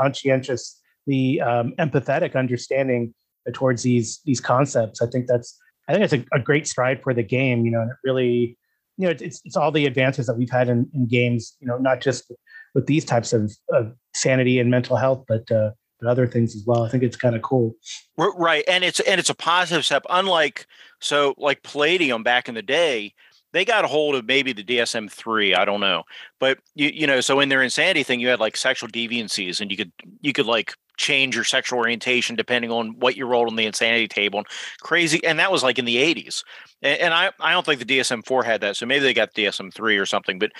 conscientiously 1.11 1.40
um, 1.40 1.75
empathetic 1.79 2.37
understanding 2.37 3.14
towards 3.53 3.83
these 3.83 4.20
these 4.25 4.40
concepts. 4.40 5.03
I 5.03 5.07
think 5.07 5.27
that's 5.27 5.59
I 5.88 5.92
think 5.92 6.05
it's 6.05 6.12
a, 6.12 6.25
a, 6.33 6.40
great 6.40 6.66
stride 6.66 7.03
for 7.03 7.12
the 7.14 7.23
game. 7.23 7.64
You 7.64 7.73
know, 7.73 7.81
and 7.81 7.90
it 7.90 7.96
really 8.05 8.57
you 8.96 9.07
know 9.07 9.11
it's 9.11 9.40
it's 9.44 9.57
all 9.57 9.73
the 9.73 9.87
advances 9.87 10.27
that 10.27 10.37
we've 10.37 10.51
had 10.51 10.68
in, 10.68 10.88
in 10.94 11.07
games. 11.07 11.57
You 11.61 11.68
know, 11.68 11.79
not 11.79 12.01
just 12.01 12.33
with 12.75 12.87
these 12.87 13.05
types 13.05 13.33
of, 13.33 13.53
of 13.73 13.92
sanity 14.14 14.61
and 14.61 14.70
mental 14.70 14.96
health, 14.96 15.25
but 15.27 15.51
uh, 15.51 15.70
but 16.01 16.09
other 16.09 16.27
things 16.27 16.55
as 16.55 16.64
well. 16.66 16.85
I 16.85 16.88
think 16.88 17.03
it's 17.03 17.16
kind 17.16 17.35
of 17.35 17.42
cool. 17.42 17.75
Right, 18.16 18.64
and 18.68 18.85
it's 18.85 19.01
and 19.01 19.18
it's 19.18 19.31
a 19.31 19.35
positive 19.35 19.85
step. 19.85 20.05
Unlike 20.11 20.66
so 21.01 21.35
like 21.38 21.62
Palladium 21.62 22.23
back 22.23 22.49
in 22.49 22.55
the 22.55 22.62
day, 22.62 23.14
they 23.53 23.64
got 23.64 23.85
a 23.85 23.88
hold 23.88 24.14
of 24.14 24.27
maybe 24.27 24.53
the 24.53 24.64
DSM 24.64 25.11
three. 25.11 25.55
I 25.55 25.64
don't 25.64 25.81
know, 25.81 26.05
but 26.38 26.59
you 26.75 26.90
you 26.92 27.07
know, 27.07 27.20
so 27.20 27.40
in 27.40 27.49
their 27.49 27.62
insanity 27.62 28.03
thing, 28.03 28.20
you 28.20 28.29
had 28.29 28.40
like 28.40 28.57
sexual 28.57 28.88
deviancies, 28.88 29.61
and 29.61 29.70
you 29.70 29.77
could 29.77 29.92
you 30.20 30.33
could 30.33 30.46
like 30.46 30.75
change 31.01 31.35
your 31.35 31.45
sexual 31.45 31.79
orientation 31.79 32.37
depending 32.37 32.71
on 32.71 32.91
what 33.01 33.17
you 33.17 33.27
rolled 33.27 33.49
on 33.49 33.57
the 33.57 33.67
insanity 33.67 34.07
table. 34.07 34.39
And 34.39 34.49
crazy, 34.81 35.25
and 35.25 35.39
that 35.39 35.51
was 35.51 35.63
like 35.63 35.79
in 35.79 35.87
the 35.87 35.99
eighties. 35.99 36.45
And, 36.83 37.01
and 37.01 37.15
I 37.15 37.31
I 37.41 37.53
don't 37.53 37.67
think 37.67 37.81
the 37.81 37.99
DSM 37.99 38.25
four 38.25 38.45
had 38.45 38.61
that, 38.61 38.77
so 38.77 38.87
maybe 38.87 39.03
they 39.03 39.15
got 39.15 39.35
DSM 39.35 39.73
three 39.73 39.97
or 39.97 40.07
something. 40.07 40.39
But 40.39 40.53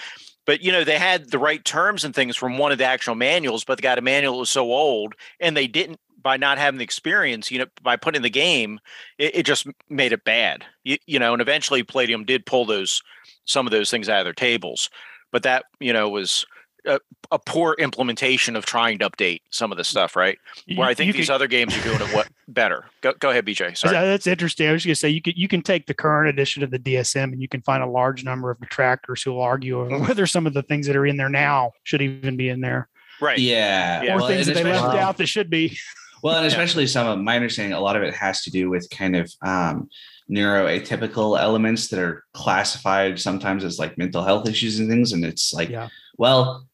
but 0.46 0.62
you 0.62 0.72
know 0.72 0.83
they 0.83 0.98
had 0.98 1.31
the 1.31 1.38
right 1.38 1.64
terms 1.64 2.05
and 2.05 2.14
things 2.14 2.37
from 2.37 2.59
one 2.59 2.72
of 2.72 2.79
the 2.79 2.85
actual 2.85 3.14
manuals 3.14 3.62
but 3.62 3.79
they 3.79 3.83
got 3.83 3.98
a 3.98 4.03
manual 4.03 4.35
that 4.35 4.40
was 4.40 4.50
so 4.50 4.72
old 4.72 5.14
and 5.38 5.57
they 5.57 5.66
didn't 5.66 6.00
by 6.22 6.37
not 6.37 6.59
having 6.59 6.79
the 6.79 6.85
experience 6.85 7.50
you 7.50 7.59
know 7.59 7.66
by 7.83 7.94
putting 7.94 8.22
the 8.22 8.31
game 8.31 8.81
it, 9.18 9.37
it 9.37 9.42
just 9.46 9.66
made 9.88 10.12
it 10.12 10.24
bad 10.24 10.64
you, 10.83 10.96
you 11.07 11.18
know 11.18 11.33
and 11.33 11.42
eventually 11.42 11.83
palladium 11.83 12.24
did 12.24 12.46
pull 12.46 12.64
those 12.64 13.03
some 13.44 13.66
of 13.66 13.70
those 13.70 13.90
things 13.90 14.09
out 14.09 14.20
of 14.20 14.24
their 14.24 14.33
tables 14.33 14.90
but 15.31 15.42
that 15.42 15.66
you 15.79 15.92
know 15.92 16.09
was 16.09 16.47
a, 16.87 17.01
a, 17.31 17.39
poor 17.39 17.74
implementation 17.78 18.57
of 18.57 18.64
trying 18.66 18.99
to 18.99 19.11
update 19.11 19.41
some 19.51 19.72
of 19.72 19.78
the 19.78 19.85
stuff, 19.85 20.16
right? 20.16 20.39
Where 20.74 20.89
I 20.89 20.95
think 20.95 21.14
these 21.14 21.31
other 21.31 21.47
games 21.47 21.76
are 21.76 21.83
doing 21.83 22.01
it 22.01 22.14
what 22.14 22.28
better. 22.49 22.85
Go, 23.01 23.12
go 23.14 23.31
ahead, 23.31 23.47
BJ. 23.47 23.76
Sorry. 23.76 23.93
That's 23.93 24.26
interesting. 24.26 24.68
I 24.68 24.72
was 24.72 24.85
going 24.85 24.95
to 24.95 24.99
say 24.99 25.09
you 25.09 25.22
can 25.22 25.35
you 25.37 25.49
can 25.49 25.62
take 25.62 25.87
the 25.87 25.95
current 25.95 26.28
edition 26.28 26.62
of 26.62 26.70
the 26.70 26.78
DSM 26.78 27.24
and 27.24 27.41
you 27.41 27.49
can 27.49 27.62
find 27.62 27.83
a 27.83 27.87
large 27.87 28.24
number 28.24 28.51
of 28.51 28.61
detractors 28.61 29.22
who 29.22 29.33
will 29.33 29.43
argue 29.43 29.81
over 29.81 29.91
mm-hmm. 29.91 30.07
whether 30.07 30.26
some 30.26 30.47
of 30.47 30.55
the 30.55 30.62
things 30.62 30.87
that 30.87 30.97
are 30.97 31.07
in 31.07 31.16
there 31.16 31.28
now 31.28 31.72
should 31.85 32.03
even 32.03 32.37
be 32.37 32.49
in 32.49 32.61
there. 32.61 32.89
Right. 33.20 33.39
Yeah. 33.39 34.03
yeah. 34.03 34.14
Or 34.14 34.18
well, 34.18 34.28
things 34.28 34.47
that 34.47 34.55
they 34.55 34.64
left 34.64 34.97
out 34.97 35.16
that 35.18 35.26
should 35.26 35.51
be. 35.51 35.76
Well, 36.22 36.37
and 36.37 36.47
especially 36.47 36.83
yeah. 36.83 36.91
some 36.91 37.07
of 37.07 37.18
my 37.18 37.37
understanding, 37.37 37.72
a 37.72 37.81
lot 37.81 37.97
of 37.97 38.03
it 38.03 38.14
has 38.14 38.43
to 38.43 38.51
do 38.51 38.68
with 38.68 38.87
kind 38.91 39.16
of 39.16 39.33
um, 39.43 39.89
neuroatypical 40.31 41.41
elements 41.41 41.89
that 41.89 41.99
are 41.99 42.24
classified 42.35 43.18
sometimes 43.18 43.64
as 43.64 43.78
like 43.78 43.99
mental 43.99 44.22
health 44.22 44.49
issues 44.49 44.78
and 44.78 44.91
things. 44.91 45.12
And 45.12 45.24
it's 45.24 45.53
like, 45.53 45.70
yeah. 45.70 45.89
well, 46.18 46.66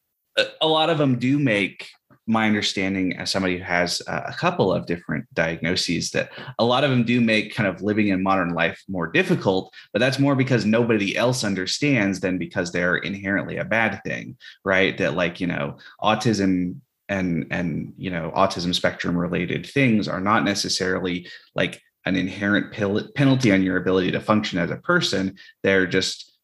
a 0.61 0.67
lot 0.67 0.89
of 0.89 0.97
them 0.97 1.17
do 1.17 1.39
make 1.39 1.89
my 2.29 2.45
understanding 2.45 3.15
as 3.15 3.31
somebody 3.31 3.57
who 3.57 3.63
has 3.63 4.01
a 4.07 4.35
couple 4.37 4.71
of 4.71 4.85
different 4.85 5.25
diagnoses 5.33 6.11
that 6.11 6.29
a 6.59 6.65
lot 6.65 6.83
of 6.83 6.89
them 6.89 7.05
do 7.05 7.21
make 7.21 7.55
kind 7.55 7.69
of 7.69 7.81
living 7.81 8.09
in 8.09 8.21
modern 8.21 8.53
life 8.53 8.83
more 8.89 9.07
difficult 9.07 9.73
but 9.93 9.99
that's 9.99 10.19
more 10.19 10.35
because 10.35 10.65
nobody 10.65 11.15
else 11.15 11.45
understands 11.45 12.19
than 12.19 12.37
because 12.37 12.73
they're 12.73 12.97
inherently 12.97 13.55
a 13.57 13.63
bad 13.63 14.01
thing 14.03 14.35
right? 14.67 14.97
That 14.97 15.15
like 15.15 15.39
you 15.39 15.47
know 15.47 15.77
autism 16.01 16.75
and 17.09 17.47
and 17.51 17.93
you 17.97 18.09
know 18.09 18.31
autism 18.35 18.75
spectrum 18.75 19.17
related 19.17 19.65
things 19.65 20.07
are 20.07 20.21
not 20.21 20.43
necessarily 20.43 21.27
like 21.55 21.81
an 22.05 22.15
inherent 22.15 22.73
penalty 23.15 23.51
on 23.51 23.63
your 23.63 23.77
ability 23.77 24.11
to 24.11 24.19
function 24.19 24.59
as 24.59 24.71
a 24.71 24.77
person. 24.77 25.35
They're 25.63 25.87
just 25.87 26.36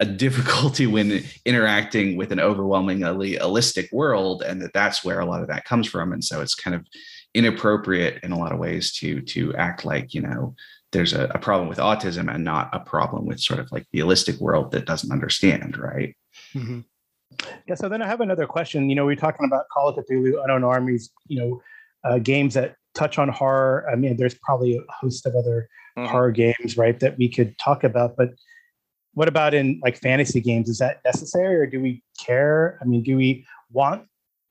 a 0.00 0.06
difficulty 0.06 0.86
when 0.86 1.22
interacting 1.44 2.16
with 2.16 2.32
an 2.32 2.40
overwhelmingly 2.40 3.36
holistic 3.36 3.92
world 3.92 4.42
and 4.42 4.60
that 4.62 4.72
that's 4.72 5.04
where 5.04 5.20
a 5.20 5.26
lot 5.26 5.42
of 5.42 5.48
that 5.48 5.64
comes 5.64 5.86
from 5.86 6.12
and 6.12 6.24
so 6.24 6.40
it's 6.40 6.54
kind 6.54 6.74
of 6.74 6.84
inappropriate 7.34 8.18
in 8.24 8.32
a 8.32 8.38
lot 8.38 8.50
of 8.50 8.58
ways 8.58 8.92
to 8.92 9.20
to 9.20 9.54
act 9.54 9.84
like 9.84 10.12
you 10.12 10.20
know 10.20 10.54
there's 10.92 11.12
a, 11.12 11.26
a 11.26 11.38
problem 11.38 11.68
with 11.68 11.78
autism 11.78 12.34
and 12.34 12.42
not 12.42 12.68
a 12.72 12.80
problem 12.80 13.26
with 13.26 13.38
sort 13.38 13.60
of 13.60 13.70
like 13.70 13.86
the 13.92 14.00
holistic 14.00 14.40
world 14.40 14.72
that 14.72 14.86
doesn't 14.86 15.12
understand 15.12 15.76
right 15.76 16.16
mm-hmm. 16.54 16.80
yeah 17.68 17.74
so 17.74 17.88
then 17.88 18.02
i 18.02 18.06
have 18.06 18.20
another 18.20 18.46
question 18.46 18.88
you 18.88 18.96
know 18.96 19.04
we're 19.04 19.14
talking 19.14 19.46
about 19.46 19.66
call 19.72 19.88
of 19.88 19.96
cthulhu 19.96 20.42
unknown 20.42 20.64
armies 20.64 21.10
you 21.28 21.38
know 21.38 21.62
uh, 22.02 22.18
games 22.18 22.54
that 22.54 22.74
touch 22.94 23.18
on 23.18 23.28
horror 23.28 23.86
i 23.92 23.94
mean 23.94 24.16
there's 24.16 24.36
probably 24.42 24.76
a 24.76 24.92
host 24.92 25.26
of 25.26 25.36
other 25.36 25.68
mm-hmm. 25.96 26.10
horror 26.10 26.32
games 26.32 26.76
right 26.76 26.98
that 27.00 27.16
we 27.18 27.28
could 27.28 27.56
talk 27.58 27.84
about 27.84 28.16
but 28.16 28.30
what 29.14 29.28
about 29.28 29.54
in 29.54 29.80
like 29.82 29.96
fantasy 29.96 30.40
games? 30.40 30.68
Is 30.68 30.78
that 30.78 31.00
necessary 31.04 31.56
or 31.56 31.66
do 31.66 31.80
we 31.80 32.02
care? 32.18 32.78
I 32.80 32.84
mean, 32.84 33.02
do 33.02 33.16
we 33.16 33.46
want 33.72 34.06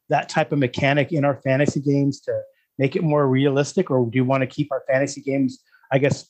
that 0.09 0.29
type 0.29 0.51
of 0.51 0.59
mechanic 0.59 1.11
in 1.11 1.23
our 1.23 1.39
fantasy 1.41 1.79
games 1.79 2.19
to 2.21 2.41
make 2.77 2.95
it 2.95 3.03
more 3.03 3.27
realistic, 3.27 3.91
or 3.91 4.09
do 4.09 4.15
you 4.15 4.25
want 4.25 4.41
to 4.41 4.47
keep 4.47 4.71
our 4.71 4.83
fantasy 4.87 5.21
games, 5.21 5.59
I 5.91 5.99
guess, 5.99 6.27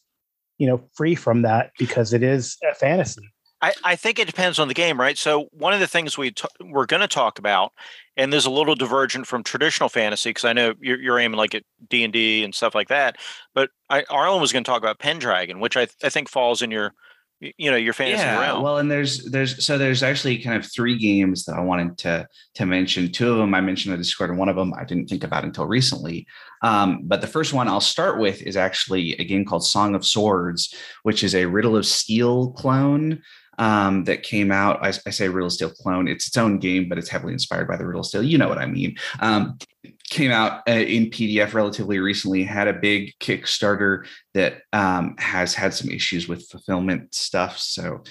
you 0.58 0.68
know, 0.68 0.82
free 0.94 1.16
from 1.16 1.44
that 1.44 1.72
because 1.78 2.12
it 2.12 2.24
is 2.24 2.58
a 2.70 2.76
fantasy? 2.76 3.22
I, 3.62 3.74
I 3.84 3.96
think 3.96 4.20
it 4.20 4.28
depends 4.28 4.58
on 4.58 4.70
the 4.70 4.74
game, 4.74 5.00
right? 5.00 5.18
So 5.18 5.50
one 5.52 5.74
of 5.74 5.82
the 5.82 5.88
things 5.88 6.18
we 6.18 6.32
t- 6.32 6.48
we're 6.62 6.86
going 6.86 7.02
to 7.02 7.10
talk 7.10 7.40
about, 7.40 7.74
and 8.16 8.32
there's 8.32 8.46
a 8.46 8.52
little 8.52 8.76
divergent 8.76 9.28
from 9.28 9.44
traditional 9.44 9.90
fantasy 9.90 10.30
because 10.30 10.46
I 10.46 10.54
know 10.54 10.74
you're, 10.80 11.00
you're, 11.00 11.20
aiming 11.20 11.38
like 11.38 11.54
at 11.54 11.64
D 11.90 12.06
and 12.06 12.14
D 12.14 12.44
and 12.44 12.56
stuff 12.56 12.74
like 12.74 12.88
that. 12.88 13.18
But 13.54 13.70
I, 13.90 14.06
Arlen 14.10 14.40
was 14.40 14.54
going 14.54 14.64
to 14.64 14.70
talk 14.70 14.82
about 14.82 15.00
Pendragon, 15.00 15.60
which 15.60 15.76
I, 15.76 15.88
I 16.02 16.10
think 16.10 16.30
falls 16.30 16.62
in 16.62 16.72
your 16.72 16.94
you 17.40 17.72
know 17.72 17.78
your 17.78 17.94
fantasy 17.94 18.24
yeah, 18.24 18.40
realm. 18.40 18.64
Well, 18.64 18.78
and 18.78 18.92
there's 18.92 19.24
there's 19.32 19.66
so 19.66 19.78
there's 19.78 20.04
actually 20.04 20.40
kind 20.40 20.58
of 20.58 20.70
three 20.70 20.98
games 20.98 21.46
that 21.46 21.56
I 21.56 21.62
wanted 21.62 21.98
to 22.00 22.28
to 22.56 22.66
mention. 22.66 23.12
Two 23.12 23.32
of 23.32 23.38
them 23.38 23.56
I 23.56 23.62
mentioned 23.62 23.94
in 23.94 24.00
Discord, 24.00 24.30
and 24.30 24.40
one 24.40 24.50
of 24.50 24.56
them 24.56 24.74
I 24.74 24.84
didn't 24.84 25.08
think 25.08 25.24
about 25.24 25.46
until 25.46 25.66
recently. 25.66 26.28
Um, 26.62 27.02
but 27.04 27.22
the 27.22 27.28
first 27.28 27.54
one 27.54 27.68
I'll 27.68 27.80
start 27.80 28.20
with 28.20 28.42
is 28.42 28.58
actually 28.58 29.14
a 29.14 29.24
game 29.24 29.46
called 29.46 29.66
Song 29.66 29.96
of 29.96 30.06
Swords, 30.06 30.74
which 31.04 31.24
is 31.24 31.34
a 31.34 31.46
Riddle 31.46 31.78
of 31.78 31.86
Steel 31.86 32.52
clone 32.52 33.22
um, 33.58 34.04
that 34.06 34.24
came 34.24 34.52
out. 34.52 34.84
I, 34.84 34.90
I, 34.90 35.12
say 35.12 35.30
Riddle 35.30 35.48
of 35.48 35.54
Steel 35.54 35.70
clone. 35.70 36.08
It's 36.08 36.28
its 36.28 36.38
own 36.38 36.60
game, 36.60 36.90
but 36.90 36.98
it's 36.98 37.10
heavily 37.10 37.34
inspired 37.34 37.68
by 37.68 37.78
the 37.78 37.86
Riddle 37.86 38.02
of 38.02 38.08
Steel. 38.08 38.24
You 38.24 38.38
know 38.38 38.50
what 38.50 38.58
I 38.58 38.66
mean. 38.66 38.98
Um, 39.20 39.58
came 40.10 40.32
out 40.32 40.62
uh, 40.68 40.72
in 40.72 41.10
PDF 41.10 41.54
relatively 41.54 42.00
recently. 42.00 42.44
Had 42.44 42.68
a 42.68 42.74
big 42.74 43.14
Kickstarter 43.20 44.06
that 44.34 44.62
um, 44.74 45.16
has 45.18 45.54
had 45.54 45.74
some 45.74 45.90
issues 45.90 46.28
with 46.28 46.48
fulfillment 46.48 47.14
stuff. 47.14 47.58
So. 47.58 48.04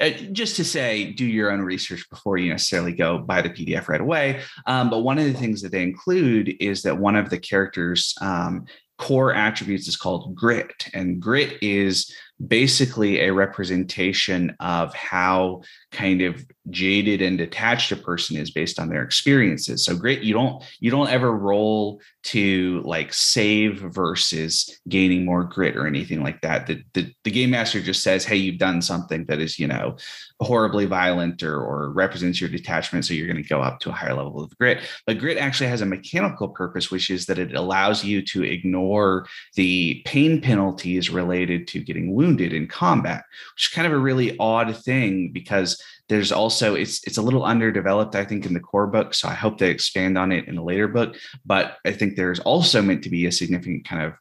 Uh, 0.00 0.10
just 0.32 0.56
to 0.56 0.64
say, 0.64 1.12
do 1.12 1.24
your 1.24 1.50
own 1.50 1.60
research 1.60 2.08
before 2.08 2.38
you 2.38 2.50
necessarily 2.50 2.92
go 2.92 3.18
buy 3.18 3.42
the 3.42 3.50
PDF 3.50 3.88
right 3.88 4.00
away. 4.00 4.40
Um, 4.66 4.88
but 4.88 5.00
one 5.00 5.18
of 5.18 5.24
the 5.24 5.34
things 5.34 5.62
that 5.62 5.72
they 5.72 5.82
include 5.82 6.54
is 6.60 6.82
that 6.82 6.98
one 6.98 7.16
of 7.16 7.28
the 7.28 7.38
characters' 7.38 8.14
um, 8.20 8.66
core 8.98 9.34
attributes 9.34 9.88
is 9.88 9.96
called 9.96 10.34
grit, 10.34 10.88
and 10.94 11.20
grit 11.20 11.58
is 11.60 12.12
basically 12.44 13.20
a 13.20 13.32
representation 13.32 14.54
of 14.58 14.92
how 14.94 15.62
kind 15.92 16.20
of 16.22 16.44
jaded 16.70 17.22
and 17.22 17.38
detached 17.38 17.92
a 17.92 17.96
person 17.96 18.36
is 18.36 18.50
based 18.50 18.80
on 18.80 18.88
their 18.88 19.02
experiences. 19.02 19.84
So 19.84 19.96
great 19.96 20.22
you 20.22 20.34
don't 20.34 20.62
you 20.80 20.90
don't 20.90 21.10
ever 21.10 21.30
roll 21.30 22.00
to 22.24 22.82
like 22.84 23.12
save 23.12 23.80
versus 23.80 24.80
gaining 24.88 25.24
more 25.24 25.44
grit 25.44 25.76
or 25.76 25.86
anything 25.86 26.22
like 26.22 26.40
that. 26.40 26.66
The, 26.66 26.82
the, 26.94 27.12
the 27.22 27.30
game 27.30 27.50
master 27.50 27.80
just 27.80 28.02
says 28.02 28.24
hey 28.24 28.36
you've 28.36 28.58
done 28.58 28.82
something 28.82 29.26
that 29.26 29.38
is 29.38 29.58
you 29.58 29.68
know 29.68 29.96
horribly 30.40 30.86
violent 30.86 31.42
or, 31.42 31.60
or 31.60 31.92
represents 31.92 32.40
your 32.40 32.50
detachment 32.50 33.04
so 33.04 33.14
you're 33.14 33.28
going 33.28 33.42
to 33.42 33.48
go 33.48 33.62
up 33.62 33.78
to 33.80 33.90
a 33.90 33.92
higher 33.92 34.14
level 34.14 34.42
of 34.42 34.56
grit. 34.58 34.80
But 35.06 35.18
grit 35.18 35.38
actually 35.38 35.68
has 35.68 35.82
a 35.82 35.86
mechanical 35.86 36.48
purpose 36.48 36.90
which 36.90 37.10
is 37.10 37.26
that 37.26 37.38
it 37.38 37.54
allows 37.54 38.04
you 38.04 38.22
to 38.22 38.42
ignore 38.42 39.26
the 39.54 40.02
pain 40.04 40.40
penalties 40.40 41.10
related 41.10 41.68
to 41.68 41.80
getting 41.80 42.12
wounded 42.12 42.23
in 42.24 42.66
combat 42.66 43.24
which 43.54 43.66
is 43.66 43.74
kind 43.74 43.86
of 43.86 43.92
a 43.92 43.98
really 43.98 44.36
odd 44.38 44.76
thing 44.76 45.30
because 45.32 45.80
there's 46.08 46.32
also 46.32 46.74
it's 46.74 47.02
it's 47.04 47.16
a 47.16 47.22
little 47.22 47.44
underdeveloped, 47.44 48.14
I 48.14 48.24
think, 48.24 48.44
in 48.44 48.54
the 48.54 48.60
core 48.60 48.86
book. 48.86 49.14
So 49.14 49.28
I 49.28 49.34
hope 49.34 49.58
they 49.58 49.70
expand 49.70 50.18
on 50.18 50.32
it 50.32 50.46
in 50.48 50.58
a 50.58 50.64
later 50.64 50.88
book. 50.88 51.16
But 51.46 51.78
I 51.84 51.92
think 51.92 52.16
there's 52.16 52.40
also 52.40 52.82
meant 52.82 53.02
to 53.04 53.10
be 53.10 53.26
a 53.26 53.32
significant 53.32 53.86
kind 53.86 54.02
of 54.02 54.12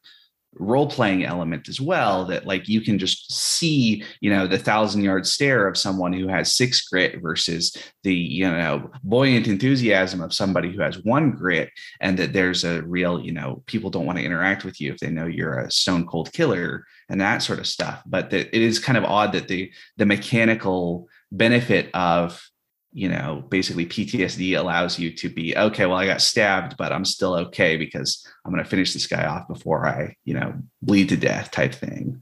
role 0.56 0.88
playing 0.88 1.24
element 1.24 1.68
as 1.68 1.82
well 1.82 2.26
that 2.26 2.46
like 2.46 2.68
you 2.68 2.82
can 2.82 3.00
just 3.00 3.32
see 3.32 4.04
you 4.22 4.30
know 4.30 4.48
the 4.48 4.58
thousand 4.58 5.04
yard 5.04 5.26
stare 5.26 5.68
of 5.68 5.78
someone 5.78 6.14
who 6.14 6.28
has 6.28 6.56
six 6.56 6.88
grit 6.88 7.22
versus 7.22 7.76
the 8.04 8.14
you 8.14 8.46
know 8.46 8.90
buoyant 9.04 9.48
enthusiasm 9.48 10.22
of 10.22 10.34
somebody 10.34 10.72
who 10.72 10.82
has 10.82 11.04
one 11.04 11.32
grit 11.32 11.70
and 12.02 12.18
that 12.18 12.34
there's 12.34 12.64
a 12.64 12.82
real 12.84 13.20
you 13.20 13.32
know 13.32 13.64
people 13.66 13.90
don't 13.90 14.06
want 14.06 14.18
to 14.18 14.24
interact 14.24 14.64
with 14.64 14.80
you 14.80 14.92
if 14.92 15.00
they 15.00 15.10
know 15.10 15.26
you're 15.26 15.60
a 15.60 15.72
stone 15.72 16.06
cold 16.06 16.32
killer 16.34 16.86
and 17.10 17.22
that 17.22 17.40
sort 17.40 17.60
of 17.60 17.68
stuff. 17.68 18.02
But 18.06 18.30
that 18.32 18.56
it 18.56 18.62
is 18.62 18.80
kind 18.80 18.98
of 18.98 19.06
odd 19.06 19.34
that 19.34 19.48
the 19.48 19.72
the 19.98 20.06
mechanical 20.06 21.08
benefit 21.32 21.90
of 21.94 22.42
you 22.94 23.10
know 23.10 23.44
basically 23.50 23.86
ptsd 23.86 24.58
allows 24.58 25.00
you 25.00 25.12
to 25.12 25.30
be 25.30 25.58
okay 25.58 25.86
well 25.86 25.98
i 25.98 26.06
got 26.06 26.22
stabbed 26.22 26.78
but 26.78 26.92
i'm 26.92 27.04
still 27.04 27.34
okay 27.34 27.76
because 27.76 28.26
i'm 28.46 28.52
going 28.52 28.64
to 28.64 28.70
finish 28.70 28.94
this 28.94 29.08
guy 29.08 29.26
off 29.26 29.48
before 29.48 29.88
i 29.88 30.16
you 30.24 30.34
know 30.34 30.54
bleed 30.82 31.10
to 31.10 31.18
death 31.18 31.52
type 31.52 31.74
thing 31.74 32.22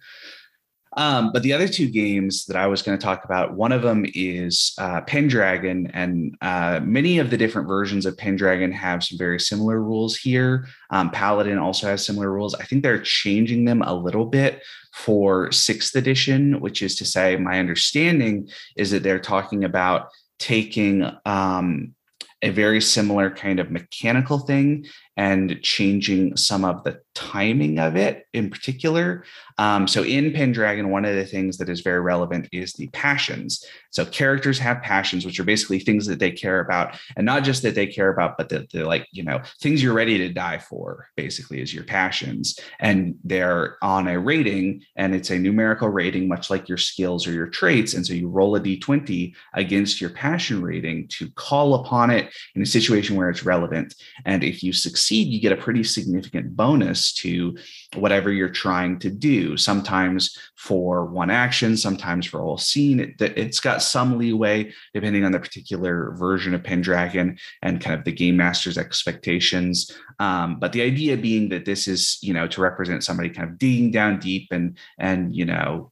um, 0.98 1.32
but 1.32 1.42
the 1.44 1.54
other 1.54 1.70
two 1.70 1.90
games 1.90 2.46
that 2.46 2.58
I 2.58 2.68
was 2.68 2.82
going 2.82 2.98
to 2.98 3.04
talk 3.04 3.24
about, 3.24 3.54
one 3.54 3.72
of 3.72 3.82
them 3.82 4.06
is 4.14 4.74
uh, 4.78 5.02
Pendragon, 5.02 5.88
and 5.94 6.36
uh, 6.42 6.82
many 6.84 7.20
of 7.20 7.30
the 7.30 7.38
different 7.38 7.68
versions 7.68 8.06
of 8.06 8.18
Pendragon 8.18 8.74
have 8.74 9.04
some 9.04 9.18
very 9.18 9.40
similar 9.40 9.82
rules 9.82 10.18
here. 10.18 10.68
Um, 10.90 11.10
Paladin 11.10 11.58
also 11.58 11.88
has 11.88 12.06
similar 12.06 12.30
rules. 12.30 12.56
I 12.56 12.66
think 12.66 12.84
they're 12.84 13.02
changing 13.02 13.64
them 13.64 13.82
a 13.84 13.94
little 13.94 14.26
bit 14.26 14.62
for 14.94 15.50
sixth 15.54 15.96
edition, 15.96 16.60
which 16.60 16.82
is 16.82 16.98
to 16.98 17.06
say, 17.06 17.38
my 17.38 17.60
understanding 17.60 18.50
is 18.76 18.92
that 18.92 19.02
they're 19.02 19.20
talking 19.20 19.64
about 19.64 20.10
taking 20.42 21.08
um, 21.26 21.94
a 22.42 22.50
very 22.50 22.82
similar 22.82 23.30
kind 23.30 23.60
of 23.60 23.70
mechanical 23.70 24.40
thing 24.40 24.86
and 25.18 25.62
changing 25.62 26.38
some 26.38 26.64
of 26.64 26.84
the 26.84 27.02
timing 27.14 27.78
of 27.78 27.96
it 27.96 28.26
in 28.34 28.50
particular. 28.50 29.24
Um, 29.58 29.88
so 29.88 30.04
in 30.04 30.32
Pendragon, 30.32 30.90
one 30.90 31.04
of 31.04 31.16
the 31.16 31.26
things 31.26 31.58
that 31.58 31.70
is 31.70 31.82
very 31.82 32.00
relevant 32.00 32.48
is 32.54 32.74
the 32.74 32.88
passions. 32.88 33.66
So 33.92 34.06
characters 34.06 34.58
have 34.60 34.82
passions, 34.82 35.26
which 35.26 35.40
are 35.40 35.44
basically 35.44 35.80
things 35.80 36.08
that 36.08 36.20
they 36.20 36.32
care 36.32 36.62
about, 36.62 36.98
and 37.18 37.26
not 37.26 37.44
just 37.44 37.62
that 37.64 37.76
they 37.76 37.88
care 37.88 38.10
about, 38.10 38.38
but 38.38 38.48
that 38.50 38.72
they're 38.72 38.86
like, 38.86 39.06
you 39.12 39.24
know, 39.24 39.42
things 39.60 39.84
you're 39.84 39.94
ready 39.94 40.18
to 40.20 40.30
die 40.30 40.58
for, 40.58 41.10
basically, 41.18 41.62
is 41.62 41.74
your 41.74 41.84
passions. 41.84 42.58
And 42.80 43.16
they're 43.26 43.78
on 43.84 44.08
a 44.08 44.18
rating, 44.18 44.84
and 44.96 45.14
it's 45.14 45.30
a 45.30 45.38
numerical 45.38 45.90
rating, 45.90 46.30
much 46.30 46.50
like 46.50 46.70
your 46.70 46.78
skills 46.78 47.28
or 47.28 47.34
your 47.34 47.48
traits. 47.48 47.94
And 47.94 48.08
so 48.08 48.14
you 48.14 48.30
roll 48.30 48.56
a 48.56 48.62
d20 48.62 49.36
against 49.54 50.00
your 50.00 50.12
passion 50.12 50.62
rating 50.62 51.10
to 51.10 51.30
call 51.32 51.76
upon 51.76 52.10
it 52.10 52.34
in 52.56 52.62
a 52.62 52.66
situation 52.66 53.18
where 53.18 53.30
it's 53.30 53.44
relevant. 53.44 53.94
And 54.26 54.44
if 54.44 54.64
you 54.64 54.72
succeed, 54.72 55.01
succeed, 55.02 55.30
you 55.30 55.42
get 55.42 55.52
a 55.52 55.58
pretty 55.58 55.84
significant 55.84 56.56
bonus 56.56 57.12
to 57.12 57.58
whatever 57.96 58.32
you're 58.32 58.50
trying 58.50 59.00
to 59.00 59.10
do. 59.10 59.58
Sometimes 59.58 60.38
for 60.56 61.06
one 61.06 61.32
action, 61.32 61.76
sometimes 61.76 62.28
for 62.28 62.40
a 62.40 62.44
whole 62.44 62.58
scene. 62.58 63.00
It, 63.00 63.16
it's 63.20 63.60
got 63.60 63.82
some 63.82 64.20
leeway 64.20 64.72
depending 64.94 65.26
on 65.26 65.32
the 65.32 65.40
particular 65.40 66.12
version 66.12 66.54
of 66.54 66.64
Pendragon 66.64 67.38
and 67.64 67.82
kind 67.82 67.98
of 67.98 68.06
the 68.06 68.12
game 68.12 68.38
master's 68.38 68.78
expectations. 68.78 69.92
Um, 70.20 70.60
but 70.60 70.72
the 70.72 70.84
idea 70.84 71.18
being 71.18 71.50
that 71.50 71.66
this 71.66 71.88
is, 71.88 72.20
you 72.22 72.34
know, 72.34 72.48
to 72.48 72.62
represent 72.62 73.04
somebody 73.04 73.32
kind 73.32 73.50
of 73.50 73.58
digging 73.58 73.90
down 73.92 74.20
deep 74.20 74.50
and 74.52 74.78
and 75.00 75.36
you 75.36 75.46
know 75.46 75.92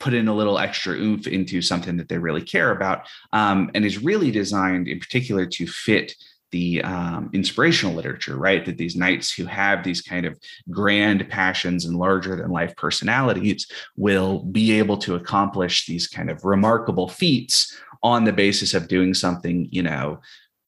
put 0.00 0.14
in 0.14 0.26
a 0.26 0.34
little 0.34 0.58
extra 0.58 0.94
oomph 0.94 1.28
into 1.28 1.62
something 1.62 1.96
that 1.96 2.08
they 2.08 2.18
really 2.18 2.42
care 2.42 2.72
about 2.72 3.06
um, 3.32 3.70
and 3.74 3.84
is 3.84 4.02
really 4.02 4.32
designed 4.32 4.88
in 4.88 4.98
particular 4.98 5.46
to 5.46 5.66
fit 5.68 6.14
the 6.50 6.82
um, 6.82 7.30
inspirational 7.32 7.94
literature, 7.94 8.36
right? 8.36 8.64
That 8.64 8.78
these 8.78 8.96
knights 8.96 9.32
who 9.32 9.44
have 9.46 9.84
these 9.84 10.02
kind 10.02 10.26
of 10.26 10.38
grand 10.70 11.28
passions 11.28 11.84
and 11.84 11.96
larger 11.96 12.36
than 12.36 12.50
life 12.50 12.74
personalities 12.76 13.66
will 13.96 14.40
be 14.40 14.72
able 14.72 14.98
to 14.98 15.14
accomplish 15.14 15.86
these 15.86 16.08
kind 16.08 16.30
of 16.30 16.44
remarkable 16.44 17.08
feats 17.08 17.76
on 18.02 18.24
the 18.24 18.32
basis 18.32 18.74
of 18.74 18.88
doing 18.88 19.14
something, 19.14 19.68
you 19.70 19.82
know, 19.82 20.20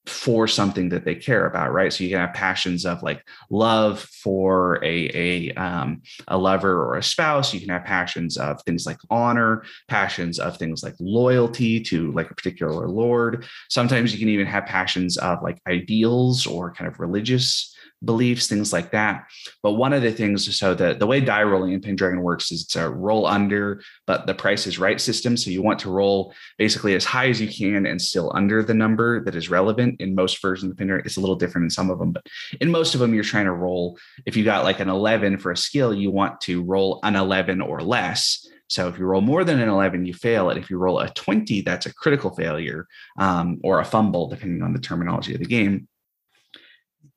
for 0.06 0.48
something 0.48 0.88
that 0.88 1.04
they 1.04 1.14
care 1.14 1.46
about, 1.46 1.72
right? 1.72 1.92
So 1.92 2.02
you 2.02 2.10
can 2.10 2.18
have 2.18 2.34
passions 2.34 2.84
of 2.84 3.02
like 3.02 3.24
love 3.50 4.00
for 4.00 4.84
a 4.84 5.10
a 5.14 5.54
um, 5.54 6.02
a 6.26 6.36
lover 6.36 6.84
or 6.84 6.96
a 6.96 7.02
spouse. 7.02 7.54
You 7.54 7.60
can 7.60 7.68
have 7.68 7.84
passions 7.84 8.36
of 8.36 8.60
things 8.62 8.84
like 8.84 8.98
honor, 9.10 9.62
passions 9.88 10.40
of 10.40 10.56
things 10.56 10.82
like 10.82 10.94
loyalty 10.98 11.80
to 11.84 12.10
like 12.12 12.30
a 12.30 12.34
particular 12.34 12.88
lord. 12.88 13.46
Sometimes 13.70 14.12
you 14.12 14.18
can 14.18 14.28
even 14.28 14.46
have 14.46 14.66
passions 14.66 15.16
of 15.18 15.42
like 15.42 15.60
ideals 15.68 16.46
or 16.46 16.72
kind 16.72 16.90
of 16.90 16.98
religious 16.98 17.71
beliefs, 18.04 18.46
things 18.46 18.72
like 18.72 18.90
that. 18.90 19.24
But 19.62 19.72
one 19.72 19.92
of 19.92 20.02
the 20.02 20.12
things, 20.12 20.56
so 20.56 20.74
the, 20.74 20.94
the 20.94 21.06
way 21.06 21.20
die 21.20 21.42
rolling 21.42 21.72
in 21.72 21.80
Pendragon 21.80 22.22
works 22.22 22.50
is 22.50 22.62
it's 22.62 22.76
a 22.76 22.88
roll 22.88 23.26
under, 23.26 23.82
but 24.06 24.26
the 24.26 24.34
price 24.34 24.66
is 24.66 24.78
right 24.78 25.00
system. 25.00 25.36
So 25.36 25.50
you 25.50 25.62
want 25.62 25.78
to 25.80 25.90
roll 25.90 26.34
basically 26.58 26.94
as 26.94 27.04
high 27.04 27.28
as 27.28 27.40
you 27.40 27.48
can 27.48 27.86
and 27.86 28.00
still 28.00 28.32
under 28.34 28.62
the 28.62 28.74
number 28.74 29.24
that 29.24 29.34
is 29.34 29.50
relevant. 29.50 30.00
In 30.00 30.14
most 30.14 30.40
versions 30.42 30.70
of 30.70 30.78
Pendragon, 30.78 31.06
it's 31.06 31.16
a 31.16 31.20
little 31.20 31.36
different 31.36 31.64
in 31.64 31.70
some 31.70 31.90
of 31.90 31.98
them, 31.98 32.12
but 32.12 32.26
in 32.60 32.70
most 32.70 32.94
of 32.94 33.00
them, 33.00 33.14
you're 33.14 33.24
trying 33.24 33.46
to 33.46 33.52
roll. 33.52 33.98
If 34.26 34.36
you 34.36 34.44
got 34.44 34.64
like 34.64 34.80
an 34.80 34.88
11 34.88 35.38
for 35.38 35.52
a 35.52 35.56
skill, 35.56 35.94
you 35.94 36.10
want 36.10 36.40
to 36.42 36.62
roll 36.62 37.00
an 37.02 37.16
11 37.16 37.60
or 37.60 37.80
less. 37.80 38.46
So 38.68 38.88
if 38.88 38.98
you 38.98 39.04
roll 39.04 39.20
more 39.20 39.44
than 39.44 39.60
an 39.60 39.68
11, 39.68 40.06
you 40.06 40.14
fail. 40.14 40.48
And 40.48 40.58
if 40.58 40.70
you 40.70 40.78
roll 40.78 40.98
a 41.00 41.10
20, 41.10 41.60
that's 41.60 41.84
a 41.84 41.94
critical 41.94 42.34
failure 42.34 42.86
um, 43.18 43.60
or 43.62 43.80
a 43.80 43.84
fumble, 43.84 44.28
depending 44.28 44.62
on 44.62 44.72
the 44.72 44.78
terminology 44.78 45.34
of 45.34 45.40
the 45.40 45.46
game 45.46 45.88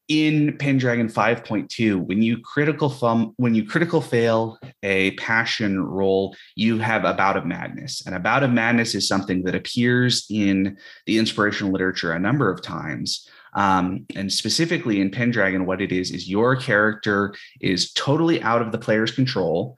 in 0.08 0.58
Pendragon 0.58 1.08
5.2, 1.08 2.06
when 2.06 2.22
you 2.22 2.40
critical 2.40 2.90
fum, 2.90 3.34
when 3.38 3.56
you 3.56 3.66
critical 3.66 4.02
fail 4.02 4.60
a 4.84 5.12
passion 5.12 5.84
roll, 5.84 6.36
you 6.56 6.78
have 6.78 7.06
a 7.06 7.14
bout 7.14 7.38
of 7.38 7.46
madness. 7.46 8.04
And 8.06 8.14
a 8.14 8.20
bout 8.20 8.44
of 8.44 8.52
madness 8.52 8.94
is 8.94 9.08
something 9.08 9.44
that 9.44 9.56
appears 9.56 10.26
in 10.30 10.78
the 11.06 11.18
inspirational 11.18 11.72
literature 11.72 12.12
a 12.12 12.20
number 12.20 12.52
of 12.52 12.62
times. 12.62 13.28
Um, 13.56 14.06
and 14.16 14.32
specifically 14.32 15.02
in 15.02 15.10
Pendragon, 15.10 15.66
what 15.66 15.82
it 15.82 15.92
is 15.92 16.12
is 16.12 16.30
your 16.30 16.56
character 16.56 17.34
is 17.62 17.92
totally 17.94 18.42
out 18.44 18.62
of 18.62 18.72
the 18.72 18.78
player's 18.78 19.12
control. 19.12 19.78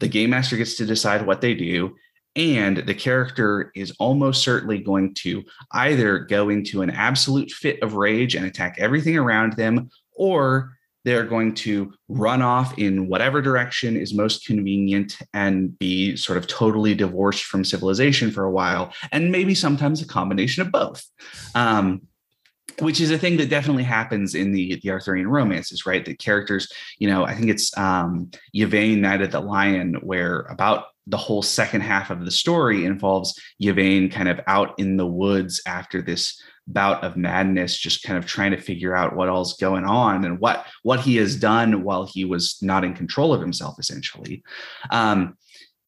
The 0.00 0.08
game 0.08 0.30
master 0.30 0.56
gets 0.56 0.76
to 0.76 0.86
decide 0.86 1.26
what 1.26 1.40
they 1.40 1.54
do, 1.54 1.96
and 2.36 2.78
the 2.78 2.94
character 2.94 3.70
is 3.74 3.94
almost 3.98 4.42
certainly 4.42 4.78
going 4.78 5.14
to 5.14 5.44
either 5.72 6.18
go 6.18 6.48
into 6.48 6.82
an 6.82 6.90
absolute 6.90 7.50
fit 7.50 7.82
of 7.82 7.94
rage 7.94 8.34
and 8.34 8.46
attack 8.46 8.76
everything 8.78 9.16
around 9.16 9.54
them, 9.54 9.88
or 10.16 10.76
they're 11.04 11.26
going 11.26 11.54
to 11.54 11.92
run 12.08 12.40
off 12.42 12.78
in 12.78 13.08
whatever 13.08 13.42
direction 13.42 13.96
is 13.96 14.14
most 14.14 14.46
convenient 14.46 15.18
and 15.34 15.78
be 15.78 16.16
sort 16.16 16.38
of 16.38 16.46
totally 16.46 16.94
divorced 16.94 17.44
from 17.44 17.64
civilization 17.64 18.30
for 18.30 18.44
a 18.44 18.50
while, 18.50 18.92
and 19.12 19.30
maybe 19.30 19.54
sometimes 19.54 20.00
a 20.00 20.06
combination 20.06 20.62
of 20.62 20.72
both. 20.72 21.04
Um, 21.54 22.02
which 22.80 23.00
is 23.00 23.10
a 23.10 23.18
thing 23.18 23.36
that 23.36 23.50
definitely 23.50 23.82
happens 23.82 24.34
in 24.34 24.52
the 24.52 24.80
the 24.82 24.90
Arthurian 24.90 25.28
romances, 25.28 25.86
right? 25.86 26.04
The 26.04 26.14
characters, 26.14 26.70
you 26.98 27.08
know, 27.08 27.24
I 27.24 27.34
think 27.34 27.50
it's 27.50 27.76
um 27.76 28.30
Yvain, 28.52 29.00
Knight 29.00 29.22
of 29.22 29.30
the 29.30 29.40
Lion, 29.40 29.94
where 30.02 30.40
about 30.50 30.86
the 31.06 31.16
whole 31.16 31.42
second 31.42 31.82
half 31.82 32.10
of 32.10 32.24
the 32.24 32.30
story 32.30 32.84
involves 32.84 33.38
Yvain 33.60 34.10
kind 34.10 34.28
of 34.28 34.40
out 34.46 34.74
in 34.78 34.96
the 34.96 35.06
woods 35.06 35.60
after 35.66 36.00
this 36.00 36.40
bout 36.66 37.04
of 37.04 37.16
madness, 37.16 37.76
just 37.76 38.02
kind 38.02 38.18
of 38.18 38.24
trying 38.24 38.52
to 38.52 38.60
figure 38.60 38.96
out 38.96 39.14
what 39.14 39.28
all's 39.28 39.56
going 39.58 39.84
on 39.84 40.24
and 40.24 40.38
what 40.38 40.66
what 40.82 41.00
he 41.00 41.16
has 41.16 41.36
done 41.36 41.82
while 41.82 42.06
he 42.06 42.24
was 42.24 42.58
not 42.62 42.84
in 42.84 42.94
control 42.94 43.34
of 43.34 43.40
himself, 43.40 43.78
essentially. 43.78 44.42
Um, 44.90 45.36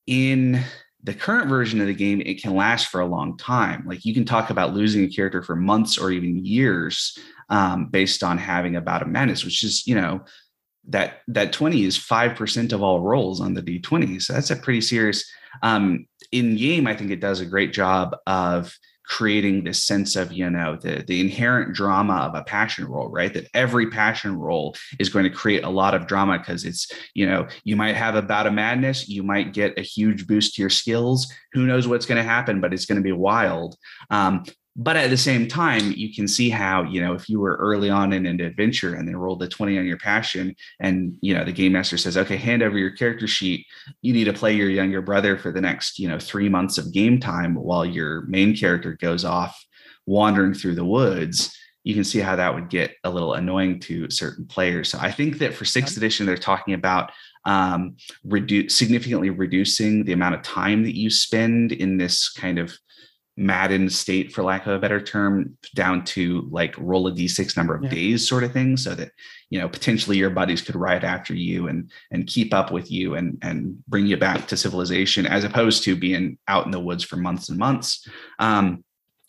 in 0.07 0.63
the 1.07 1.15
current 1.15 1.49
version 1.49 1.81
of 1.81 1.87
the 1.87 1.95
game, 1.95 2.21
it 2.21 2.43
can 2.43 2.57
last 2.57 2.89
for 2.89 3.01
a 3.01 3.07
long 3.07 3.39
time. 3.39 3.85
Like 3.87 4.05
you 4.05 4.13
can 4.13 4.25
talk 4.25 4.51
about 4.51 4.75
losing 4.75 5.05
a 5.05 5.09
character 5.09 5.41
for 5.41 5.55
months 5.55 5.99
or 5.99 6.11
even 6.11 6.45
years 6.45 7.17
um, 7.49 7.87
based 7.87 8.25
on 8.25 8.39
having 8.39 8.75
about 8.75 9.03
a 9.03 9.07
madness, 9.07 9.45
which 9.45 9.63
is, 9.63 9.87
you 9.87 9.95
know, 9.95 10.25
that 10.89 11.21
that 11.29 11.53
20 11.53 11.85
is 11.85 11.97
5% 11.97 12.73
of 12.73 12.83
all 12.83 13.01
rolls 13.01 13.41
on 13.41 13.55
the 13.55 13.63
d20 13.63 14.23
so 14.23 14.33
that's 14.33 14.53
a 14.53 14.57
pretty 14.57 14.81
serious 14.81 15.29
um 15.65 16.07
in 16.31 16.55
game 16.55 16.87
i 16.87 16.95
think 16.95 17.11
it 17.11 17.21
does 17.21 17.41
a 17.41 17.47
great 17.47 17.73
job 17.73 18.17
of 18.29 18.73
creating 19.07 19.65
this 19.65 19.83
sense 19.83 20.17
of 20.17 20.33
you 20.33 20.51
know 20.51 20.77
the 20.77 21.05
the 21.07 21.21
inherent 21.21 21.75
drama 21.75 22.15
of 22.15 22.35
a 22.35 22.43
passion 22.45 22.85
role 22.87 23.09
right? 23.09 23.33
That 23.33 23.49
every 23.55 23.91
passion 23.91 24.37
role 24.37 24.77
is 24.99 25.09
going 25.09 25.25
to 25.25 25.31
create 25.31 25.65
a 25.65 25.71
lot 25.71 25.95
of 25.95 26.07
drama 26.07 26.39
because 26.39 26.65
it's 26.65 26.91
you 27.15 27.27
know 27.27 27.47
you 27.65 27.77
might 27.77 27.97
have 27.97 28.15
a 28.15 28.23
bout 28.23 28.47
of 28.47 28.53
madness 28.53 29.09
you 29.09 29.23
might 29.23 29.53
get 29.53 29.79
a 29.79 29.83
huge 29.83 30.27
boost 30.27 30.55
to 30.55 30.63
your 30.63 30.71
skills 30.71 31.33
who 31.53 31.67
knows 31.67 31.87
what's 31.87 32.07
going 32.07 32.19
to 32.19 32.29
happen 32.29 32.61
but 32.61 32.75
it's 32.75 32.87
going 32.87 32.97
to 32.97 33.03
be 33.03 33.13
wild. 33.13 33.77
Um, 34.11 34.45
but 34.79 34.97
at 34.97 35.09
the 35.09 35.17
same 35.17 35.49
time 35.49 35.93
you 35.97 36.15
can 36.15 36.29
see 36.29 36.51
how 36.51 36.83
you 36.83 37.01
know 37.01 37.15
if 37.15 37.29
you 37.29 37.41
were 37.41 37.57
early 37.57 37.89
on 37.89 38.13
in 38.13 38.27
an 38.27 38.41
adventure 38.41 38.95
and 38.95 39.09
then 39.09 39.17
rolled 39.17 39.43
a 39.43 39.49
20 39.49 39.79
on 39.79 39.87
your 39.87 39.97
passion 39.97 40.55
and 40.81 41.17
you 41.23 41.35
know 41.35 41.45
the 41.45 41.53
game 41.53 41.73
master 41.73 41.97
says 41.97 42.17
okay 42.17 42.37
hand 42.37 42.63
over 42.63 42.79
your 42.79 42.91
character 42.91 43.27
sheet. 43.27 43.67
You 44.03 44.13
need 44.13 44.25
to 44.25 44.33
play 44.33 44.55
your 44.55 44.69
younger 44.69 45.01
brother 45.01 45.39
for 45.39 45.51
the 45.51 45.61
next 45.61 45.99
you 45.99 46.09
know 46.09 46.19
three 46.19 46.49
months 46.49 46.77
of 46.79 46.93
game 46.93 47.19
time 47.19 47.55
while 47.55 47.87
your 47.87 48.23
main 48.23 48.55
character 48.55 48.93
goes 49.01 49.25
off 49.25 49.59
wandering 50.05 50.55
through 50.55 50.75
the 50.75 50.85
woods. 50.85 51.57
You 51.83 51.95
can 51.95 52.05
see 52.05 52.19
how 52.19 52.37
that 52.37 52.55
would 52.55 52.69
get 52.69 52.95
a 53.05 53.11
little 53.11 53.35
annoying 53.35 53.81
to 53.81 54.11
certain 54.11 54.45
players. 54.47 54.91
So 54.91 54.99
i 55.01 55.11
think 55.11 55.39
that 55.39 55.55
for 55.55 55.65
sixth 55.65 55.97
edition 55.97 56.27
they're 56.27 56.37
talking 56.37 56.75
about 56.75 57.13
um, 57.47 57.97
reduce 58.25 58.77
significantly 58.77 59.31
reducing 59.31 60.05
the 60.05 60.13
amount 60.13 60.35
of 60.35 60.43
time 60.43 60.83
that 60.83 60.97
you 60.97 61.11
spend 61.11 61.71
in 61.71 61.97
this 61.97 62.29
kind 62.29 62.59
of 62.59 62.77
Madden 63.37 63.91
state, 63.91 64.33
for 64.33 64.43
lack 64.43 64.67
of 64.67 64.73
a 64.73 64.79
better 64.79 65.01
term, 65.01 65.59
down 65.75 66.05
to 66.05 66.49
like 66.51 66.75
roll 66.79 67.07
a 67.07 67.13
d6 67.13 67.57
number 67.57 67.75
of 67.75 67.85
yeah. 67.85 67.91
days 67.91 68.27
sort 68.27 68.45
of 68.45 68.53
thing, 68.53 68.77
so 68.77 68.95
that 68.95 69.11
you 69.51 69.59
know 69.59 69.69
potentially 69.69 70.17
your 70.17 70.31
buddies 70.31 70.63
could 70.63 70.75
ride 70.75 71.05
after 71.05 71.35
you 71.35 71.69
and 71.69 71.91
and 72.11 72.27
keep 72.27 72.55
up 72.55 72.71
with 72.71 72.91
you 72.91 73.15
and 73.15 73.39
and 73.43 73.85
bring 73.87 74.07
you 74.07 74.17
back 74.17 74.47
to 74.49 74.57
civilization, 74.57 75.27
as 75.27 75.45
opposed 75.45 75.85
to 75.85 75.95
being 75.95 76.39
out 76.49 76.65
in 76.65 76.71
the 76.71 76.81
woods 76.81 77.05
for 77.05 77.17
months 77.17 77.49
and 77.51 77.59
months. 77.59 78.09
Um, 78.39 78.83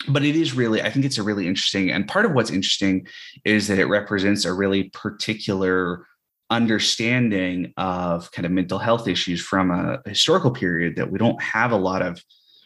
but 0.08 0.24
it 0.24 0.36
is 0.36 0.54
really, 0.54 0.82
I 0.82 0.92
think 0.92 1.06
it's 1.06 1.18
a 1.18 1.24
really 1.24 1.48
interesting, 1.48 1.92
and 1.92 2.08
part 2.08 2.26
of 2.26 2.34
what's 2.34 2.52
interesting 2.52 3.08
is 3.44 3.68
that 3.68 3.80
it 3.80 3.86
represents 3.86 4.46
a 4.46 4.54
really 4.54 4.86
particular 4.86 6.06
understanding 6.50 7.74
of 7.76 8.32
kind 8.32 8.46
of 8.46 8.52
mental 8.52 8.80
health 8.80 9.08
issues 9.08 9.42
from 9.42 9.70
a 9.70 10.02
historical 10.10 10.52
period 10.52 10.96
that 10.96 11.12
we 11.12 11.20
don't 11.20 11.42
have 11.42 11.72
a 11.72 11.78
lot 11.78 12.02
of 12.02 12.24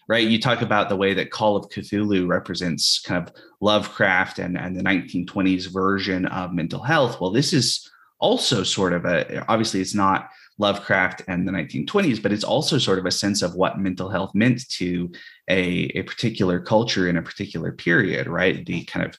right? 0.08 0.28
You 0.28 0.40
talk 0.40 0.62
about 0.62 0.90
the 0.90 0.96
way 0.96 1.14
that 1.14 1.32
Call 1.32 1.56
of 1.56 1.70
Cthulhu 1.70 2.28
represents 2.28 3.00
kind 3.02 3.28
of 3.28 3.34
Lovecraft 3.62 4.40
and, 4.40 4.58
and 4.58 4.76
the 4.76 4.84
1920s 4.84 5.72
version 5.72 6.26
of 6.26 6.54
mental 6.54 6.82
health. 6.82 7.22
Well, 7.22 7.32
this 7.32 7.54
is 7.54 7.90
also 8.20 8.64
sort 8.64 8.94
of 8.94 9.06
a, 9.06 9.46
obviously, 9.48 9.82
it's 9.82 9.96
not 9.96 10.30
Lovecraft 10.58 11.24
and 11.28 11.48
the 11.48 11.52
1920s, 11.52 12.22
but 12.22 12.32
it's 12.32 12.44
also 12.44 12.78
sort 12.78 13.00
of 13.00 13.06
a 13.06 13.12
sense 13.12 13.42
of 13.42 13.56
what 13.56 13.80
mental 13.80 14.10
health 14.10 14.36
meant 14.36 14.68
to 14.70 15.12
a, 15.50 15.86
a 15.96 16.04
particular 16.04 16.60
culture 16.60 17.10
in 17.10 17.18
a 17.18 17.22
particular 17.22 17.72
period, 17.72 18.28
right? 18.28 18.66
The 18.66 18.84
kind 18.86 19.06
of 19.06 19.18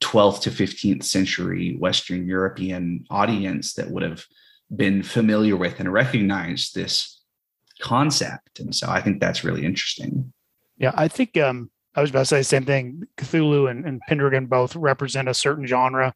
12th 0.00 0.42
to 0.42 0.50
15th 0.50 1.04
century 1.04 1.76
Western 1.78 2.26
European 2.26 3.04
audience 3.10 3.74
that 3.74 3.90
would 3.90 4.02
have 4.02 4.24
been 4.74 5.02
familiar 5.02 5.56
with 5.56 5.80
and 5.80 5.92
recognized 5.92 6.74
this 6.74 7.17
concept. 7.80 8.60
And 8.60 8.74
so 8.74 8.88
I 8.88 9.00
think 9.00 9.20
that's 9.20 9.44
really 9.44 9.64
interesting. 9.64 10.32
Yeah, 10.76 10.92
I 10.94 11.08
think 11.08 11.36
um, 11.36 11.70
I 11.94 12.00
was 12.00 12.10
about 12.10 12.20
to 12.20 12.26
say 12.26 12.38
the 12.38 12.44
same 12.44 12.64
thing. 12.64 13.02
Cthulhu 13.16 13.70
and, 13.70 13.84
and 13.84 14.00
Pendragon 14.08 14.46
both 14.46 14.76
represent 14.76 15.28
a 15.28 15.34
certain 15.34 15.66
genre 15.66 16.14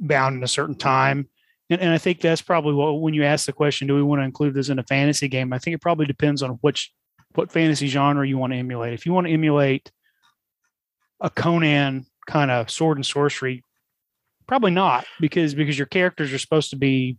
bound 0.00 0.36
in 0.36 0.42
a 0.42 0.48
certain 0.48 0.76
time. 0.76 1.28
And, 1.68 1.80
and 1.80 1.90
I 1.90 1.98
think 1.98 2.20
that's 2.20 2.42
probably 2.42 2.74
what 2.74 3.00
when 3.00 3.14
you 3.14 3.24
ask 3.24 3.46
the 3.46 3.52
question, 3.52 3.86
do 3.86 3.94
we 3.94 4.02
want 4.02 4.20
to 4.20 4.24
include 4.24 4.54
this 4.54 4.68
in 4.68 4.78
a 4.78 4.84
fantasy 4.84 5.28
game? 5.28 5.52
I 5.52 5.58
think 5.58 5.74
it 5.74 5.82
probably 5.82 6.06
depends 6.06 6.42
on 6.42 6.58
which 6.62 6.92
what 7.34 7.52
fantasy 7.52 7.86
genre 7.86 8.26
you 8.26 8.38
want 8.38 8.52
to 8.52 8.58
emulate. 8.58 8.92
If 8.92 9.06
you 9.06 9.12
want 9.12 9.26
to 9.26 9.32
emulate 9.32 9.90
a 11.20 11.30
Conan 11.30 12.06
kind 12.26 12.50
of 12.50 12.70
sword 12.70 12.98
and 12.98 13.06
sorcery, 13.06 13.62
probably 14.46 14.72
not 14.72 15.04
because 15.20 15.54
because 15.54 15.78
your 15.78 15.86
characters 15.86 16.32
are 16.32 16.38
supposed 16.38 16.70
to 16.70 16.76
be 16.76 17.18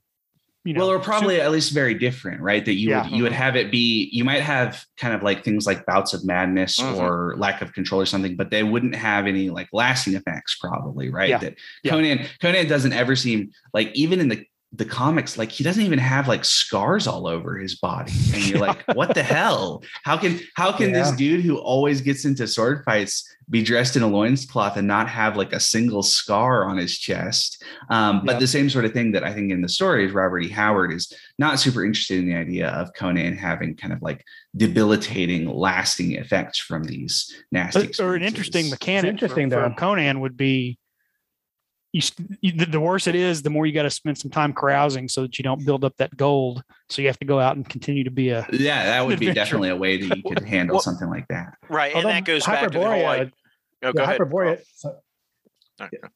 you 0.63 0.73
know, 0.73 0.81
well, 0.81 0.91
or 0.91 0.99
probably 0.99 1.35
super- 1.35 1.45
at 1.45 1.51
least 1.51 1.73
very 1.73 1.93
different, 1.95 2.41
right? 2.41 2.63
That 2.63 2.73
you 2.73 2.89
yeah. 2.89 3.03
would 3.03 3.11
you 3.11 3.23
would 3.23 3.31
have 3.31 3.55
it 3.55 3.71
be 3.71 4.09
you 4.11 4.23
might 4.23 4.41
have 4.41 4.85
kind 4.97 5.13
of 5.13 5.23
like 5.23 5.43
things 5.43 5.65
like 5.65 5.85
bouts 5.85 6.13
of 6.13 6.23
madness 6.23 6.79
mm-hmm. 6.79 6.99
or 6.99 7.35
lack 7.37 7.61
of 7.61 7.73
control 7.73 7.99
or 7.99 8.05
something, 8.05 8.35
but 8.35 8.51
they 8.51 8.63
wouldn't 8.63 8.95
have 8.95 9.25
any 9.25 9.49
like 9.49 9.69
lasting 9.73 10.13
effects, 10.13 10.57
probably, 10.59 11.09
right? 11.09 11.29
Yeah. 11.29 11.37
That 11.39 11.55
yeah. 11.83 11.91
Conan 11.91 12.27
Conan 12.41 12.67
doesn't 12.67 12.93
ever 12.93 13.15
seem 13.15 13.51
like 13.73 13.91
even 13.95 14.19
in 14.19 14.27
the 14.27 14.45
the 14.73 14.85
comics, 14.85 15.37
like 15.37 15.51
he 15.51 15.63
doesn't 15.63 15.83
even 15.83 15.99
have 15.99 16.29
like 16.29 16.45
scars 16.45 17.05
all 17.05 17.27
over 17.27 17.57
his 17.57 17.75
body. 17.75 18.11
And 18.33 18.47
you're 18.47 18.59
like, 18.59 18.81
what 18.93 19.13
the 19.13 19.23
hell? 19.23 19.83
How 20.03 20.15
can 20.17 20.39
how 20.55 20.71
can 20.71 20.91
yeah. 20.91 21.03
this 21.03 21.11
dude 21.11 21.43
who 21.43 21.57
always 21.57 21.99
gets 21.99 22.23
into 22.23 22.47
sword 22.47 22.83
fights 22.85 23.27
be 23.49 23.61
dressed 23.61 23.97
in 23.97 24.03
a 24.03 24.07
loincloth 24.07 24.77
and 24.77 24.87
not 24.87 25.09
have 25.09 25.35
like 25.35 25.51
a 25.51 25.59
single 25.59 26.01
scar 26.01 26.63
on 26.63 26.77
his 26.77 26.97
chest? 26.97 27.61
Um, 27.89 28.21
but 28.25 28.33
yep. 28.33 28.39
the 28.39 28.47
same 28.47 28.69
sort 28.69 28.85
of 28.85 28.93
thing 28.93 29.11
that 29.11 29.25
I 29.25 29.33
think 29.33 29.51
in 29.51 29.61
the 29.61 29.67
story 29.67 30.05
is 30.05 30.13
Robert 30.13 30.39
E. 30.39 30.49
Howard 30.49 30.93
is 30.93 31.11
not 31.37 31.59
super 31.59 31.83
interested 31.83 32.19
in 32.19 32.27
the 32.27 32.35
idea 32.35 32.69
of 32.69 32.93
Conan 32.93 33.35
having 33.35 33.75
kind 33.75 33.91
of 33.91 34.01
like 34.01 34.23
debilitating, 34.55 35.49
lasting 35.49 36.13
effects 36.13 36.57
from 36.57 36.85
these 36.85 37.43
nasty. 37.51 37.91
Or 38.01 38.15
an 38.15 38.23
interesting 38.23 38.69
mechanic. 38.69 39.13
It's 39.13 39.21
interesting 39.23 39.49
for, 39.49 39.69
for 39.69 39.75
Conan 39.75 40.21
would 40.21 40.37
be 40.37 40.77
you, 41.93 42.01
you, 42.39 42.51
the 42.53 42.79
worse 42.79 43.07
it 43.07 43.15
is, 43.15 43.41
the 43.41 43.49
more 43.49 43.65
you 43.65 43.73
got 43.73 43.83
to 43.83 43.89
spend 43.89 44.17
some 44.17 44.31
time 44.31 44.53
carousing 44.53 45.09
so 45.09 45.23
that 45.23 45.37
you 45.37 45.43
don't 45.43 45.65
build 45.65 45.83
up 45.83 45.95
that 45.97 46.15
gold. 46.15 46.63
So 46.89 47.01
you 47.01 47.07
have 47.09 47.19
to 47.19 47.25
go 47.25 47.39
out 47.39 47.57
and 47.57 47.67
continue 47.67 48.03
to 48.05 48.11
be 48.11 48.29
a 48.29 48.47
yeah. 48.51 48.85
That 48.85 49.05
would 49.05 49.19
be 49.19 49.33
definitely 49.33 49.69
a 49.69 49.75
way 49.75 49.97
that 49.97 50.15
you 50.15 50.23
could 50.23 50.39
handle 50.47 50.75
well, 50.75 50.81
something 50.81 51.09
like 51.09 51.27
that. 51.27 51.55
Right, 51.69 51.93
Although 51.93 52.09
and 52.09 52.17
that 52.17 52.25
goes 52.25 52.45
back 52.45 52.71
to 52.71 52.79
the 52.79 52.85
whole. 52.85 53.03
Like, 53.03 53.33
oh, 53.83 53.93
go 53.93 54.05
Hyperborea, 54.05 54.61
so, 54.75 54.95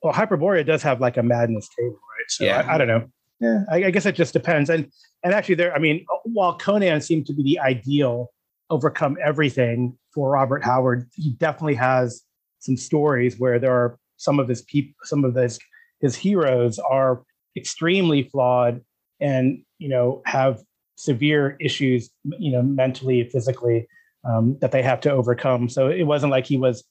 well, 0.01 0.13
Hyperborea 0.13 0.65
does 0.65 0.83
have 0.83 1.01
like 1.01 1.17
a 1.17 1.23
madness 1.23 1.67
table, 1.77 1.93
right? 1.93 2.29
So 2.29 2.45
yeah. 2.45 2.65
I, 2.67 2.75
I 2.75 2.77
don't 2.77 2.87
know. 2.87 3.07
Yeah, 3.39 3.63
I, 3.69 3.85
I, 3.85 3.91
guess 3.91 4.05
it 4.05 4.15
just 4.15 4.31
depends. 4.31 4.69
And 4.69 4.89
and 5.23 5.33
actually, 5.33 5.55
there. 5.55 5.75
I 5.75 5.79
mean, 5.79 6.05
uh, 6.11 6.17
while 6.23 6.57
Conan 6.57 7.01
seemed 7.01 7.25
to 7.27 7.33
be 7.33 7.43
the 7.43 7.59
ideal 7.59 8.31
overcome 8.69 9.17
everything 9.21 9.97
for 10.13 10.31
Robert 10.31 10.63
Howard, 10.63 11.09
he 11.13 11.31
definitely 11.31 11.75
has 11.75 12.23
some 12.59 12.77
stories 12.77 13.37
where 13.37 13.59
there 13.59 13.73
are 13.73 13.99
some 14.17 14.39
of 14.39 14.47
his 14.47 14.61
people, 14.63 14.93
some 15.03 15.23
of 15.25 15.35
his 15.35 15.59
his 16.01 16.15
heroes 16.15 16.79
are 16.79 17.23
extremely 17.57 18.23
flawed 18.23 18.81
and 19.19 19.63
you 19.79 19.89
know 19.89 20.21
have 20.25 20.59
severe 20.95 21.57
issues, 21.59 22.09
you 22.39 22.51
know, 22.51 22.61
mentally, 22.61 23.27
physically, 23.29 23.87
um, 24.23 24.57
that 24.61 24.71
they 24.71 24.81
have 24.81 25.01
to 25.01 25.11
overcome. 25.11 25.69
So 25.69 25.89
it 25.89 26.03
wasn't 26.03 26.31
like 26.31 26.45
he 26.45 26.57
was, 26.57 26.83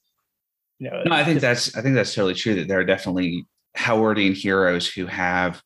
you 0.79 0.91
know. 0.91 1.03
No, 1.05 1.15
I 1.15 1.25
think 1.25 1.41
that's 1.41 1.77
I 1.77 1.83
think 1.83 1.95
that's 1.95 2.15
totally 2.15 2.35
true. 2.35 2.55
That 2.55 2.69
there 2.69 2.79
are 2.79 2.85
definitely 2.85 3.47
Howardian 3.77 4.35
heroes 4.35 4.89
who 4.89 5.07
have 5.07 5.63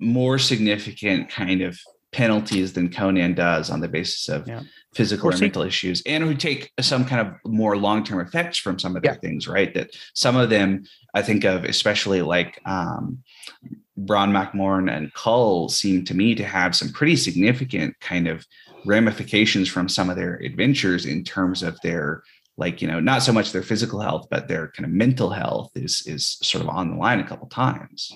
more 0.00 0.38
significant 0.38 1.28
kind 1.28 1.62
of 1.62 1.78
penalties 2.14 2.72
than 2.72 2.90
Conan 2.90 3.34
does 3.34 3.70
on 3.70 3.80
the 3.80 3.88
basis 3.88 4.28
of 4.28 4.46
yeah. 4.46 4.62
physical 4.94 5.30
or, 5.30 5.34
or 5.34 5.38
mental 5.38 5.62
issues, 5.62 6.02
and 6.06 6.22
who 6.22 6.34
take 6.34 6.72
some 6.80 7.04
kind 7.04 7.26
of 7.26 7.34
more 7.44 7.76
long 7.76 8.04
term 8.04 8.20
effects 8.20 8.56
from 8.56 8.78
some 8.78 8.96
of 8.96 9.02
their 9.02 9.12
yeah. 9.12 9.18
things, 9.18 9.48
right? 9.48 9.74
That 9.74 9.90
some 10.14 10.36
of 10.36 10.48
them 10.48 10.84
I 11.12 11.22
think 11.22 11.44
of, 11.44 11.64
especially 11.64 12.22
like 12.22 12.60
um, 12.64 13.22
Mak 13.96 14.54
and 14.54 15.12
Kull, 15.14 15.68
seem 15.68 16.04
to 16.04 16.14
me 16.14 16.34
to 16.36 16.44
have 16.44 16.76
some 16.76 16.90
pretty 16.90 17.16
significant 17.16 17.98
kind 18.00 18.28
of 18.28 18.46
ramifications 18.86 19.68
from 19.68 19.88
some 19.88 20.08
of 20.08 20.16
their 20.16 20.36
adventures 20.36 21.06
in 21.06 21.24
terms 21.24 21.62
of 21.62 21.80
their 21.80 22.22
like 22.56 22.80
you 22.80 22.86
know 22.86 23.00
not 23.00 23.22
so 23.22 23.32
much 23.32 23.50
their 23.50 23.62
physical 23.62 23.98
health 23.98 24.26
but 24.30 24.46
their 24.46 24.68
kind 24.68 24.84
of 24.84 24.92
mental 24.92 25.30
health 25.30 25.72
is 25.74 26.04
is 26.06 26.36
sort 26.42 26.62
of 26.62 26.68
on 26.68 26.90
the 26.90 26.96
line 26.96 27.18
a 27.18 27.26
couple 27.26 27.48
times 27.48 28.12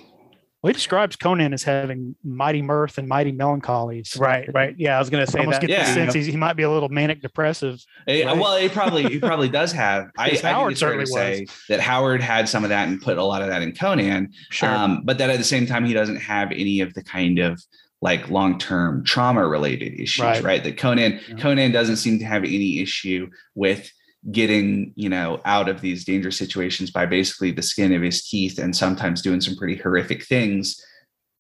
well, 0.61 0.71
he 0.71 0.75
describes 0.75 1.15
Conan 1.15 1.53
as 1.53 1.63
having 1.63 2.17
mighty 2.25 2.63
mirth 2.63 2.99
and 2.99 3.07
mighty 3.07 3.31
melancholies. 3.31 4.19
right, 4.19 4.53
right. 4.53 4.75
Yeah, 4.77 4.97
I 4.97 4.99
was 4.99 5.09
going 5.09 5.25
to 5.25 5.31
say 5.31 5.39
almost 5.39 5.61
that. 5.61 5.69
Get 5.69 5.79
yeah, 5.79 5.87
the 5.87 6.11
sense 6.13 6.27
he 6.27 6.37
might 6.37 6.55
be 6.55 6.65
a 6.65 6.71
little 6.71 6.89
manic 6.89 7.23
depressive. 7.23 7.81
Right? 8.09 8.25
Well, 8.25 8.59
he 8.59 8.69
probably 8.69 9.05
he 9.05 9.21
probably 9.21 9.49
does 9.49 9.71
have. 9.71 10.11
I, 10.19 10.27
I 10.27 10.29
think 10.31 10.71
it's 10.73 10.81
fair 10.81 11.07
say 11.07 11.47
that 11.69 11.79
Howard 11.79 12.21
had 12.23 12.49
some 12.49 12.65
of 12.65 12.71
that 12.71 12.89
and 12.89 13.01
put 13.01 13.19
a 13.19 13.25
lot 13.25 13.41
of 13.41 13.49
that 13.49 13.63
in 13.63 13.73
Conan. 13.73 14.33
Sure. 14.51 14.69
Um, 14.69 15.03
but 15.05 15.19
that 15.19 15.31
at 15.31 15.39
the 15.39 15.45
same 15.45 15.65
time, 15.65 15.85
he 15.85 15.95
doesn't 15.95 16.17
have 16.17 16.51
any 16.51 16.81
of 16.81 16.93
the 16.95 17.05
kind 17.05 17.39
of 17.39 17.63
like 18.01 18.29
long-term 18.29 19.05
trauma 19.05 19.47
related 19.47 19.95
issues, 19.95 20.25
right? 20.25 20.43
right? 20.43 20.65
That 20.65 20.77
Conan 20.77 21.21
yeah. 21.29 21.37
Conan 21.37 21.71
doesn't 21.71 21.97
seem 21.97 22.19
to 22.19 22.25
have 22.25 22.43
any 22.43 22.81
issue 22.81 23.29
with 23.55 23.93
getting 24.33 24.93
you 24.97 25.09
know 25.09 25.41
out 25.45 25.69
of 25.69 25.81
these 25.81 26.05
dangerous 26.05 26.37
situations 26.37 26.91
by 26.91 27.07
basically 27.07 27.51
the 27.51 27.63
skin 27.63 27.93
of 27.93 28.03
his 28.03 28.27
teeth 28.27 28.59
and 28.59 28.75
sometimes 28.75 29.23
doing 29.23 29.41
some 29.41 29.57
pretty 29.57 29.77
horrific 29.77 30.25
things 30.25 30.83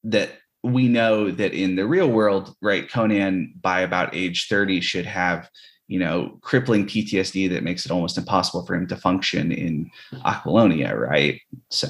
that 0.05 0.31
we 0.63 0.89
know 0.89 1.31
that 1.31 1.53
in 1.53 1.75
the 1.75 1.87
real 1.87 2.09
world 2.09 2.55
right 2.63 2.91
conan 2.91 3.53
by 3.61 3.81
about 3.81 4.15
age 4.15 4.47
30 4.49 4.81
should 4.81 5.07
have 5.07 5.51
you 5.89 5.99
know 5.99 6.39
crippling 6.41 6.87
ptsd 6.87 7.51
that 7.51 7.65
makes 7.65 7.85
it 7.85 7.91
almost 7.91 8.17
impossible 8.17 8.65
for 8.65 8.75
him 8.75 8.87
to 8.87 8.97
function 8.97 9.51
in 9.51 9.91
aquilonia 10.25 10.95
right 10.95 11.41
so 11.71 11.89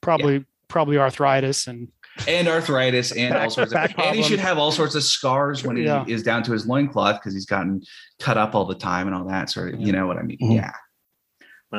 probably 0.00 0.34
yeah. 0.34 0.42
probably 0.68 0.96
arthritis 0.96 1.66
and 1.66 1.88
and 2.28 2.48
arthritis 2.48 3.12
and 3.12 3.34
all 3.34 3.50
sorts 3.50 3.72
of 3.72 3.78
and 3.98 4.16
he 4.16 4.22
should 4.22 4.38
have 4.38 4.58
all 4.58 4.72
sorts 4.72 4.94
of 4.94 5.02
scars 5.02 5.62
when 5.64 5.76
he 5.76 5.84
yeah. 5.84 6.04
is 6.06 6.22
down 6.22 6.42
to 6.42 6.52
his 6.52 6.66
loincloth 6.66 7.20
because 7.20 7.34
he's 7.34 7.46
gotten 7.46 7.82
cut 8.18 8.38
up 8.38 8.54
all 8.54 8.64
the 8.64 8.74
time 8.74 9.06
and 9.06 9.14
all 9.14 9.24
that 9.24 9.50
sort 9.50 9.74
of 9.74 9.80
you 9.80 9.92
know 9.92 10.06
what 10.06 10.16
I 10.16 10.22
mean. 10.22 10.38
Mm-hmm. 10.38 10.52
Yeah. 10.52 10.72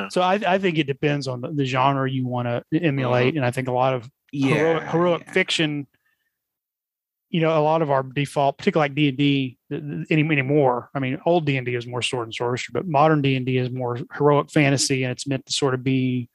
So 0.09 0.21
I, 0.21 0.39
I 0.45 0.57
think 0.59 0.77
it 0.77 0.85
depends 0.85 1.27
on 1.27 1.41
the, 1.41 1.51
the 1.51 1.65
genre 1.65 2.09
you 2.09 2.27
want 2.27 2.47
to 2.47 2.63
emulate. 2.79 3.29
Mm-hmm. 3.29 3.37
And 3.37 3.45
I 3.45 3.51
think 3.51 3.67
a 3.67 3.71
lot 3.71 3.93
of 3.93 4.09
yeah, 4.31 4.55
heroic, 4.55 4.83
heroic 4.89 5.23
yeah. 5.25 5.33
fiction, 5.33 5.87
you 7.29 7.41
know, 7.41 7.57
a 7.57 7.61
lot 7.61 7.81
of 7.81 7.89
our 7.89 8.03
default, 8.03 8.57
particularly 8.57 8.89
like 8.89 8.95
D 8.95 9.09
and 9.09 9.17
D 9.17 9.57
any 10.09 10.23
anymore. 10.23 10.89
I 10.93 10.99
mean, 10.99 11.19
old 11.25 11.45
D 11.45 11.57
and 11.57 11.65
D 11.65 11.75
is 11.75 11.87
more 11.87 12.01
sword 12.01 12.27
and 12.27 12.35
sorcery, 12.35 12.71
but 12.73 12.87
modern 12.87 13.21
D 13.21 13.35
and 13.35 13.45
D 13.45 13.57
is 13.57 13.69
more 13.69 13.99
heroic 14.15 14.51
fantasy, 14.51 15.03
and 15.03 15.11
it's 15.11 15.27
meant 15.27 15.45
to 15.45 15.53
sort 15.53 15.73
of 15.73 15.83
be 15.83 16.29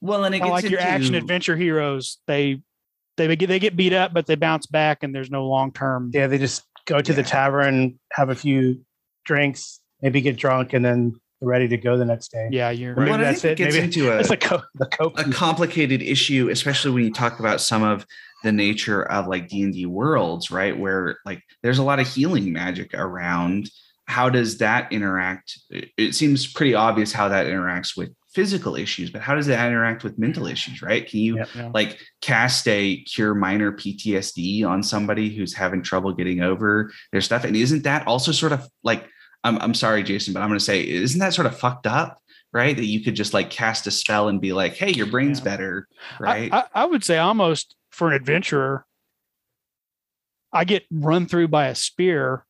well, 0.00 0.24
and 0.24 0.34
it 0.34 0.40
like 0.40 0.64
into... 0.64 0.70
your 0.70 0.80
action 0.80 1.14
adventure 1.14 1.56
heroes, 1.56 2.18
they 2.26 2.62
they 3.16 3.36
get 3.36 3.48
they 3.48 3.58
get 3.58 3.76
beat 3.76 3.92
up, 3.92 4.12
but 4.12 4.26
they 4.26 4.34
bounce 4.34 4.66
back, 4.66 5.02
and 5.02 5.14
there's 5.14 5.30
no 5.30 5.46
long 5.46 5.72
term. 5.72 6.10
Yeah, 6.12 6.26
they 6.26 6.38
just 6.38 6.62
go 6.86 7.00
to 7.00 7.12
yeah. 7.12 7.16
the 7.16 7.22
tavern, 7.22 7.98
have 8.12 8.30
a 8.30 8.34
few 8.34 8.84
drinks, 9.24 9.80
maybe 10.00 10.20
get 10.20 10.36
drunk, 10.36 10.72
and 10.72 10.84
then 10.84 11.20
they're 11.40 11.48
ready 11.48 11.68
to 11.68 11.76
go 11.76 11.96
the 11.96 12.04
next 12.04 12.30
day. 12.30 12.48
Yeah, 12.50 12.70
you're 12.70 12.94
right. 12.94 13.08
Well, 13.08 13.18
that's 13.18 13.44
it. 13.44 13.56
Gets 13.56 13.74
maybe 13.74 13.84
into 13.84 14.10
a, 14.16 14.20
a, 14.20 14.36
co- 14.86 15.12
a 15.16 15.30
complicated 15.30 16.02
issue, 16.02 16.48
especially 16.50 16.92
when 16.92 17.04
you 17.04 17.12
talk 17.12 17.40
about 17.40 17.60
some 17.60 17.82
of 17.82 18.06
the 18.42 18.52
nature 18.52 19.02
of 19.02 19.26
like 19.26 19.48
D&D 19.48 19.86
worlds, 19.86 20.50
right? 20.50 20.76
Where 20.78 21.18
like 21.26 21.42
there's 21.62 21.78
a 21.78 21.82
lot 21.82 22.00
of 22.00 22.08
healing 22.08 22.52
magic 22.52 22.94
around. 22.94 23.70
How 24.06 24.28
does 24.28 24.58
that 24.58 24.92
interact? 24.92 25.58
It 25.70 26.14
seems 26.14 26.50
pretty 26.50 26.74
obvious 26.74 27.12
how 27.12 27.28
that 27.28 27.46
interacts 27.46 27.96
with 27.96 28.10
physical 28.32 28.76
issues, 28.76 29.10
but 29.10 29.20
how 29.20 29.34
does 29.34 29.46
that 29.46 29.66
interact 29.66 30.04
with 30.04 30.18
mental 30.18 30.46
issues, 30.46 30.82
right? 30.82 31.08
Can 31.08 31.20
you 31.20 31.44
like 31.74 31.98
cast 32.20 32.68
a 32.68 33.02
cure 33.02 33.34
minor 33.34 33.72
PTSD 33.72 34.64
on 34.64 34.82
somebody 34.82 35.34
who's 35.34 35.54
having 35.54 35.82
trouble 35.82 36.12
getting 36.12 36.40
over 36.40 36.92
their 37.12 37.20
stuff? 37.20 37.44
And 37.44 37.56
isn't 37.56 37.82
that 37.82 38.06
also 38.06 38.30
sort 38.32 38.52
of 38.52 38.68
like, 38.84 39.06
I'm, 39.42 39.58
I'm 39.58 39.74
sorry, 39.74 40.02
Jason, 40.02 40.32
but 40.32 40.40
I'm 40.40 40.48
going 40.48 40.58
to 40.58 40.64
say, 40.64 40.86
isn't 40.86 41.18
that 41.18 41.34
sort 41.34 41.46
of 41.46 41.58
fucked 41.58 41.86
up? 41.86 42.18
Right. 42.52 42.76
That 42.76 42.86
you 42.86 43.00
could 43.04 43.14
just 43.14 43.32
like 43.32 43.48
cast 43.50 43.86
a 43.86 43.92
spell 43.92 44.28
and 44.28 44.40
be 44.40 44.52
like, 44.52 44.74
hey, 44.74 44.90
your 44.90 45.06
brain's 45.06 45.38
yeah. 45.38 45.44
better. 45.44 45.88
Right. 46.18 46.52
I, 46.52 46.64
I 46.74 46.84
would 46.84 47.04
say 47.04 47.16
almost 47.16 47.76
for 47.90 48.08
an 48.08 48.14
adventurer, 48.14 48.84
I 50.52 50.64
get 50.64 50.84
run 50.90 51.26
through 51.26 51.46
by 51.46 51.68
a 51.68 51.76
spear 51.76 52.44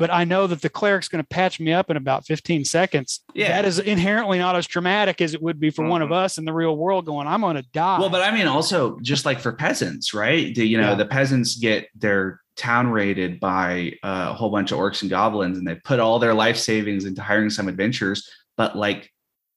but 0.00 0.10
I 0.10 0.24
know 0.24 0.46
that 0.46 0.62
the 0.62 0.70
cleric's 0.70 1.08
going 1.08 1.22
to 1.22 1.28
patch 1.28 1.60
me 1.60 1.74
up 1.74 1.90
in 1.90 1.98
about 1.98 2.24
15 2.24 2.64
seconds. 2.64 3.20
Yeah. 3.34 3.48
That 3.48 3.66
is 3.66 3.78
inherently 3.78 4.38
not 4.38 4.56
as 4.56 4.66
traumatic 4.66 5.20
as 5.20 5.34
it 5.34 5.42
would 5.42 5.60
be 5.60 5.68
for 5.68 5.82
mm-hmm. 5.82 5.90
one 5.90 6.02
of 6.02 6.06
mm-hmm. 6.06 6.24
us 6.24 6.38
in 6.38 6.46
the 6.46 6.54
real 6.54 6.74
world 6.74 7.04
going, 7.04 7.28
I'm 7.28 7.42
going 7.42 7.56
to 7.56 7.66
die. 7.74 8.00
Well, 8.00 8.08
but 8.08 8.22
I 8.22 8.34
mean, 8.34 8.46
also 8.46 8.98
just 9.00 9.26
like 9.26 9.40
for 9.40 9.52
peasants, 9.52 10.14
right? 10.14 10.54
The, 10.54 10.66
you 10.66 10.80
know, 10.80 10.92
yeah. 10.92 10.94
the 10.94 11.04
peasants 11.04 11.56
get 11.56 11.88
their 11.94 12.40
town 12.56 12.88
raided 12.88 13.40
by 13.40 13.92
a 14.02 14.32
whole 14.32 14.48
bunch 14.48 14.72
of 14.72 14.78
orcs 14.78 15.02
and 15.02 15.10
goblins 15.10 15.58
and 15.58 15.68
they 15.68 15.74
put 15.74 16.00
all 16.00 16.18
their 16.18 16.34
life 16.34 16.56
savings 16.56 17.04
into 17.04 17.20
hiring 17.20 17.50
some 17.50 17.68
adventurers. 17.68 18.26
But 18.56 18.76
like 18.76 19.12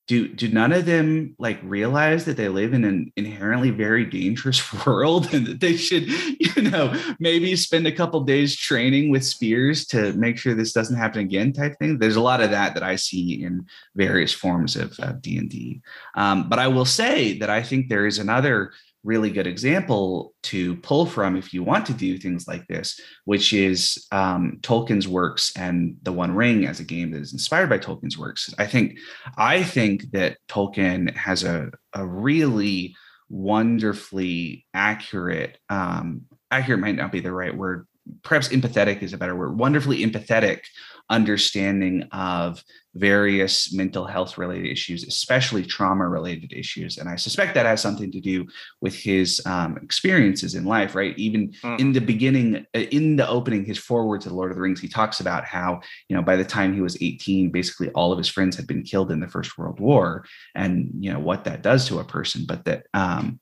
do 0.05 0.27
do 0.27 0.49
none 0.49 0.73
of 0.73 0.85
them 0.85 1.33
like 1.39 1.59
realize 1.63 2.25
that 2.25 2.35
they 2.35 2.49
live 2.49 2.73
in 2.73 2.83
an 2.83 3.11
inherently 3.15 3.69
very 3.69 4.05
dangerous 4.05 4.73
world 4.85 5.33
and 5.33 5.47
that 5.47 5.59
they 5.61 5.77
should 5.77 6.07
you 6.39 6.61
know 6.69 6.93
maybe 7.19 7.55
spend 7.55 7.87
a 7.87 7.91
couple 7.91 8.19
days 8.21 8.55
training 8.55 9.09
with 9.09 9.23
spears 9.23 9.85
to 9.85 10.11
make 10.13 10.37
sure 10.37 10.53
this 10.53 10.73
doesn't 10.73 10.97
happen 10.97 11.21
again 11.21 11.53
type 11.53 11.77
thing. 11.79 11.97
There's 11.97 12.17
a 12.17 12.21
lot 12.21 12.41
of 12.41 12.51
that 12.51 12.73
that 12.73 12.83
i 12.83 12.95
see 12.95 13.43
in 13.43 13.65
various 13.95 14.33
forms 14.33 14.75
of, 14.75 14.97
of 14.99 15.21
d&d 15.21 15.81
um, 16.15 16.49
but 16.49 16.59
i 16.59 16.67
will 16.67 16.85
say 16.85 17.37
that 17.37 17.49
i 17.49 17.61
think 17.61 17.87
there 17.87 18.05
is 18.05 18.19
another 18.19 18.71
really 19.03 19.29
good 19.29 19.47
example 19.47 20.33
to 20.43 20.75
pull 20.77 21.05
from 21.05 21.35
if 21.35 21.53
you 21.53 21.63
want 21.63 21.85
to 21.85 21.93
do 21.93 22.17
things 22.17 22.47
like 22.47 22.65
this, 22.67 22.99
which 23.25 23.53
is 23.53 24.07
um, 24.11 24.59
Tolkien's 24.61 25.07
works 25.07 25.51
and 25.57 25.97
The 26.03 26.13
One 26.13 26.33
Ring 26.35 26.65
as 26.65 26.79
a 26.79 26.85
game 26.85 27.11
that 27.11 27.21
is 27.21 27.33
inspired 27.33 27.69
by 27.69 27.79
Tolkien's 27.79 28.17
works. 28.17 28.53
I 28.57 28.65
think 28.65 28.97
I 29.37 29.63
think 29.63 30.11
that 30.11 30.37
Tolkien 30.47 31.15
has 31.15 31.43
a, 31.43 31.71
a 31.93 32.05
really 32.05 32.95
wonderfully 33.29 34.65
accurate 34.73 35.57
um, 35.69 36.23
accurate 36.51 36.79
might 36.79 36.95
not 36.95 37.11
be 37.11 37.19
the 37.19 37.31
right 37.31 37.55
word 37.55 37.87
perhaps 38.23 38.49
empathetic 38.49 39.01
is 39.01 39.13
a 39.13 39.17
better 39.17 39.35
word, 39.35 39.57
wonderfully 39.57 39.99
empathetic 39.99 40.61
understanding 41.09 42.03
of 42.11 42.63
various 42.95 43.73
mental 43.73 44.05
health 44.05 44.37
related 44.37 44.67
issues, 44.67 45.03
especially 45.03 45.65
trauma 45.65 46.07
related 46.07 46.53
issues. 46.53 46.97
And 46.97 47.09
I 47.09 47.15
suspect 47.15 47.55
that 47.55 47.65
has 47.65 47.81
something 47.81 48.11
to 48.11 48.19
do 48.19 48.45
with 48.81 48.95
his 48.95 49.41
um, 49.45 49.77
experiences 49.77 50.53
in 50.53 50.65
life, 50.65 50.93
right? 50.93 51.17
Even 51.17 51.53
mm. 51.63 51.79
in 51.79 51.91
the 51.91 52.01
beginning, 52.01 52.65
uh, 52.75 52.79
in 52.79 53.15
the 53.15 53.27
opening, 53.27 53.65
his 53.65 53.79
foreword 53.79 54.21
to 54.21 54.29
the 54.29 54.35
Lord 54.35 54.51
of 54.51 54.57
the 54.57 54.61
Rings, 54.61 54.79
he 54.79 54.87
talks 54.87 55.19
about 55.19 55.43
how, 55.43 55.81
you 56.07 56.15
know, 56.15 56.21
by 56.21 56.35
the 56.35 56.45
time 56.45 56.73
he 56.73 56.81
was 56.81 57.01
18, 57.01 57.49
basically 57.49 57.89
all 57.91 58.11
of 58.11 58.17
his 58.19 58.29
friends 58.29 58.55
had 58.55 58.67
been 58.67 58.83
killed 58.83 59.11
in 59.11 59.19
the 59.19 59.27
First 59.27 59.57
World 59.57 59.79
War 59.79 60.25
and, 60.53 60.91
you 60.99 61.11
know, 61.11 61.19
what 61.19 61.45
that 61.45 61.63
does 61.63 61.87
to 61.87 61.99
a 61.99 62.03
person. 62.03 62.45
But 62.47 62.65
that 62.65 62.85
um, 62.93 63.39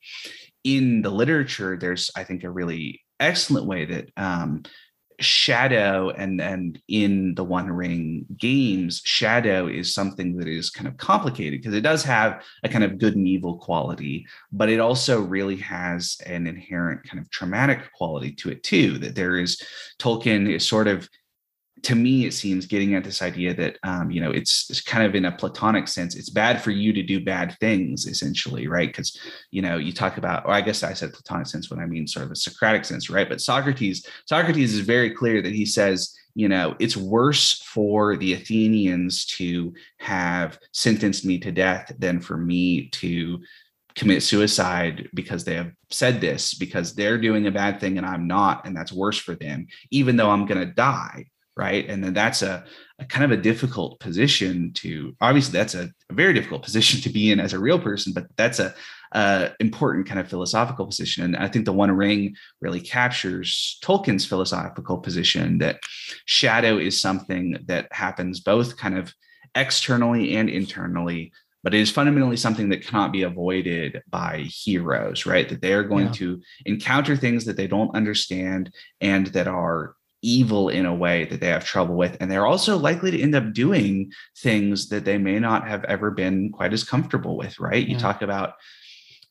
in 0.64 1.02
the 1.02 1.10
literature, 1.10 1.78
there's, 1.78 2.10
I 2.16 2.24
think, 2.24 2.43
a 2.43 2.49
really 2.49 3.02
excellent 3.20 3.68
way 3.68 3.86
that 3.86 4.10
um, 4.16 4.64
shadow 5.22 6.09
and 6.09 6.41
and 6.41 6.82
in 6.88 7.34
the 7.36 7.43
one 7.43 7.69
ring 7.69 8.26
games 8.38 9.01
shadow 9.05 9.67
is 9.67 9.93
something 9.93 10.36
that 10.38 10.47
is 10.47 10.69
kind 10.69 10.88
of 10.88 10.97
complicated 10.97 11.59
because 11.59 11.76
it 11.76 11.82
does 11.82 12.03
have 12.03 12.43
a 12.63 12.69
kind 12.69 12.84
of 12.84 12.97
good 12.97 13.15
and 13.15 13.28
evil 13.28 13.57
quality 13.57 14.26
but 14.51 14.69
it 14.69 14.80
also 14.80 15.22
really 15.22 15.57
has 15.57 16.17
an 16.26 16.47
inherent 16.47 17.03
kind 17.03 17.19
of 17.19 17.30
traumatic 17.30 17.91
quality 17.93 18.32
to 18.32 18.49
it 18.49 18.63
too 18.63 18.97
that 18.97 19.15
there 19.15 19.38
is 19.38 19.61
tolkien 19.99 20.49
is 20.49 20.67
sort 20.67 20.88
of 20.88 21.07
to 21.84 21.95
me 21.95 22.25
it 22.25 22.34
seems 22.34 22.65
getting 22.65 22.93
at 22.95 23.03
this 23.03 23.21
idea 23.21 23.53
that 23.53 23.77
um, 23.84 24.11
you 24.11 24.21
know 24.21 24.32
it's, 24.32 24.69
it's 24.69 24.82
kind 24.82 25.05
of 25.05 25.15
in 25.15 25.25
a 25.25 25.32
platonic 25.32 25.88
sense 25.88 26.15
it's 26.15 26.29
bad 26.29 26.61
for 26.61 26.71
you 26.71 26.93
to 26.93 27.03
do 27.03 27.23
bad 27.23 27.55
things 27.59 28.05
essentially 28.05 28.67
right? 28.67 28.89
Because 28.89 29.17
you 29.51 29.61
know 29.61 29.77
you 29.77 29.91
talk 29.91 30.17
about 30.17 30.45
or 30.45 30.51
i 30.51 30.61
guess 30.61 30.84
i 30.84 30.93
said 30.93 31.13
platonic 31.13 31.47
sense 31.47 31.69
when 31.69 31.79
i 31.79 31.86
mean 31.86 32.07
sort 32.07 32.25
of 32.25 32.32
a 32.32 32.36
socratic 32.36 32.86
sense 32.86 33.09
right? 33.09 33.29
But 33.29 33.41
socrates 33.41 34.05
socrates 34.25 34.73
is 34.73 34.82
very 34.82 35.11
clear 35.11 35.41
that 35.41 35.53
he 35.53 35.65
says 35.65 36.15
you 36.36 36.47
know 36.47 36.75
it's 36.79 36.97
worse 36.97 37.61
for 37.63 38.15
the 38.17 38.34
athenians 38.34 39.25
to 39.25 39.73
have 39.97 40.59
sentenced 40.71 41.25
me 41.25 41.39
to 41.39 41.51
death 41.51 41.91
than 41.97 42.19
for 42.19 42.38
me 42.38 42.89
to 42.89 43.39
commit 43.95 44.23
suicide 44.23 45.09
because 45.13 45.43
they 45.43 45.55
have 45.55 45.71
said 45.89 46.21
this 46.21 46.53
because 46.53 46.95
they're 46.95 47.17
doing 47.17 47.47
a 47.47 47.51
bad 47.51 47.79
thing 47.79 47.97
and 47.97 48.05
I'm 48.05 48.27
not 48.27 48.65
and 48.65 48.75
that's 48.75 48.91
worse 48.91 49.17
for 49.17 49.36
them 49.36 49.67
even 49.89 50.15
though 50.15 50.29
I'm 50.29 50.45
going 50.45 50.65
to 50.65 50.73
die 50.73 51.25
right? 51.58 51.88
And 51.89 52.04
then 52.04 52.14
that's 52.14 52.41
a, 52.41 52.64
a, 52.99 53.06
kind 53.06 53.26
of 53.26 53.32
a 53.32 53.41
difficult 53.41 53.99
position 53.99 54.72
to 54.76 55.16
obviously 55.22 55.54
that's 55.54 55.76
a, 55.76 55.89
a, 56.10 56.14
very 56.14 56.34
difficult 56.34 56.64
position 56.70 57.02
to 57.02 57.10
be 57.10 57.32
in 57.32 57.39
as 57.39 57.54
a 57.54 57.60
real 57.60 57.80
person 57.80 58.14
but 58.14 58.26
that's 58.38 58.60
a, 58.60 58.74
a, 59.14 59.52
important 59.60 60.08
kind 60.08 60.20
of 60.20 60.30
philosophical 60.30 60.86
position. 60.86 61.24
And 61.24 61.38
i 61.38 61.47
think 61.47 61.66
the 61.66 61.74
one 61.74 61.91
ring 61.91 62.36
really 62.62 62.82
captures 62.82 63.80
tolkien's 63.84 64.26
philosophical 64.26 64.97
position 64.97 65.58
that 65.60 65.80
shadow 66.26 66.78
is 66.78 66.99
something 66.99 67.58
that 67.66 67.88
happens 67.91 68.39
both 68.39 68.78
kind 68.78 68.97
of 68.97 69.14
externally 69.56 70.38
and 70.38 70.49
internally 70.49 71.32
but 71.64 71.76
it 71.76 71.80
is 71.80 71.91
fundamentally 71.91 72.38
something 72.38 72.70
that 72.70 72.86
cannot 72.86 73.12
be 73.12 73.22
avoided 73.24 74.02
by 74.10 74.39
heroes 74.39 75.26
right? 75.26 75.47
That 75.49 75.62
they 75.62 75.74
are 75.74 75.84
going 75.84 76.08
yeah. 76.08 76.14
to 76.14 76.41
encounter 76.66 77.16
things 77.16 77.45
that 77.45 77.58
they 77.58 77.68
don't 77.68 77.95
understand 77.95 78.74
and 78.99 79.28
that 79.28 79.47
are 79.47 79.95
evil 80.22 80.69
in 80.69 80.86
a 80.86 80.93
way 80.93 81.26
that 81.26 81.39
they 81.39 81.47
have 81.47 81.65
trouble 81.65 81.95
with. 81.95 82.17
And 82.19 82.30
they're 82.30 82.45
also 82.45 82.78
likely 82.78 83.11
to 83.11 83.22
end 83.22 83.36
up 83.36 83.53
doing 83.53 84.11
things 84.38 84.89
that 84.89 85.05
they 85.05 85.17
may 85.17 85.39
not 85.39 85.67
have 85.67 85.84
ever 85.86 86.11
been 86.11 86.51
quite 86.51 86.74
as 86.74 86.84
comfortable 86.84 87.38
with, 87.38 87.59
right? 87.59 87.86
Yeah. 87.86 87.93
You 87.93 87.99
talk 87.99 88.22
about, 88.22 88.53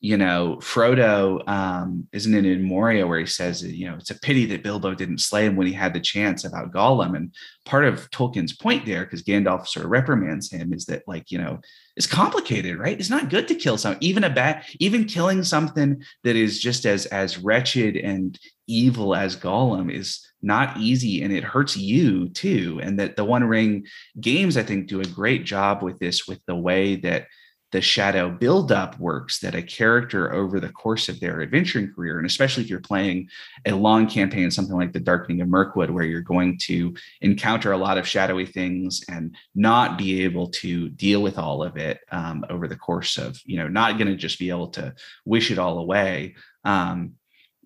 you 0.03 0.17
know, 0.17 0.57
Frodo, 0.61 1.47
um, 1.47 2.07
isn't 2.11 2.33
it 2.33 2.43
in 2.43 2.63
Moria 2.63 3.05
where 3.05 3.19
he 3.19 3.27
says, 3.27 3.63
you 3.63 3.87
know, 3.87 3.95
it's 3.95 4.09
a 4.09 4.19
pity 4.19 4.45
that 4.47 4.63
Bilbo 4.63 4.95
didn't 4.95 5.19
slay 5.19 5.45
him 5.45 5.55
when 5.55 5.67
he 5.67 5.73
had 5.73 5.93
the 5.93 5.99
chance 5.99 6.43
about 6.43 6.71
Gollum. 6.73 7.15
And 7.15 7.33
part 7.65 7.85
of 7.85 8.09
Tolkien's 8.09 8.55
point 8.55 8.85
there, 8.85 9.03
because 9.03 9.21
Gandalf 9.21 9.67
sort 9.67 9.85
of 9.85 9.91
reprimands 9.91 10.51
him, 10.51 10.73
is 10.73 10.85
that 10.85 11.03
like, 11.07 11.29
you 11.29 11.37
know, 11.37 11.59
it's 11.95 12.07
complicated, 12.07 12.79
right? 12.79 12.99
It's 12.99 13.11
not 13.11 13.29
good 13.29 13.47
to 13.49 13.55
kill 13.55 13.77
some, 13.77 13.95
even 13.99 14.23
a 14.23 14.29
bad, 14.29 14.65
even 14.79 15.05
killing 15.05 15.43
something 15.43 16.01
that 16.23 16.35
is 16.35 16.59
just 16.59 16.85
as 16.85 17.05
as 17.07 17.37
wretched 17.37 17.95
and 17.95 18.39
evil 18.65 19.13
as 19.13 19.35
Gollum 19.35 19.93
is 19.93 20.25
not 20.41 20.77
easy 20.77 21.21
and 21.23 21.31
it 21.31 21.43
hurts 21.43 21.77
you 21.77 22.29
too. 22.29 22.79
And 22.83 22.99
that 22.99 23.15
the 23.15 23.25
One 23.25 23.43
Ring 23.43 23.85
games, 24.19 24.57
I 24.57 24.63
think, 24.63 24.87
do 24.87 25.01
a 25.01 25.05
great 25.05 25.45
job 25.45 25.83
with 25.83 25.99
this, 25.99 26.27
with 26.27 26.39
the 26.45 26.55
way 26.55 26.95
that 26.97 27.27
the 27.71 27.81
shadow 27.81 28.29
buildup 28.29 28.99
works 28.99 29.39
that 29.39 29.55
a 29.55 29.63
character 29.63 30.33
over 30.33 30.59
the 30.59 30.69
course 30.69 31.07
of 31.07 31.19
their 31.19 31.41
adventuring 31.41 31.93
career, 31.93 32.17
and 32.17 32.25
especially 32.25 32.63
if 32.63 32.69
you're 32.69 32.81
playing 32.81 33.29
a 33.65 33.71
long 33.71 34.07
campaign, 34.07 34.51
something 34.51 34.75
like 34.75 34.91
the 34.91 34.99
Darkening 34.99 35.41
of 35.41 35.47
Mirkwood, 35.47 35.89
where 35.89 36.03
you're 36.03 36.21
going 36.21 36.57
to 36.63 36.93
encounter 37.21 37.71
a 37.71 37.77
lot 37.77 37.97
of 37.97 38.07
shadowy 38.07 38.45
things 38.45 39.01
and 39.07 39.35
not 39.55 39.97
be 39.97 40.23
able 40.23 40.49
to 40.49 40.89
deal 40.89 41.21
with 41.21 41.37
all 41.37 41.63
of 41.63 41.77
it 41.77 42.01
um, 42.11 42.43
over 42.49 42.67
the 42.67 42.75
course 42.75 43.17
of, 43.17 43.39
you 43.45 43.57
know, 43.57 43.67
not 43.67 43.97
going 43.97 44.09
to 44.09 44.17
just 44.17 44.39
be 44.39 44.49
able 44.49 44.67
to 44.67 44.93
wish 45.23 45.49
it 45.49 45.57
all 45.57 45.79
away. 45.79 46.35
Um, 46.65 47.13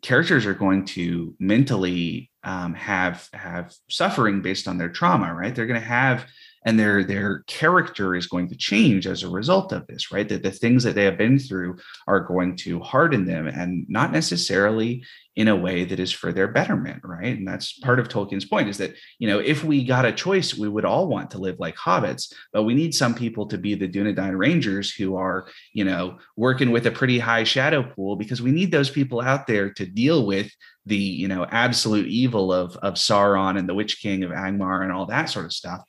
characters 0.03 0.45
are 0.45 0.53
going 0.53 0.85
to 0.85 1.33
mentally 1.39 2.29
um, 2.45 2.73
have 2.75 3.27
have 3.33 3.73
suffering 3.89 4.41
based 4.41 4.67
on 4.67 4.77
their 4.77 4.89
trauma, 4.89 5.33
right? 5.33 5.53
They're 5.53 5.67
going 5.67 5.81
to 5.81 5.85
have 5.85 6.25
and 6.65 6.79
their 6.79 7.03
their 7.03 7.43
character 7.47 8.15
is 8.15 8.27
going 8.27 8.49
to 8.49 8.55
change 8.55 9.07
as 9.07 9.23
a 9.23 9.29
result 9.29 9.71
of 9.71 9.85
this 9.87 10.11
right 10.11 10.27
that 10.29 10.43
the 10.43 10.51
things 10.51 10.83
that 10.83 10.95
they 10.95 11.03
have 11.03 11.17
been 11.17 11.39
through 11.39 11.77
are 12.07 12.19
going 12.19 12.55
to 12.57 12.79
harden 12.79 13.25
them 13.25 13.47
and 13.47 13.85
not 13.87 14.11
necessarily 14.11 15.03
in 15.35 15.47
a 15.47 15.55
way 15.55 15.83
that 15.83 15.99
is 15.99 16.11
for 16.11 16.31
their 16.31 16.47
betterment 16.47 17.01
right 17.03 17.37
and 17.37 17.47
that's 17.47 17.73
part 17.79 17.99
of 17.99 18.07
tolkien's 18.07 18.45
point 18.45 18.69
is 18.69 18.77
that 18.77 18.93
you 19.19 19.27
know 19.27 19.39
if 19.39 19.63
we 19.63 19.83
got 19.83 20.05
a 20.05 20.11
choice 20.11 20.55
we 20.55 20.69
would 20.69 20.85
all 20.85 21.07
want 21.07 21.29
to 21.31 21.37
live 21.37 21.59
like 21.59 21.75
hobbits 21.75 22.33
but 22.53 22.63
we 22.63 22.73
need 22.73 22.93
some 22.93 23.13
people 23.13 23.45
to 23.45 23.57
be 23.57 23.75
the 23.75 23.87
dunedain 23.87 24.37
rangers 24.37 24.93
who 24.93 25.15
are 25.15 25.47
you 25.73 25.83
know 25.83 26.17
working 26.37 26.71
with 26.71 26.87
a 26.87 26.91
pretty 26.91 27.19
high 27.19 27.43
shadow 27.43 27.83
pool 27.83 28.15
because 28.15 28.41
we 28.41 28.51
need 28.51 28.71
those 28.71 28.89
people 28.89 29.21
out 29.21 29.47
there 29.47 29.71
to 29.71 29.85
deal 29.85 30.25
with 30.25 30.51
the 30.85 30.95
you 30.95 31.27
know 31.27 31.45
absolute 31.49 32.07
evil 32.07 32.53
of 32.53 32.75
of 32.77 32.93
Sauron 32.93 33.57
and 33.57 33.67
the 33.67 33.73
Witch 33.73 34.01
King 34.01 34.23
of 34.23 34.31
Angmar 34.31 34.83
and 34.83 34.91
all 34.91 35.07
that 35.07 35.25
sort 35.25 35.45
of 35.45 35.53
stuff. 35.53 35.81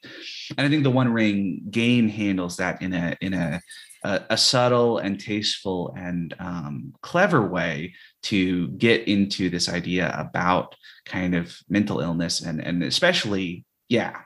And 0.56 0.66
I 0.66 0.70
think 0.70 0.84
the 0.84 0.90
One 0.90 1.12
Ring 1.12 1.62
game 1.70 2.08
handles 2.08 2.56
that 2.56 2.80
in 2.80 2.92
a 2.94 3.16
in 3.20 3.34
a 3.34 3.60
a, 4.06 4.24
a 4.30 4.36
subtle 4.36 4.98
and 4.98 5.18
tasteful 5.20 5.92
and 5.98 6.32
um, 6.38 6.94
clever 7.02 7.44
way 7.46 7.94
to 8.22 8.68
get 8.68 9.08
into 9.08 9.50
this 9.50 9.68
idea 9.68 10.14
about 10.16 10.76
kind 11.04 11.34
of 11.34 11.58
mental 11.68 12.00
illness 12.00 12.40
and 12.40 12.60
and 12.60 12.82
especially 12.84 13.64
yeah. 13.88 14.16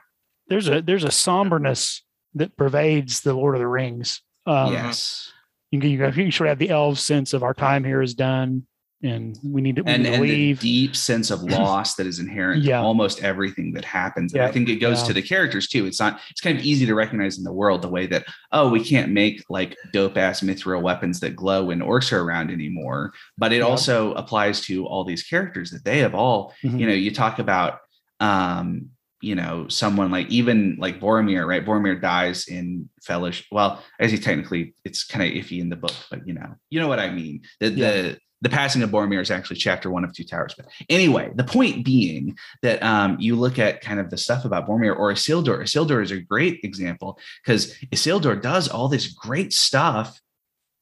There's 0.47 0.67
a 0.67 0.81
there's 0.81 1.03
a 1.03 1.11
somberness 1.11 2.01
that 2.35 2.55
pervades 2.55 3.21
the 3.21 3.33
Lord 3.33 3.55
of 3.55 3.59
the 3.59 3.67
Rings. 3.67 4.21
Um, 4.45 4.71
yes. 4.71 5.31
You, 5.71 5.79
you, 5.79 6.11
you 6.15 6.31
sort 6.31 6.47
of 6.47 6.51
have 6.51 6.59
the 6.59 6.69
elf 6.69 6.99
sense 6.99 7.33
of 7.33 7.43
our 7.43 7.53
time 7.53 7.83
here 7.83 8.01
is 8.01 8.13
done 8.13 8.67
and 9.03 9.37
we 9.43 9.61
need 9.61 9.77
to, 9.77 9.83
we 9.83 9.91
and, 9.91 10.03
need 10.03 10.09
to 10.09 10.15
and 10.15 10.23
leave. 10.23 10.59
the 10.59 10.67
deep 10.67 10.95
sense 10.95 11.31
of 11.31 11.43
loss 11.51 11.95
that 11.95 12.05
is 12.05 12.19
inherent 12.19 12.63
yeah. 12.63 12.77
to 12.77 12.83
almost 12.83 13.23
everything 13.23 13.73
that 13.73 13.85
happens. 13.85 14.33
And 14.33 14.41
yeah. 14.41 14.47
I 14.47 14.51
think 14.51 14.69
it 14.69 14.75
goes 14.75 15.01
yeah. 15.01 15.07
to 15.07 15.13
the 15.13 15.21
characters 15.21 15.67
too. 15.67 15.85
It's 15.85 15.99
not, 15.99 16.19
it's 16.29 16.41
kind 16.41 16.57
of 16.57 16.63
easy 16.63 16.85
to 16.85 16.93
recognize 16.93 17.37
in 17.37 17.43
the 17.43 17.53
world 17.53 17.81
the 17.81 17.89
way 17.89 18.05
that, 18.07 18.25
oh, 18.51 18.69
we 18.69 18.83
can't 18.83 19.11
make 19.11 19.43
like 19.49 19.75
dope 19.91 20.17
ass 20.17 20.41
mithril 20.41 20.81
weapons 20.81 21.19
that 21.21 21.35
glow 21.35 21.65
when 21.65 21.79
orcs 21.79 22.11
are 22.11 22.21
around 22.21 22.51
anymore. 22.51 23.13
But 23.37 23.53
it 23.53 23.61
also 23.61 24.13
applies 24.13 24.61
to 24.61 24.85
all 24.85 25.03
these 25.03 25.23
characters 25.23 25.71
that 25.71 25.83
they 25.83 25.99
have 25.99 26.13
all, 26.13 26.53
mm-hmm. 26.63 26.77
you 26.77 26.87
know, 26.87 26.93
you 26.93 27.11
talk 27.11 27.39
about 27.39 27.79
um, 28.19 28.91
you 29.21 29.35
know, 29.35 29.67
someone 29.67 30.09
like 30.09 30.27
even 30.29 30.77
like 30.79 30.99
Boromir, 30.99 31.47
right? 31.47 31.63
Boromir 31.63 32.01
dies 32.01 32.47
in 32.47 32.89
Fellowship. 33.03 33.45
Well, 33.51 33.83
as 33.99 34.11
he 34.11 34.17
technically, 34.17 34.73
it's 34.83 35.03
kind 35.03 35.23
of 35.23 35.43
iffy 35.43 35.61
in 35.61 35.69
the 35.69 35.75
book, 35.75 35.93
but 36.09 36.27
you 36.27 36.33
know, 36.33 36.55
you 36.71 36.79
know 36.79 36.87
what 36.87 36.99
I 36.99 37.11
mean. 37.11 37.43
The 37.59 37.69
the 37.69 38.17
the 38.41 38.49
passing 38.49 38.81
of 38.81 38.89
Boromir 38.89 39.21
is 39.21 39.31
actually 39.31 39.57
chapter 39.57 39.89
one 39.89 40.03
of 40.03 40.13
Two 40.13 40.23
Towers. 40.23 40.53
But 40.55 40.67
anyway, 40.89 41.31
the 41.35 41.43
point 41.43 41.85
being 41.85 42.37
that 42.61 42.81
um, 42.83 43.17
you 43.19 43.35
look 43.35 43.59
at 43.59 43.81
kind 43.81 43.99
of 43.99 44.09
the 44.09 44.17
stuff 44.17 44.45
about 44.45 44.67
Boromir 44.67 44.97
or 44.97 45.11
Isildur. 45.11 45.61
Isildur 45.61 46.01
is 46.01 46.11
a 46.11 46.19
great 46.19 46.59
example 46.63 47.19
because 47.43 47.75
Isildur 47.91 48.41
does 48.41 48.67
all 48.67 48.87
this 48.87 49.07
great 49.07 49.53
stuff 49.53 50.19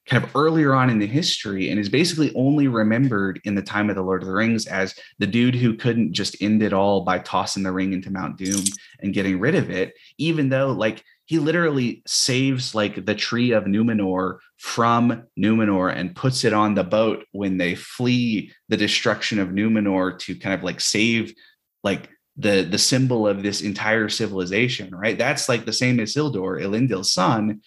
kind 0.09 0.23
of 0.23 0.35
earlier 0.35 0.73
on 0.73 0.89
in 0.89 0.97
the 0.97 1.07
history 1.07 1.69
and 1.69 1.79
is 1.79 1.87
basically 1.87 2.33
only 2.35 2.67
remembered 2.67 3.39
in 3.43 3.53
the 3.53 3.61
time 3.61 3.89
of 3.89 3.95
the 3.95 4.01
Lord 4.01 4.23
of 4.23 4.27
the 4.27 4.33
Rings 4.33 4.65
as 4.65 4.95
the 5.19 5.27
dude 5.27 5.55
who 5.55 5.75
couldn't 5.75 6.13
just 6.13 6.41
end 6.41 6.63
it 6.63 6.73
all 6.73 7.01
by 7.01 7.19
tossing 7.19 7.63
the 7.63 7.71
ring 7.71 7.93
into 7.93 8.11
Mount 8.11 8.37
Doom 8.37 8.63
and 9.01 9.13
getting 9.13 9.39
rid 9.39 9.55
of 9.55 9.69
it, 9.69 9.93
even 10.17 10.49
though 10.49 10.71
like 10.71 11.03
he 11.25 11.37
literally 11.37 12.01
saves 12.07 12.73
like 12.73 13.05
the 13.05 13.13
tree 13.13 13.51
of 13.51 13.65
Numenor 13.65 14.39
from 14.57 15.25
Numenor 15.39 15.95
and 15.95 16.15
puts 16.15 16.43
it 16.43 16.53
on 16.53 16.73
the 16.73 16.83
boat 16.83 17.25
when 17.31 17.57
they 17.57 17.75
flee 17.75 18.51
the 18.67 18.77
destruction 18.77 19.37
of 19.37 19.49
Numenor 19.49 20.17
to 20.19 20.35
kind 20.35 20.55
of 20.55 20.63
like 20.63 20.81
save 20.81 21.35
like 21.83 22.09
the 22.35 22.63
the 22.63 22.77
symbol 22.79 23.27
of 23.27 23.43
this 23.43 23.61
entire 23.61 24.09
civilization, 24.09 24.95
right? 24.95 25.17
That's 25.17 25.47
like 25.47 25.65
the 25.65 25.73
same 25.73 25.99
as 25.99 26.15
Isildur, 26.15 26.61
Elendil's 26.61 27.13
son, 27.13 27.61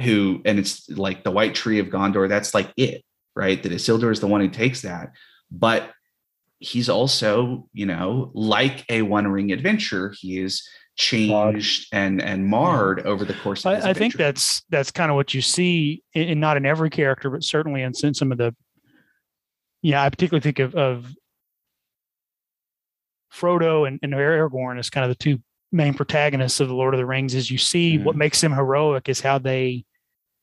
who 0.00 0.42
and 0.44 0.58
it's 0.58 0.88
like 0.90 1.24
the 1.24 1.30
white 1.30 1.54
tree 1.54 1.78
of 1.78 1.88
Gondor. 1.88 2.28
That's 2.28 2.54
like 2.54 2.72
it, 2.76 3.04
right? 3.34 3.62
That 3.62 3.72
Isildur 3.72 4.12
is 4.12 4.20
the 4.20 4.26
one 4.26 4.40
who 4.40 4.48
takes 4.48 4.82
that, 4.82 5.12
but 5.50 5.90
he's 6.58 6.88
also, 6.88 7.68
you 7.72 7.86
know, 7.86 8.30
like 8.34 8.84
a 8.88 9.02
One 9.02 9.28
Ring 9.28 9.52
adventure, 9.52 10.14
he 10.18 10.40
is 10.40 10.68
changed 10.96 11.86
and 11.92 12.20
and 12.20 12.44
marred 12.44 13.06
over 13.06 13.24
the 13.24 13.34
course 13.34 13.64
of 13.64 13.72
I, 13.72 13.90
I 13.90 13.92
think 13.92 14.14
that's 14.14 14.62
that's 14.68 14.90
kind 14.90 15.12
of 15.12 15.14
what 15.14 15.32
you 15.32 15.40
see 15.40 16.02
in, 16.12 16.28
in, 16.28 16.40
not 16.40 16.56
in 16.56 16.66
every 16.66 16.90
character, 16.90 17.30
but 17.30 17.44
certainly 17.44 17.82
in, 17.82 17.92
in 18.02 18.14
some 18.14 18.32
of 18.32 18.38
the 18.38 18.54
yeah, 19.82 20.02
I 20.02 20.10
particularly 20.10 20.42
think 20.42 20.58
of, 20.58 20.74
of 20.74 21.14
Frodo 23.32 23.86
and, 23.86 24.00
and 24.02 24.12
Aragorn 24.12 24.78
as 24.78 24.90
kind 24.90 25.04
of 25.04 25.10
the 25.10 25.22
two 25.22 25.40
main 25.72 25.94
protagonists 25.94 26.60
of 26.60 26.68
the 26.68 26.74
Lord 26.74 26.94
of 26.94 26.98
the 26.98 27.06
Rings. 27.06 27.34
Is 27.34 27.50
you 27.50 27.58
see 27.58 27.98
mm. 27.98 28.04
what 28.04 28.16
makes 28.16 28.40
them 28.40 28.52
heroic 28.52 29.08
is 29.08 29.20
how 29.20 29.38
they 29.38 29.84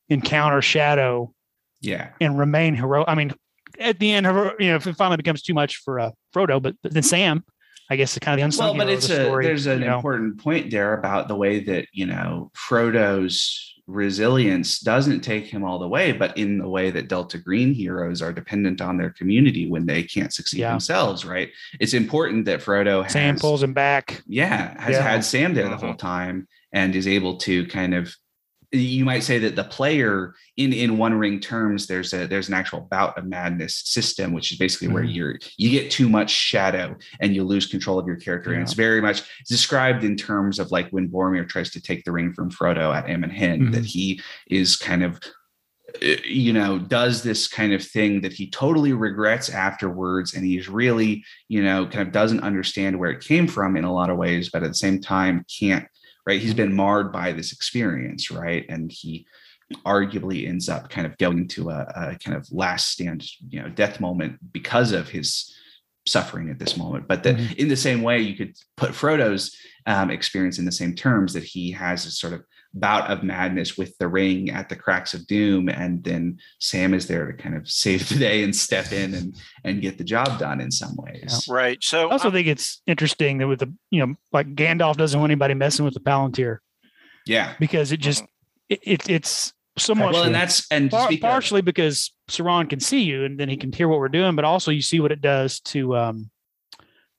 encounter 0.08 0.62
shadow, 0.62 1.32
yeah, 1.80 2.10
and 2.20 2.38
remain 2.38 2.74
heroic. 2.74 3.08
I 3.08 3.14
mean, 3.14 3.34
at 3.78 3.98
the 3.98 4.12
end, 4.12 4.26
you 4.26 4.68
know, 4.68 4.76
if 4.76 4.86
it 4.86 4.96
finally 4.96 5.16
becomes 5.16 5.42
too 5.42 5.54
much 5.54 5.76
for 5.78 6.00
uh, 6.00 6.10
Frodo, 6.34 6.60
but 6.60 6.74
then 6.82 7.02
Sam, 7.02 7.44
I 7.88 7.96
guess, 7.96 8.14
the 8.14 8.20
kind 8.20 8.34
of 8.34 8.38
the 8.38 8.44
unsung. 8.44 8.76
Well, 8.76 8.86
but 8.86 8.92
it's 8.92 9.08
a 9.08 9.24
story, 9.24 9.44
there's 9.44 9.66
an 9.66 9.82
important 9.82 10.36
know. 10.36 10.42
point 10.42 10.70
there 10.70 10.94
about 10.94 11.28
the 11.28 11.36
way 11.36 11.60
that 11.64 11.86
you 11.92 12.06
know 12.06 12.50
Frodo's 12.54 13.74
resilience 13.86 14.80
doesn't 14.80 15.20
take 15.20 15.46
him 15.46 15.64
all 15.64 15.78
the 15.78 15.88
way, 15.88 16.12
but 16.12 16.36
in 16.36 16.58
the 16.58 16.68
way 16.68 16.90
that 16.90 17.08
Delta 17.08 17.38
Green 17.38 17.72
heroes 17.72 18.20
are 18.20 18.32
dependent 18.32 18.80
on 18.80 18.96
their 18.96 19.10
community 19.10 19.68
when 19.68 19.86
they 19.86 20.02
can't 20.02 20.34
succeed 20.34 20.60
yeah. 20.60 20.70
themselves, 20.70 21.24
right? 21.24 21.50
It's 21.78 21.94
important 21.94 22.46
that 22.46 22.60
Frodo 22.60 23.04
has, 23.04 23.12
Sam 23.12 23.36
pulls 23.36 23.62
him 23.62 23.72
back. 23.72 24.22
Yeah, 24.26 24.80
has 24.80 24.96
yeah. 24.96 25.02
had 25.02 25.24
Sam 25.24 25.54
there 25.54 25.68
the 25.68 25.76
whole 25.76 25.90
mm-hmm. 25.90 25.98
time 25.98 26.48
and 26.72 26.96
is 26.96 27.06
able 27.06 27.36
to 27.38 27.66
kind 27.68 27.94
of 27.94 28.14
you 28.72 29.04
might 29.04 29.22
say 29.22 29.38
that 29.38 29.56
the 29.56 29.64
player 29.64 30.34
in 30.56 30.72
in 30.72 30.98
one 30.98 31.14
ring 31.14 31.40
terms 31.40 31.86
there's 31.86 32.12
a 32.12 32.26
there's 32.26 32.48
an 32.48 32.54
actual 32.54 32.80
bout 32.80 33.16
of 33.16 33.24
madness 33.24 33.82
system 33.84 34.32
which 34.32 34.52
is 34.52 34.58
basically 34.58 34.88
mm-hmm. 34.88 34.94
where 34.94 35.04
you're 35.04 35.38
you 35.56 35.70
get 35.70 35.90
too 35.90 36.08
much 36.08 36.30
shadow 36.30 36.94
and 37.20 37.34
you 37.34 37.44
lose 37.44 37.66
control 37.66 37.98
of 37.98 38.06
your 38.06 38.16
character 38.16 38.50
yeah. 38.50 38.56
and 38.56 38.62
it's 38.62 38.74
very 38.74 39.00
much 39.00 39.22
described 39.46 40.04
in 40.04 40.16
terms 40.16 40.58
of 40.58 40.70
like 40.70 40.88
when 40.90 41.08
Boromir 41.08 41.48
tries 41.48 41.70
to 41.70 41.80
take 41.80 42.04
the 42.04 42.12
ring 42.12 42.32
from 42.32 42.50
Frodo 42.50 42.94
at 42.94 43.08
Amon 43.08 43.30
Hen 43.30 43.60
mm-hmm. 43.60 43.72
that 43.72 43.84
he 43.84 44.20
is 44.48 44.76
kind 44.76 45.04
of 45.04 45.20
uh, 46.02 46.16
you 46.24 46.52
know 46.52 46.78
does 46.78 47.22
this 47.22 47.46
kind 47.46 47.72
of 47.72 47.84
thing 47.84 48.20
that 48.20 48.32
he 48.32 48.50
totally 48.50 48.92
regrets 48.92 49.48
afterwards 49.48 50.34
and 50.34 50.44
he's 50.44 50.68
really 50.68 51.24
you 51.48 51.62
know 51.62 51.86
kind 51.86 52.06
of 52.06 52.12
doesn't 52.12 52.42
understand 52.42 52.98
where 52.98 53.10
it 53.10 53.24
came 53.24 53.46
from 53.46 53.76
in 53.76 53.84
a 53.84 53.92
lot 53.92 54.10
of 54.10 54.16
ways 54.16 54.50
but 54.50 54.62
at 54.62 54.68
the 54.68 54.74
same 54.74 55.00
time 55.00 55.44
can't 55.48 55.86
right? 56.26 56.40
He's 56.40 56.54
been 56.54 56.74
marred 56.74 57.12
by 57.12 57.32
this 57.32 57.52
experience, 57.52 58.30
right? 58.30 58.64
And 58.68 58.90
he 58.90 59.26
arguably 59.84 60.48
ends 60.48 60.68
up 60.68 60.90
kind 60.90 61.06
of 61.06 61.16
going 61.18 61.48
to 61.48 61.70
a, 61.70 61.80
a 61.96 62.18
kind 62.24 62.36
of 62.36 62.46
last 62.52 62.90
stand, 62.90 63.24
you 63.48 63.62
know, 63.62 63.68
death 63.68 64.00
moment 64.00 64.38
because 64.52 64.92
of 64.92 65.08
his 65.08 65.52
suffering 66.06 66.50
at 66.50 66.58
this 66.58 66.76
moment. 66.76 67.08
But 67.08 67.22
that 67.24 67.36
mm-hmm. 67.36 67.54
in 67.54 67.68
the 67.68 67.76
same 67.76 68.02
way, 68.02 68.20
you 68.20 68.36
could 68.36 68.56
put 68.76 68.94
Frodo's 68.94 69.56
um, 69.86 70.10
experience 70.10 70.58
in 70.58 70.64
the 70.64 70.72
same 70.72 70.94
terms 70.94 71.32
that 71.34 71.44
he 71.44 71.72
has 71.72 72.06
a 72.06 72.10
sort 72.10 72.32
of 72.32 72.42
bout 72.78 73.10
of 73.10 73.22
madness 73.22 73.76
with 73.76 73.96
the 73.98 74.08
ring 74.08 74.50
at 74.50 74.68
the 74.68 74.76
cracks 74.76 75.14
of 75.14 75.26
doom 75.26 75.68
and 75.68 76.04
then 76.04 76.38
sam 76.60 76.94
is 76.94 77.08
there 77.08 77.30
to 77.30 77.42
kind 77.42 77.56
of 77.56 77.68
save 77.84 78.08
the 78.08 78.18
day 78.18 78.42
and 78.42 78.54
step 78.54 78.92
in 78.92 79.14
and 79.14 79.36
and 79.64 79.82
get 79.82 79.98
the 79.98 80.04
job 80.04 80.38
done 80.38 80.60
in 80.60 80.70
some 80.70 80.96
ways. 80.96 81.46
Right 81.48 81.82
so 81.82 82.08
i 82.08 82.12
also 82.12 82.28
um, 82.28 82.34
think 82.34 82.46
it's 82.46 82.82
interesting 82.86 83.38
that 83.38 83.48
with 83.48 83.60
the 83.60 83.72
you 83.90 84.04
know 84.04 84.14
like 84.32 84.54
gandalf 84.54 84.96
doesn't 84.96 85.18
want 85.18 85.30
anybody 85.30 85.54
messing 85.54 85.84
with 85.84 85.94
the 85.94 86.00
palantir. 86.00 86.58
Yeah. 87.26 87.54
Because 87.58 87.90
it 87.92 88.00
just 88.00 88.24
it, 88.68 88.80
it 88.82 89.10
it's 89.10 89.52
somewhat 89.78 90.14
well 90.14 90.22
and 90.24 90.34
that's 90.34 90.66
and 90.70 90.90
par- 90.90 91.10
partially 91.20 91.58
of, 91.58 91.66
because 91.66 92.12
Sauron 92.30 92.70
can 92.70 92.80
see 92.80 93.02
you 93.02 93.24
and 93.24 93.38
then 93.38 93.48
he 93.48 93.56
can 93.56 93.72
hear 93.72 93.88
what 93.88 93.98
we're 93.98 94.08
doing 94.08 94.34
but 94.34 94.44
also 94.44 94.70
you 94.70 94.80
see 94.80 95.00
what 95.00 95.12
it 95.12 95.20
does 95.20 95.60
to 95.60 95.96
um 95.96 96.30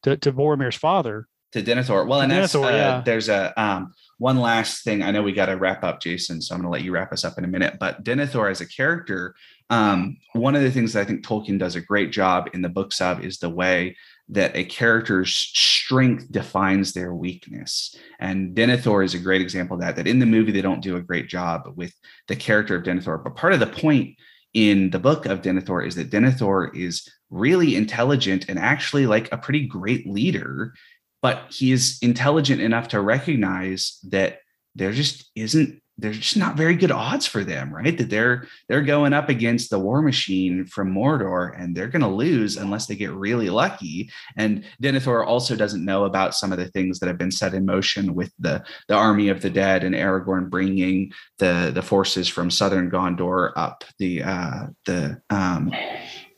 to, 0.04 0.18
to 0.18 0.32
Boromir's 0.32 0.76
father. 0.76 1.28
To 1.54 1.62
Denethor. 1.62 2.08
Well, 2.08 2.22
and 2.22 2.32
Denethor, 2.32 2.38
that's 2.38 2.56
uh, 2.56 2.60
yeah. 2.70 3.02
there's 3.06 3.30
a 3.30 3.60
um 3.62 3.94
one 4.18 4.40
last 4.40 4.84
thing. 4.84 5.04
I 5.04 5.12
know 5.12 5.22
we 5.22 5.32
got 5.32 5.46
to 5.48 5.58
wrap 5.58 5.84
up, 5.84 6.02
Jason, 6.02 6.42
so 6.42 6.56
I'm 6.56 6.62
going 6.62 6.68
to 6.68 6.72
let 6.72 6.84
you 6.84 6.92
wrap 6.92 7.14
us 7.14 7.24
up 7.24 7.38
in 7.38 7.44
a 7.44 7.48
minute. 7.48 7.78
But 7.80 8.04
Denethor 8.04 8.50
as 8.50 8.62
a 8.62 8.68
character, 8.68 9.36
um, 9.70 10.18
one 10.34 10.56
of 10.56 10.62
the 10.62 10.72
things 10.72 10.94
that 10.94 11.02
I 11.02 11.06
think 11.06 11.26
Tolkien 11.26 11.60
does 11.60 11.76
a 11.76 11.82
great 11.82 12.12
job 12.12 12.50
in 12.54 12.62
the 12.62 12.70
books 12.70 13.00
of 13.00 13.24
is 13.24 13.38
the 13.38 13.50
way 13.50 13.96
that 14.30 14.56
a 14.56 14.64
character's 14.66 15.34
strength 15.34 16.32
defines 16.32 16.94
their 16.94 17.14
weakness. 17.14 17.96
And 18.20 18.56
Denethor 18.56 19.06
is 19.06 19.14
a 19.14 19.20
great 19.20 19.42
example 19.42 19.76
of 19.76 19.82
that. 19.82 19.96
That 19.96 20.08
in 20.08 20.20
the 20.20 20.26
movie 20.26 20.52
they 20.52 20.62
don't 20.62 20.82
do 20.82 20.98
a 20.98 21.02
great 21.02 21.30
job 21.30 21.74
with 21.76 21.94
the 22.28 22.36
character 22.36 22.76
of 22.76 22.84
Denethor, 22.84 23.24
but 23.24 23.36
part 23.36 23.54
of 23.54 23.60
the 23.60 23.68
point 23.68 24.16
in 24.54 24.90
the 24.90 25.00
book 25.00 25.26
of 25.26 25.42
Denethor 25.42 25.86
is 25.86 25.96
that 25.96 26.10
Denethor 26.10 26.76
is 26.76 27.08
really 27.30 27.76
intelligent 27.76 28.46
and 28.50 28.58
actually 28.58 29.06
like 29.06 29.32
a 29.32 29.38
pretty 29.38 29.68
great 29.68 30.08
leader 30.08 30.74
but 31.28 31.52
he 31.52 31.74
is 31.74 31.98
intelligent 32.02 32.62
enough 32.62 32.88
to 32.88 33.02
recognize 33.02 34.00
that 34.08 34.40
there 34.76 34.94
just 34.94 35.30
isn't 35.36 35.82
there's 35.98 36.20
just 36.20 36.38
not 36.38 36.56
very 36.56 36.76
good 36.76 36.92
odds 36.92 37.26
for 37.26 37.44
them, 37.44 37.74
right? 37.74 37.98
That 37.98 38.10
they're 38.10 38.48
they're 38.70 38.84
going 38.84 39.12
up 39.12 39.28
against 39.28 39.70
the 39.70 39.80
war 39.80 40.02
machine 40.02 40.66
from 40.66 40.94
Mordor 40.94 41.60
and 41.60 41.76
they're 41.76 41.90
going 41.90 42.04
to 42.04 42.08
lose 42.08 42.56
unless 42.56 42.86
they 42.86 42.96
get 42.96 43.12
really 43.12 43.50
lucky. 43.50 44.10
And 44.38 44.64
Denethor 44.82 45.26
also 45.26 45.56
doesn't 45.58 45.84
know 45.84 46.06
about 46.06 46.34
some 46.34 46.54
of 46.54 46.60
the 46.60 46.70
things 46.70 47.00
that 47.00 47.08
have 47.08 47.18
been 47.18 47.32
set 47.32 47.54
in 47.54 47.66
motion 47.66 48.14
with 48.16 48.32
the 48.40 48.64
the 48.88 48.96
army 48.96 49.28
of 49.28 49.42
the 49.42 49.50
dead 49.50 49.84
and 49.84 49.96
Aragorn 49.96 50.50
bringing 50.50 51.12
the 51.40 51.72
the 51.74 51.82
forces 51.82 52.30
from 52.30 52.52
southern 52.52 52.90
Gondor 52.90 53.52
up 53.58 53.84
the 54.00 54.24
uh 54.24 54.68
the 54.86 55.20
um 55.30 55.74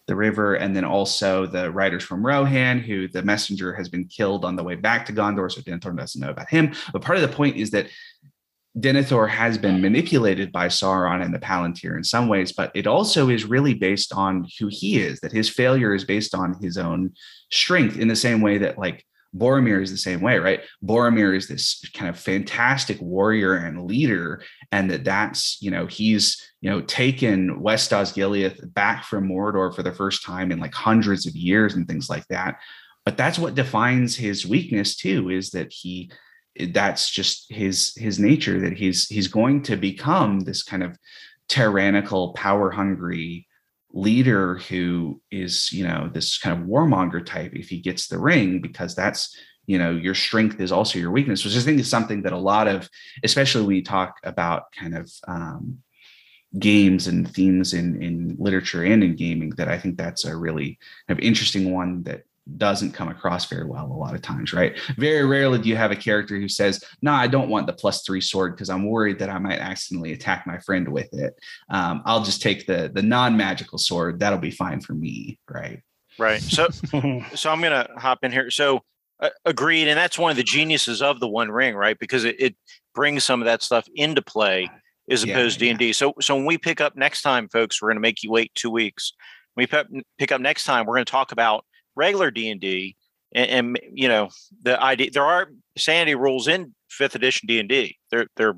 the 0.10 0.16
river, 0.16 0.55
and 0.55 0.76
then 0.76 0.84
also 0.84 1.45
the 1.45 1.72
riders 1.72 2.03
from 2.03 2.26
Rohan, 2.26 2.80
who 2.80 3.07
the 3.07 3.24
messenger 3.24 3.74
has 3.74 3.88
been 3.88 4.05
killed 4.05 4.43
on 4.43 4.57
the 4.57 4.64
way 4.64 4.76
back 4.76 5.05
to 5.05 5.14
Gondor, 5.14 5.49
so 5.49 5.62
Denethor 5.62 5.95
doesn't 5.95 6.20
know 6.20 6.32
about 6.32 6.49
him. 6.49 6.74
But 6.91 7.03
part 7.03 7.18
of 7.18 7.22
the 7.22 7.36
point 7.36 7.55
is 7.55 7.72
that 7.72 7.88
Denethor 8.78 9.30
has 9.30 9.57
been 9.57 9.82
manipulated 9.82 10.51
by 10.51 10.68
Sauron 10.68 11.24
and 11.24 11.34
the 11.34 11.39
Palantir 11.39 11.95
in 11.95 12.03
some 12.03 12.28
ways, 12.28 12.51
but 12.51 12.72
it 12.76 12.88
also 12.88 13.30
is 13.30 13.45
really 13.45 13.74
based 13.74 14.12
on 14.14 14.47
who 14.60 14.68
he 14.68 14.99
is, 14.99 15.20
that 15.22 15.32
his 15.32 15.49
failure 15.49 15.93
is 15.93 16.03
based 16.03 16.36
on 16.36 16.55
his 16.62 16.78
own 16.78 17.14
strength 17.51 17.97
in 17.97 18.07
the 18.07 18.16
same 18.16 18.41
way 18.41 18.57
that 18.57 18.78
like 18.78 19.05
Boromir 19.36 19.82
is 19.82 19.91
the 19.91 19.97
same 19.97 20.22
way, 20.22 20.39
right? 20.39 20.62
Boromir 20.84 21.36
is 21.36 21.47
this 21.47 21.88
kind 21.93 22.10
of 22.10 22.20
fantastic 22.20 22.99
warrior 22.99 23.53
and 23.53 23.86
leader, 23.86 24.41
and 24.72 24.89
that 24.89 25.03
that's 25.03 25.62
you 25.62 25.70
know 25.70 25.86
he's 25.86 26.49
you 26.62 26.70
know 26.70 26.82
taken 26.82 27.62
West 27.62 27.91
Osgiliath 27.91 28.74
back 28.74 29.03
from 29.03 29.30
Mordor 29.30 29.74
for 29.74 29.84
the 29.84 29.93
first 29.93 30.24
time 30.24 30.51
in 30.51 30.60
like 30.60 30.74
hundreds 30.74 31.26
of 31.26 31.36
years 31.36 31.76
and 31.76 31.88
things 31.88 32.10
like 32.10 32.28
that. 32.28 32.60
But 33.05 33.18
that's 33.18 33.39
what 33.39 33.55
defines 33.55 34.16
his 34.16 34.45
weakness 34.45 34.95
too, 34.95 35.30
is 35.30 35.51
that 35.51 35.72
he 35.72 36.12
that's 36.74 37.10
just 37.10 37.51
his 37.51 37.95
his 37.95 38.20
nature 38.20 38.60
that 38.60 38.74
he's 38.74 39.07
he's 39.07 39.28
going 39.28 39.64
to 39.64 39.78
become 39.78 40.41
this 40.41 40.64
kind 40.64 40.84
of 40.84 40.97
tyrannical, 41.47 42.34
power 42.34 42.70
hungry 42.70 43.47
leader 43.91 44.55
who 44.55 45.20
is 45.32 45.74
you 45.74 45.88
know 45.88 46.10
this 46.14 46.38
kind 46.38 46.62
of 46.62 46.68
warmonger 46.68 47.26
type 47.26 47.51
if 47.55 47.70
he 47.70 47.80
gets 47.80 48.07
the 48.07 48.20
ring 48.20 48.62
because 48.62 48.93
that's 48.93 49.36
you 49.66 49.80
know 49.80 49.89
your 49.89 50.14
strength 50.14 50.62
is 50.62 50.72
also 50.72 50.99
your 50.99 51.10
weakness 51.10 51.43
which 51.43 51.57
i 51.57 51.60
think 51.60 51.80
is 51.80 51.89
something 51.89 52.22
that 52.22 52.32
a 52.32 52.38
lot 52.38 52.68
of 52.68 52.88
especially 53.24 53.66
when 53.66 53.76
you 53.76 53.84
talk 53.84 54.20
about 54.24 54.72
kind 54.72 54.95
of 54.95 55.12
um, 55.28 55.80
games 56.58 57.08
and 57.08 57.32
themes 57.34 57.74
in 57.74 58.02
in 58.02 58.36
literature 58.39 58.84
and 58.84 59.04
in 59.04 59.16
gaming 59.16 59.52
that 59.52 59.68
i 59.68 59.78
think 59.78 59.95
that's 59.97 60.26
a 60.26 60.36
really 60.36 60.80
kind 61.08 61.20
of 61.20 61.24
interesting 61.24 61.72
one 61.72 62.02
that 62.02 62.24
doesn't 62.58 62.91
come 62.91 63.10
across 63.10 63.45
very 63.45 63.66
well 63.66 63.86
a 63.86 63.93
lot 63.93 64.16
of 64.16 64.22
times, 64.22 64.54
right? 64.54 64.78
Very 64.97 65.26
rarely 65.26 65.60
do 65.60 65.70
you 65.70 65.76
have 65.76 65.91
a 65.91 65.95
character 65.95 66.38
who 66.38 66.50
says, 66.50 66.84
"No, 67.02 67.12
nah, 67.12 67.18
I 67.18 67.28
don't 67.28 67.50
want 67.50 67.68
the 67.68 67.74
plus 67.74 68.04
three 68.04 68.22
sword 68.22 68.56
because 68.56 68.70
I'm 68.70 68.88
worried 68.88 69.20
that 69.20 69.30
I 69.30 69.38
might 69.38 69.60
accidentally 69.60 70.14
attack 70.14 70.47
my 70.47 70.58
friend 70.60 70.88
with 70.88 71.14
it. 71.14 71.36
Um, 71.70 72.02
I'll 72.06 72.24
just 72.24 72.41
take 72.41 72.66
the 72.66 72.91
the 72.93 73.04
non 73.04 73.38
magical 73.38 73.78
sword. 73.78 74.20
That'll 74.20 74.39
be 74.39 74.52
fine 74.52 74.82
for 74.82 74.93
me, 74.93 75.39
right?" 75.50 75.82
Right. 76.18 76.41
So, 76.41 76.70
so 77.36 77.52
I'm 77.52 77.62
gonna 77.62 77.88
hop 77.97 78.20
in 78.24 78.32
here. 78.32 78.50
So, 78.50 78.82
uh, 79.20 79.30
agreed, 79.45 79.88
and 79.88 79.97
that's 79.97 80.18
one 80.18 80.32
of 80.32 80.38
the 80.38 80.43
geniuses 80.43 81.02
of 81.02 81.20
the 81.20 81.28
One 81.28 81.52
Ring, 81.52 81.76
right? 81.76 81.97
Because 82.00 82.24
it, 82.24 82.36
it 82.39 82.56
brings 82.95 83.24
some 83.24 83.41
of 83.41 83.45
that 83.45 83.62
stuff 83.62 83.88
into 83.95 84.22
play 84.22 84.70
as 85.10 85.24
opposed 85.24 85.62
yeah, 85.62 85.74
to 85.74 85.78
D&D. 85.78 85.88
Yeah. 85.88 85.93
So, 85.93 86.14
so 86.22 86.36
when 86.36 86.45
we 86.45 86.57
pick 86.57 86.82
up 86.82 86.95
next 86.95 87.22
time, 87.22 87.49
folks, 87.49 87.82
we're 87.82 87.89
going 87.89 87.97
to 87.97 88.01
make 88.01 88.24
you 88.24 88.32
wait 88.32 88.53
two 88.55 88.70
weeks. 88.70 89.14
When 89.53 89.68
we 89.72 89.86
pick 90.18 90.32
up 90.32 90.41
next 90.41 90.66
time, 90.66 90.86
we're 90.86 90.95
going 90.95 91.05
to 91.05 91.12
talk 91.12 91.32
about 91.32 91.66
regular 91.95 92.32
D 92.32 92.49
and 92.49 92.62
D, 92.62 92.95
and 93.34 93.80
you 93.93 94.07
know 94.07 94.30
the 94.62 94.82
idea 94.82 95.12
there 95.12 95.26
are 95.26 95.49
sanity 95.78 96.16
rules 96.16 96.47
in 96.47 96.74
fifth 96.89 97.16
edition 97.16 97.47
D 97.47 97.60
and 97.60 97.68
D. 97.68 97.97
They're 98.12 98.28
they're 98.36 98.55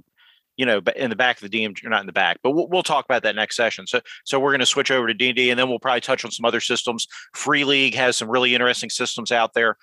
you 0.61 0.67
know 0.67 0.79
but 0.79 0.95
in 0.95 1.09
the 1.09 1.15
back 1.15 1.41
of 1.41 1.49
the 1.49 1.65
DM, 1.65 1.81
you're 1.81 1.89
not 1.89 2.01
in 2.01 2.05
the 2.05 2.13
back, 2.13 2.37
but 2.43 2.51
we'll, 2.51 2.67
we'll 2.67 2.83
talk 2.83 3.03
about 3.03 3.23
that 3.23 3.35
next 3.35 3.55
session. 3.55 3.87
So 3.87 3.99
so 4.25 4.39
we're 4.39 4.51
going 4.51 4.59
to 4.59 4.67
switch 4.67 4.91
over 4.91 5.07
to 5.07 5.13
D 5.15 5.29
and 5.29 5.35
D, 5.35 5.49
and 5.49 5.59
then 5.59 5.69
we'll 5.69 5.79
probably 5.79 6.01
touch 6.01 6.23
on 6.23 6.29
some 6.29 6.45
other 6.45 6.59
systems. 6.59 7.07
Free 7.33 7.63
League 7.63 7.95
has 7.95 8.15
some 8.15 8.29
really 8.29 8.53
interesting 8.53 8.91
systems 8.91 9.31
out 9.31 9.55
there 9.55 9.75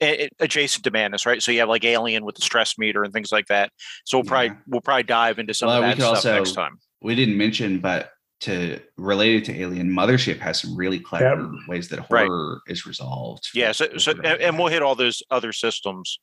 eh, 0.00 0.28
adjacent 0.38 0.84
to 0.84 0.90
Madness, 0.90 1.26
right? 1.26 1.42
So 1.42 1.52
you 1.52 1.60
have 1.60 1.68
like 1.68 1.84
Alien 1.84 2.24
with 2.24 2.36
the 2.36 2.40
stress 2.40 2.78
meter 2.78 3.04
and 3.04 3.12
things 3.12 3.30
like 3.30 3.46
that. 3.48 3.70
So 4.06 4.16
we'll 4.16 4.24
probably 4.24 4.52
we'll 4.66 4.80
probably 4.80 5.02
dive 5.02 5.38
into 5.38 5.52
some 5.52 5.66
well, 5.66 5.82
of 5.82 5.82
that 5.82 5.96
stuff 5.96 6.16
also, 6.16 6.34
next 6.34 6.52
time. 6.52 6.78
We 7.02 7.14
didn't 7.14 7.36
mention, 7.36 7.80
but 7.80 8.12
to 8.40 8.80
related 8.96 9.44
to 9.44 9.60
Alien, 9.60 9.90
Mothership 9.90 10.38
has 10.38 10.62
some 10.62 10.74
really 10.74 10.98
clever 10.98 11.52
ways 11.68 11.90
that 11.90 12.06
Right. 12.08 12.26
horror 12.26 12.62
is 12.68 12.86
resolved. 12.86 13.50
Yeah. 13.52 13.72
So, 13.72 13.98
so 13.98 14.12
and, 14.12 14.40
and 14.40 14.58
we'll 14.58 14.68
hit 14.68 14.80
all 14.80 14.94
those 14.94 15.22
other 15.30 15.52
systems 15.52 16.18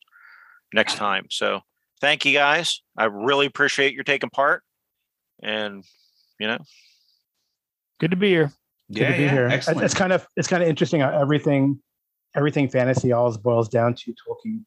next 0.74 0.96
time. 0.96 1.28
So 1.30 1.62
thank 2.02 2.26
you 2.26 2.34
guys. 2.34 2.82
I 2.98 3.06
really 3.06 3.46
appreciate 3.46 3.94
your 3.94 4.04
taking 4.04 4.30
part. 4.30 4.64
And 5.42 5.84
you 6.40 6.48
know, 6.48 6.60
Good 8.00 8.12
to 8.12 8.18
be 8.18 8.30
here. 8.30 8.52
Good 8.92 9.00
yeah, 9.02 9.12
to 9.12 9.18
be 9.18 9.24
yeah, 9.24 9.32
here. 9.32 9.46
It's- 9.48 9.68
excellent. 9.68 9.84
It's 9.84 9.94
kind 9.94 10.14
of 10.14 10.28
it's 10.36 10.48
kind 10.48 10.62
of 10.64 10.70
interesting 10.70 11.02
how 11.02 11.20
everything 11.20 11.80
everything 12.36 12.70
fantasy 12.70 13.12
always 13.12 13.38
boils 13.38 13.70
down 13.70 13.96
to 13.96 14.14
Tolkien. 14.14 14.64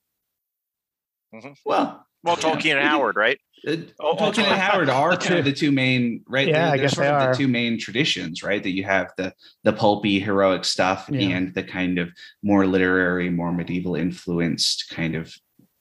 well, 1.64 2.06
well, 2.24 2.36
Yeah. 2.38 2.54
Tolkien 2.54 2.76
and 2.76 2.86
Howard, 2.88 3.16
right? 3.16 3.38
Uh, 3.66 3.76
Oh, 4.00 4.16
Tolkien 4.16 4.44
oh, 4.44 4.50
and 4.52 4.60
Howard 4.60 4.88
are 4.88 5.16
kind 5.16 5.38
of 5.38 5.44
the 5.44 5.52
two 5.52 5.70
main, 5.70 6.22
right? 6.26 6.48
Yeah, 6.48 6.54
They're- 6.54 6.64
I 6.64 6.70
they're 6.76 6.78
guess 6.86 6.94
sort 6.94 7.04
they 7.04 7.10
of 7.10 7.14
are. 7.22 7.32
the 7.32 7.38
two 7.38 7.48
main 7.48 7.78
traditions, 7.78 8.42
right? 8.42 8.62
That 8.62 8.70
you 8.70 8.84
have 8.84 9.12
the 9.16 9.32
the 9.64 9.72
pulpy 9.72 10.18
heroic 10.18 10.64
stuff 10.64 11.08
Yeah. 11.10 11.28
and 11.36 11.54
the 11.54 11.62
kind 11.62 11.98
of 11.98 12.10
more 12.42 12.66
literary, 12.66 13.30
more 13.30 13.52
medieval 13.52 13.94
influenced 13.96 14.88
kind 14.90 15.14
of 15.14 15.32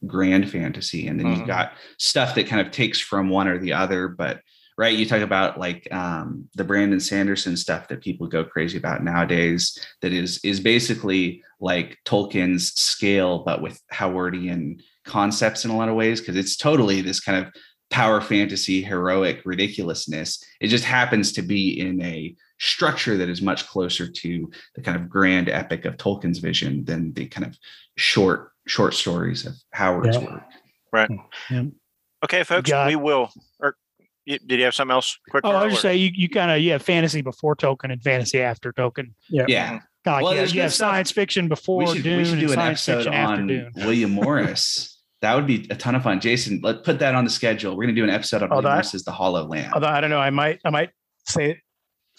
grand 0.08 0.50
fantasy, 0.50 1.08
and 1.08 1.20
then 1.20 1.28
Mhm. 1.28 1.38
you've 1.40 1.48
got 1.48 1.74
stuff 1.98 2.36
that 2.36 2.48
kind 2.48 2.66
of 2.66 2.72
takes 2.72 3.00
from 3.00 3.30
one 3.30 3.48
or 3.48 3.58
the 3.58 3.74
other. 3.74 4.08
But 4.08 4.42
right, 4.78 4.98
you 4.98 5.06
talk 5.06 5.22
about 5.22 5.60
like 5.60 5.88
um, 5.94 6.48
the 6.56 6.64
Brandon 6.64 7.00
Sanderson 7.00 7.58
stuff 7.58 7.88
that 7.90 8.02
people 8.02 8.28
go 8.28 8.44
crazy 8.44 8.78
about 8.78 9.04
nowadays. 9.04 9.78
That 10.02 10.14
is 10.14 10.40
is 10.44 10.60
basically 10.60 11.44
like 11.60 11.98
Tolkien's 12.06 12.74
scale, 12.74 13.40
but 13.40 13.62
with 13.62 13.82
Howardian 13.94 14.82
concepts 15.04 15.66
in 15.66 15.72
a 15.72 15.78
lot 15.78 15.90
of 15.90 15.96
ways, 15.96 16.22
because 16.22 16.38
it's 16.38 16.56
totally 16.56 17.02
this 17.02 17.20
kind 17.20 17.46
of 17.46 17.52
power 17.90 18.22
fantasy 18.22 18.84
heroic 18.84 19.42
ridiculousness 19.46 20.44
it 20.62 20.68
just 20.68 20.84
happens 20.84 21.32
to 21.32 21.42
be 21.42 21.80
in 21.80 22.00
a 22.04 22.36
structure 22.60 23.18
that 23.18 23.30
is 23.30 23.42
much 23.42 23.66
closer 23.68 24.08
to 24.08 24.48
the 24.76 24.82
kind 24.82 24.96
of 24.96 25.10
grand 25.10 25.50
epic 25.50 25.86
of 25.86 25.98
tolkien's 25.98 26.38
vision 26.38 26.86
than 26.86 27.12
the 27.14 27.26
kind 27.26 27.48
of 27.48 27.58
short 27.98 28.49
short 28.70 28.94
stories 28.94 29.46
of 29.46 29.54
howard's 29.72 30.16
Yeah. 30.18 30.24
work 30.24 30.44
Right. 30.92 31.10
Hmm. 31.10 31.54
Yeah. 31.54 31.64
Okay, 32.24 32.44
folks, 32.44 32.70
got- 32.70 32.88
we 32.88 32.96
will. 32.96 33.30
Er, 33.64 33.68
or 33.68 33.76
did 34.28 34.60
you 34.60 34.64
have 34.66 34.74
something 34.76 34.94
else? 34.94 35.18
Quick. 35.30 35.44
Oh, 35.46 35.50
I 35.50 35.52
Karl, 35.54 35.64
was 35.66 35.74
just 35.74 35.82
say 35.84 35.96
you, 35.96 36.10
you 36.14 36.30
kind 36.30 36.52
of 36.52 36.60
yeah 36.62 36.78
fantasy 36.80 37.22
before 37.22 37.56
Tolkien 37.56 37.92
and 37.92 38.02
fantasy 38.02 38.42
after 38.42 38.72
Tolkien. 38.74 39.14
Yeah. 39.30 39.46
yeah 39.48 39.66
mm-hmm. 39.68 39.78
Kind 39.78 39.82
of 40.08 40.14
like 40.14 40.24
Well, 40.24 40.34
you 40.34 40.40
have, 40.40 40.50
you 40.52 40.62
have 40.62 40.74
stuff. 40.74 40.92
science 40.92 41.12
fiction 41.12 41.48
before 41.48 41.78
we 41.80 41.88
should, 41.88 42.04
Dune 42.04 42.18
we 42.20 42.26
should 42.26 42.40
do 42.40 42.46
and 42.46 42.54
an 42.54 42.58
science 42.76 42.88
episode 42.90 42.98
fiction 43.04 43.14
after 43.14 43.42
on 43.42 43.48
Dune. 43.48 43.72
william 43.76 44.12
morris 44.12 45.02
that 45.22 45.36
would 45.36 45.46
be 45.46 45.68
a 45.70 45.76
ton 45.76 45.94
of 45.96 46.04
fun 46.04 46.22
jason 46.22 46.62
let's 46.64 46.80
put 46.86 47.00
that 47.00 47.16
on 47.16 47.26
the 47.26 47.30
schedule 47.30 47.76
we're 47.76 47.84
going 47.84 47.94
to 47.96 48.00
do 48.02 48.06
an 48.06 48.10
episode 48.10 48.42
on 48.42 48.48
Oh, 48.50 48.56
william 48.56 48.64
that- 48.64 48.76
morris's 48.76 49.04
the 49.04 49.12
hollow 49.12 49.46
land 49.46 49.74
Although 49.74 49.88
I 49.88 50.00
don't 50.00 50.10
know, 50.10 50.20
I 50.20 50.30
might 50.30 50.60
I 50.66 50.70
might 50.70 50.92
say 51.28 51.60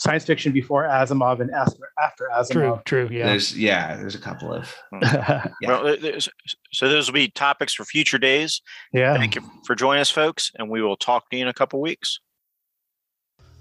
science 0.00 0.24
fiction 0.24 0.50
before 0.52 0.84
Asimov 0.84 1.40
and 1.40 1.50
after 1.50 1.90
after 2.02 2.28
True, 2.50 2.62
Asimov. 2.62 2.84
true. 2.84 3.08
Yeah. 3.12 3.26
there's 3.26 3.56
yeah 3.56 3.96
there's 3.96 4.14
a 4.14 4.18
couple 4.20 4.52
of 4.52 4.74
yeah. 5.02 5.46
Well, 5.66 5.84
th- 5.84 6.00
th- 6.00 6.28
so 6.72 6.88
those 6.88 7.06
will 7.06 7.14
be 7.14 7.28
topics 7.28 7.74
for 7.74 7.84
future 7.84 8.18
days. 8.18 8.62
yeah. 8.92 9.14
Thank 9.16 9.34
you 9.34 9.42
for 9.66 9.74
joining 9.74 10.00
us, 10.00 10.10
folks, 10.10 10.50
and 10.58 10.70
we 10.70 10.80
will 10.82 10.96
talk 10.96 11.28
to 11.30 11.36
you 11.36 11.42
in 11.42 11.48
a 11.48 11.52
couple 11.54 11.80
weeks. 11.80 12.18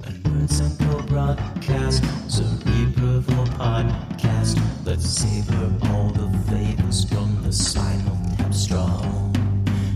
A 0.06 0.12
Nerd 0.12 0.50
Central 0.50 1.02
broadcast, 1.04 2.04
Cerebral 2.32 3.46
podcast. 3.60 4.58
Let's 4.86 5.10
savor 5.10 5.74
all 5.92 6.10
the 6.12 6.30
flavors 6.48 7.04
from 7.10 7.44
the 7.44 7.52
spinal 7.52 8.16
tap. 8.38 8.48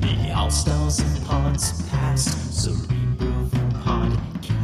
The 0.02 0.34
all 0.36 0.52
stars 0.52 1.00
and 1.00 1.26
pods 1.26 1.82
past, 1.90 2.54
Cerebral 2.62 2.98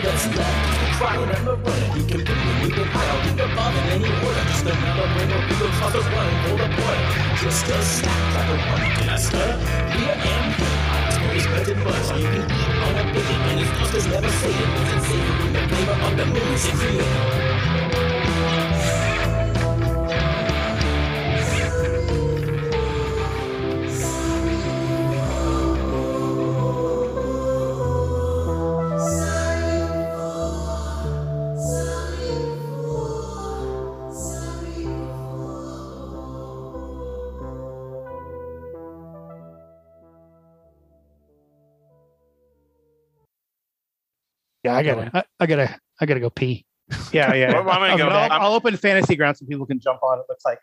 that's 0.00 0.26
left 0.36 0.76
crying 0.96 1.28
and 1.28 1.46
the 1.46 1.56
running. 1.56 1.92
You 1.96 2.04
can 2.08 2.20
you 2.20 2.70
can 2.72 2.88
pile, 2.88 3.18
you 3.28 3.34
can 3.36 3.50
in 3.76 3.84
any 3.96 4.10
order. 4.24 4.44
Just 4.48 4.64
another 4.64 5.08
ring 5.16 5.32
of 5.32 5.42
real 5.50 5.70
tossers 5.78 6.08
running 6.12 6.38
for 6.42 6.56
the 6.56 6.68
border. 6.76 7.04
Just 7.42 7.68
a 7.68 7.82
snack 7.82 8.22
like 8.34 8.48
a 8.48 8.56
one. 8.72 9.08
I 9.08 9.16
stutter? 9.16 9.56
Beer 9.92 10.16
and 10.16 10.46
beer. 10.56 10.86
It's 11.36 11.46
bread 11.46 11.68
and 11.68 11.84
butter. 11.84 12.18
You 12.18 12.28
can 12.32 12.44
eat 12.48 12.74
on 12.84 12.94
a 12.96 13.04
bacon, 13.12 13.40
and 13.48 13.60
it's 13.60 13.70
Oscars 13.80 14.06
never 14.10 14.30
say 14.40 14.50
it. 14.50 14.70
It's 14.96 15.06
savory, 15.06 15.48
the 15.52 15.62
flavor 15.68 15.96
of 16.06 16.12
the 16.16 16.24
created. 16.78 17.55
Yeah. 44.66 44.76
I 44.76 44.82
gotta. 44.82 45.10
I, 45.14 45.24
I 45.40 45.46
gotta. 45.46 45.80
I 46.00 46.06
gotta 46.06 46.20
go 46.20 46.30
pee. 46.30 46.66
Yeah, 47.12 47.34
yeah. 47.34 47.52
Well, 47.52 47.70
I'm 47.70 47.80
gonna 47.80 47.96
go 47.96 48.06
but 48.06 48.10
back. 48.10 48.30
I'll, 48.30 48.42
I'll 48.42 48.54
open 48.54 48.76
fantasy 48.76 49.16
ground 49.16 49.36
so 49.36 49.46
people 49.46 49.66
can 49.66 49.80
jump 49.80 50.02
on. 50.02 50.18
It 50.18 50.26
looks 50.28 50.44
like 50.44 50.58